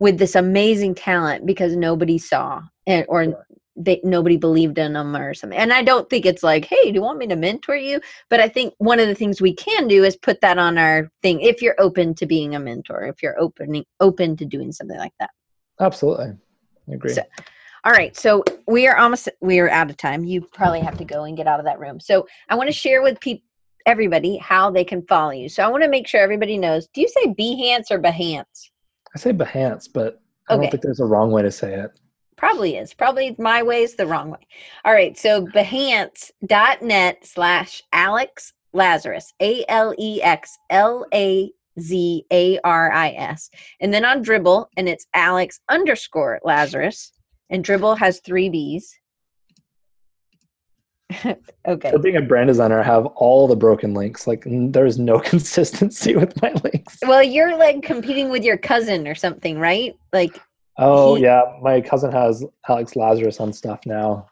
with 0.00 0.18
this 0.18 0.34
amazing 0.34 0.94
talent 0.94 1.46
because 1.46 1.76
nobody 1.76 2.18
saw 2.18 2.62
and, 2.86 3.04
or 3.08 3.46
they 3.76 4.00
nobody 4.02 4.36
believed 4.36 4.78
in 4.78 4.94
them 4.94 5.16
or 5.16 5.34
something. 5.34 5.58
And 5.58 5.72
I 5.72 5.82
don't 5.82 6.08
think 6.10 6.26
it's 6.26 6.42
like, 6.42 6.64
hey, 6.64 6.90
do 6.90 6.94
you 6.94 7.02
want 7.02 7.18
me 7.18 7.26
to 7.28 7.36
mentor 7.36 7.76
you? 7.76 8.00
But 8.28 8.40
I 8.40 8.48
think 8.48 8.74
one 8.78 8.98
of 8.98 9.08
the 9.08 9.14
things 9.14 9.40
we 9.40 9.54
can 9.54 9.88
do 9.88 10.04
is 10.04 10.16
put 10.16 10.40
that 10.40 10.58
on 10.58 10.78
our 10.78 11.10
thing 11.22 11.40
if 11.40 11.62
you're 11.62 11.76
open 11.78 12.14
to 12.16 12.26
being 12.26 12.54
a 12.54 12.60
mentor, 12.60 13.04
if 13.04 13.22
you're 13.22 13.38
opening 13.38 13.84
open 14.00 14.36
to 14.36 14.44
doing 14.44 14.72
something 14.72 14.98
like 14.98 15.14
that. 15.20 15.30
Absolutely. 15.80 16.32
I 16.88 16.94
agree. 16.94 17.14
So, 17.14 17.22
all 17.84 17.92
right, 17.92 18.14
so 18.14 18.44
we 18.66 18.86
are 18.86 18.98
almost 18.98 19.28
we 19.40 19.58
are 19.60 19.70
out 19.70 19.88
of 19.88 19.96
time. 19.96 20.24
You 20.24 20.42
probably 20.42 20.80
have 20.80 20.98
to 20.98 21.04
go 21.04 21.24
and 21.24 21.36
get 21.36 21.46
out 21.46 21.60
of 21.60 21.64
that 21.64 21.78
room. 21.78 21.98
So 22.00 22.26
I 22.48 22.54
want 22.54 22.68
to 22.68 22.74
share 22.74 23.02
with 23.02 23.18
people 23.20 23.44
everybody 23.86 24.36
how 24.36 24.70
they 24.70 24.84
can 24.84 25.02
follow 25.06 25.30
you. 25.30 25.48
So 25.48 25.64
I 25.64 25.68
want 25.68 25.82
to 25.82 25.88
make 25.88 26.06
sure 26.06 26.20
everybody 26.20 26.58
knows. 26.58 26.88
Do 26.88 27.00
you 27.00 27.08
say 27.08 27.26
Behance 27.26 27.90
or 27.90 27.98
Behance? 27.98 28.70
I 29.14 29.18
say 29.18 29.32
Behance, 29.32 29.88
but 29.92 30.20
I 30.48 30.54
okay. 30.54 30.62
don't 30.62 30.70
think 30.70 30.82
there's 30.82 31.00
a 31.00 31.06
wrong 31.06 31.30
way 31.30 31.42
to 31.42 31.50
say 31.50 31.74
it. 31.74 31.90
Probably 32.36 32.76
is. 32.76 32.94
Probably 32.94 33.36
my 33.38 33.62
way 33.62 33.82
is 33.82 33.96
the 33.96 34.06
wrong 34.06 34.30
way. 34.30 34.46
All 34.84 34.94
right. 34.94 35.16
So 35.18 35.46
behance.net 35.46 37.18
slash 37.26 37.82
Alex 37.92 38.54
Lazaris, 38.74 39.32
A 39.40 39.64
L 39.68 39.94
E 39.98 40.22
X 40.22 40.56
L 40.70 41.04
A 41.12 41.50
Z 41.78 42.24
A 42.32 42.58
R 42.64 42.92
I 42.92 43.10
S. 43.10 43.50
And 43.80 43.92
then 43.92 44.04
on 44.04 44.24
Dribbble, 44.24 44.66
and 44.76 44.88
it's 44.88 45.06
Alex 45.12 45.60
underscore 45.68 46.40
Lazaris. 46.44 47.10
And 47.50 47.64
Dribbble 47.64 47.98
has 47.98 48.20
three 48.20 48.48
B's. 48.48 48.99
okay. 51.66 51.90
For 51.90 51.98
being 51.98 52.16
a 52.16 52.22
brand 52.22 52.48
designer, 52.48 52.80
I 52.80 52.84
have 52.84 53.06
all 53.06 53.48
the 53.48 53.56
broken 53.56 53.94
links. 53.94 54.26
Like 54.26 54.44
there's 54.46 54.98
no 54.98 55.18
consistency 55.32 56.16
with 56.16 56.40
my 56.40 56.52
links. 56.64 56.98
Well, 57.02 57.22
you're 57.22 57.56
like 57.56 57.82
competing 57.82 58.30
with 58.30 58.44
your 58.44 58.56
cousin 58.56 59.08
or 59.08 59.14
something, 59.14 59.58
right? 59.58 59.96
Like 60.12 60.40
Oh 60.80 61.14
he, 61.14 61.22
yeah, 61.22 61.42
my 61.60 61.80
cousin 61.82 62.10
has 62.10 62.44
Alex 62.66 62.94
Lazaris 62.94 63.40
on 63.40 63.52
stuff 63.52 63.80
now. 63.84 64.26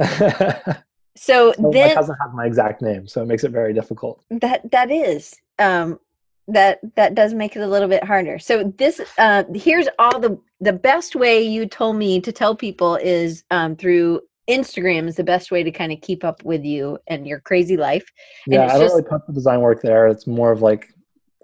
so, 0.00 0.74
so 1.16 1.52
then 1.72 1.88
my 1.88 1.94
cousin 1.94 2.16
has 2.20 2.34
my 2.34 2.44
exact 2.44 2.82
name, 2.82 3.06
so 3.06 3.22
it 3.22 3.26
makes 3.26 3.44
it 3.44 3.52
very 3.52 3.72
difficult. 3.72 4.24
That 4.30 4.68
that 4.72 4.90
is 4.90 5.34
um, 5.60 6.00
that 6.48 6.80
that 6.96 7.14
does 7.14 7.34
make 7.34 7.54
it 7.54 7.60
a 7.60 7.68
little 7.68 7.88
bit 7.88 8.02
harder. 8.02 8.40
So 8.40 8.74
this 8.76 9.00
uh, 9.16 9.44
here's 9.54 9.86
all 9.98 10.18
the 10.18 10.40
the 10.60 10.72
best 10.72 11.14
way 11.14 11.42
you 11.42 11.66
told 11.66 11.96
me 11.96 12.20
to 12.20 12.32
tell 12.32 12.56
people 12.56 12.96
is 12.96 13.44
um, 13.52 13.76
through 13.76 14.22
Instagram 14.48 15.08
is 15.08 15.16
the 15.16 15.24
best 15.24 15.50
way 15.50 15.62
to 15.62 15.70
kind 15.70 15.92
of 15.92 16.00
keep 16.00 16.24
up 16.24 16.44
with 16.44 16.64
you 16.64 16.98
and 17.06 17.26
your 17.26 17.40
crazy 17.40 17.76
life. 17.76 18.04
And 18.46 18.54
yeah, 18.54 18.64
I 18.64 18.68
don't 18.68 18.80
just, 18.80 18.94
really 18.94 19.02
put 19.02 19.26
the 19.26 19.32
design 19.32 19.60
work 19.60 19.82
there. 19.82 20.06
It's 20.06 20.26
more 20.26 20.52
of 20.52 20.62
like 20.62 20.94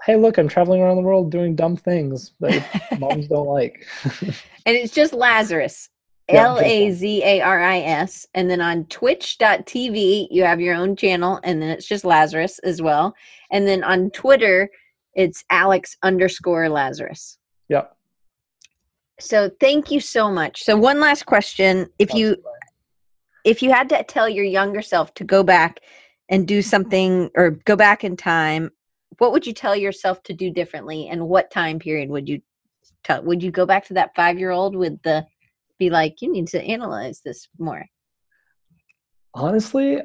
hey, 0.04 0.16
look, 0.16 0.38
I'm 0.38 0.48
traveling 0.48 0.80
around 0.80 0.96
the 0.96 1.02
world 1.02 1.30
doing 1.30 1.54
dumb 1.54 1.76
things 1.76 2.32
that 2.40 2.64
moms 2.98 3.28
don't 3.28 3.46
like. 3.46 3.86
and 4.22 4.76
it's 4.76 4.94
just 4.94 5.12
Lazaris. 5.12 5.88
L 6.28 6.60
A 6.60 6.92
Z 6.92 7.24
A 7.24 7.40
R 7.40 7.60
I 7.60 7.78
S. 7.80 8.24
And 8.34 8.48
then 8.48 8.60
on 8.60 8.84
twitch.tv, 8.84 10.28
you 10.30 10.44
have 10.44 10.60
your 10.60 10.76
own 10.76 10.94
channel, 10.94 11.40
and 11.42 11.60
then 11.60 11.70
it's 11.70 11.86
just 11.86 12.04
Lazaris 12.04 12.60
as 12.62 12.80
well. 12.80 13.14
And 13.50 13.66
then 13.66 13.82
on 13.82 14.10
Twitter, 14.10 14.70
it's 15.14 15.44
Alex 15.50 15.96
underscore 16.04 16.66
Lazaris. 16.66 17.38
Yep. 17.68 17.96
So 19.18 19.50
thank 19.58 19.90
you 19.90 19.98
so 19.98 20.30
much. 20.30 20.62
So 20.62 20.76
one 20.76 21.00
last 21.00 21.26
question. 21.26 21.88
If 21.98 22.14
you 22.14 22.36
if 23.44 23.62
you 23.62 23.70
had 23.70 23.88
to 23.88 24.02
tell 24.04 24.28
your 24.28 24.44
younger 24.44 24.82
self 24.82 25.12
to 25.14 25.24
go 25.24 25.42
back 25.42 25.80
and 26.28 26.46
do 26.46 26.62
something 26.62 27.30
or 27.34 27.50
go 27.50 27.76
back 27.76 28.04
in 28.04 28.16
time 28.16 28.70
what 29.18 29.32
would 29.32 29.46
you 29.46 29.52
tell 29.52 29.76
yourself 29.76 30.22
to 30.24 30.32
do 30.32 30.50
differently? 30.50 31.08
And 31.08 31.28
what 31.28 31.50
time 31.50 31.78
period 31.78 32.08
would 32.08 32.26
you 32.26 32.40
tell 33.04 33.22
would 33.22 33.42
you 33.42 33.50
go 33.50 33.66
back 33.66 33.86
to 33.86 33.94
that 33.94 34.14
five 34.16 34.38
year 34.38 34.50
old 34.50 34.74
with 34.74 35.00
the 35.02 35.26
be 35.78 35.90
like 35.90 36.20
you 36.20 36.30
need 36.30 36.48
to 36.48 36.62
analyze 36.62 37.20
this 37.20 37.48
more 37.58 37.84
honestly 39.32 39.98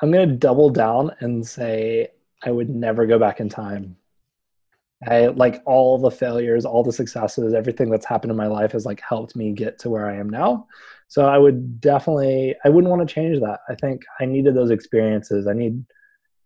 i'm 0.00 0.10
going 0.10 0.28
to 0.28 0.34
double 0.34 0.68
down 0.68 1.12
and 1.20 1.46
say 1.46 2.08
i 2.42 2.50
would 2.50 2.68
never 2.68 3.06
go 3.06 3.18
back 3.18 3.38
in 3.38 3.48
time 3.48 3.96
i 5.08 5.26
like 5.28 5.62
all 5.66 5.98
the 5.98 6.10
failures 6.10 6.64
all 6.64 6.82
the 6.82 6.92
successes 6.92 7.54
everything 7.54 7.90
that's 7.90 8.06
happened 8.06 8.30
in 8.30 8.36
my 8.36 8.46
life 8.46 8.72
has 8.72 8.86
like 8.86 9.00
helped 9.00 9.36
me 9.36 9.52
get 9.52 9.78
to 9.78 9.90
where 9.90 10.08
i 10.08 10.14
am 10.14 10.28
now 10.28 10.66
so 11.08 11.26
i 11.26 11.38
would 11.38 11.80
definitely 11.80 12.54
i 12.64 12.68
wouldn't 12.68 12.90
want 12.90 13.06
to 13.06 13.14
change 13.14 13.40
that 13.40 13.60
i 13.68 13.74
think 13.74 14.02
i 14.20 14.24
needed 14.24 14.54
those 14.54 14.70
experiences 14.70 15.46
i 15.46 15.52
need 15.52 15.84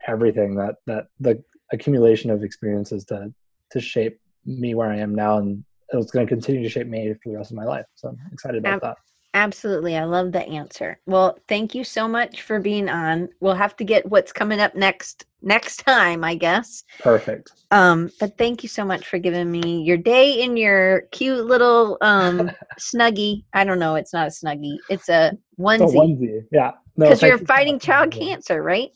everything 0.07 0.55
that 0.55 0.77
that 0.87 1.07
the 1.21 1.43
accumulation 1.73 2.31
of 2.31 2.43
experiences 2.43 3.05
to 3.05 3.33
to 3.71 3.81
shape 3.81 4.19
me 4.47 4.75
where 4.75 4.91
I 4.91 4.97
am 4.97 5.15
now, 5.15 5.39
and 5.39 5.65
it's 5.91 6.11
going 6.11 6.27
to 6.27 6.31
continue 6.31 6.63
to 6.63 6.69
shape 6.69 6.87
me 6.87 7.13
for 7.23 7.31
the 7.31 7.37
rest 7.37 7.51
of 7.51 7.57
my 7.57 7.65
life. 7.65 7.85
So 7.95 8.09
I'm 8.09 8.19
excited 8.33 8.59
about 8.59 8.75
Ab- 8.75 8.81
that. 8.83 8.97
Absolutely. 9.35 9.97
I 9.97 10.05
love 10.05 10.33
the 10.33 10.47
answer. 10.47 10.99
Well, 11.07 11.39
thank 11.49 11.75
you 11.75 11.85
so 11.85 12.09
much 12.09 12.43
for 12.43 12.61
being 12.61 12.89
on. 12.89 13.29
We'll 13.41 13.55
have 13.55 13.77
to 13.77 13.85
get 13.85 14.07
what's 14.07 14.33
coming 14.33 14.59
up 14.59 14.75
next 14.75 15.27
next 15.43 15.79
time, 15.79 16.25
I 16.25 16.35
guess. 16.35 16.85
Perfect. 17.01 17.53
Um, 17.71 18.11
but 18.19 18.39
thank 18.39 18.63
you 18.63 18.69
so 18.69 18.85
much 18.85 19.07
for 19.07 19.19
giving 19.19 19.51
me 19.51 19.83
your 19.83 19.97
day 19.97 20.43
in 20.43 20.57
your 20.57 21.03
cute 21.13 21.47
little 21.47 21.99
um 22.01 22.51
snuggie. 22.79 23.45
I 23.53 23.65
don't 23.65 23.79
know, 23.79 23.95
it's 23.95 24.13
not 24.13 24.29
a 24.29 24.31
snuggie. 24.31 24.79
It's 24.89 25.09
a 25.09 25.37
onesie. 25.59 25.83
It's 25.83 25.95
a 25.95 25.97
onesie. 25.97 26.45
Yeah. 26.51 26.71
Because 26.97 27.23
no, 27.23 27.29
you're 27.29 27.39
fighting 27.39 27.79
child 27.79 28.11
cancer, 28.11 28.63
right? 28.63 28.91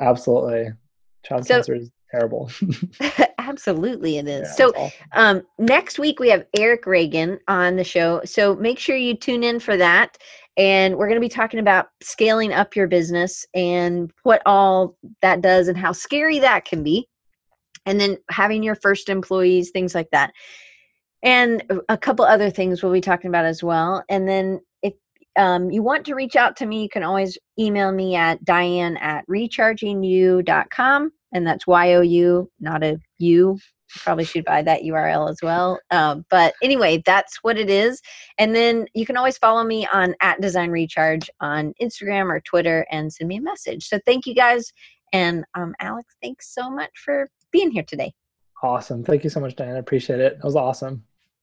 Absolutely. 0.00 0.70
Child 1.22 1.46
so, 1.46 1.54
cancer 1.54 1.74
is 1.74 1.90
terrible. 2.10 2.50
Absolutely, 3.38 4.18
it 4.18 4.28
is. 4.28 4.48
Yeah, 4.48 4.54
so, 4.54 4.90
um, 5.12 5.42
next 5.58 5.98
week 5.98 6.18
we 6.20 6.28
have 6.30 6.46
Eric 6.56 6.86
Reagan 6.86 7.38
on 7.48 7.76
the 7.76 7.84
show. 7.84 8.22
So, 8.24 8.54
make 8.56 8.78
sure 8.78 8.96
you 8.96 9.14
tune 9.14 9.42
in 9.42 9.60
for 9.60 9.76
that. 9.76 10.18
And 10.56 10.96
we're 10.96 11.06
going 11.06 11.16
to 11.16 11.20
be 11.20 11.28
talking 11.28 11.60
about 11.60 11.86
scaling 12.02 12.52
up 12.52 12.76
your 12.76 12.86
business 12.86 13.46
and 13.54 14.10
what 14.22 14.42
all 14.44 14.96
that 15.22 15.40
does 15.40 15.68
and 15.68 15.78
how 15.78 15.92
scary 15.92 16.38
that 16.40 16.64
can 16.64 16.82
be. 16.82 17.08
And 17.86 18.00
then 18.00 18.18
having 18.30 18.62
your 18.62 18.74
first 18.74 19.08
employees, 19.08 19.70
things 19.70 19.94
like 19.94 20.08
that. 20.12 20.32
And 21.22 21.62
a 21.88 21.96
couple 21.96 22.24
other 22.24 22.50
things 22.50 22.82
we'll 22.82 22.92
be 22.92 23.00
talking 23.00 23.28
about 23.28 23.44
as 23.44 23.62
well. 23.62 24.04
And 24.08 24.28
then 24.28 24.60
if 24.82 24.92
um, 25.36 25.70
you 25.70 25.82
want 25.82 26.04
to 26.06 26.14
reach 26.14 26.36
out 26.36 26.56
to 26.56 26.66
me, 26.66 26.82
you 26.82 26.88
can 26.88 27.02
always 27.02 27.38
email 27.58 27.92
me 27.92 28.14
at 28.14 28.44
diane 28.44 28.96
at 28.98 29.26
rechargingyou.com 29.28 31.12
and 31.32 31.46
that's 31.46 31.66
Y 31.66 31.94
O 31.94 32.00
U, 32.02 32.50
not 32.60 32.82
a 32.82 32.98
U. 33.18 33.58
Probably 33.98 34.24
should 34.24 34.44
buy 34.44 34.62
that 34.62 34.82
URL 34.82 35.30
as 35.30 35.38
well. 35.42 35.80
Um, 35.90 36.24
but 36.30 36.54
anyway, 36.62 37.02
that's 37.04 37.38
what 37.42 37.58
it 37.58 37.70
is. 37.70 38.00
And 38.38 38.54
then 38.54 38.86
you 38.94 39.06
can 39.06 39.16
always 39.16 39.38
follow 39.38 39.64
me 39.64 39.86
on 39.92 40.14
at 40.20 40.40
Design 40.40 40.70
Recharge 40.70 41.30
on 41.40 41.74
Instagram 41.80 42.30
or 42.30 42.40
Twitter 42.40 42.86
and 42.90 43.12
send 43.12 43.28
me 43.28 43.36
a 43.36 43.42
message. 43.42 43.86
So 43.86 43.98
thank 44.06 44.26
you 44.26 44.34
guys. 44.34 44.72
And 45.12 45.44
um, 45.54 45.74
Alex, 45.80 46.14
thanks 46.22 46.54
so 46.54 46.70
much 46.70 46.90
for 46.94 47.28
being 47.50 47.70
here 47.70 47.84
today. 47.86 48.12
Awesome. 48.62 49.04
Thank 49.04 49.24
you 49.24 49.30
so 49.30 49.40
much, 49.40 49.56
Diane. 49.56 49.76
I 49.76 49.78
appreciate 49.78 50.20
it. 50.20 50.34
It 50.34 50.44
was 50.44 50.56
awesome. 50.56 51.04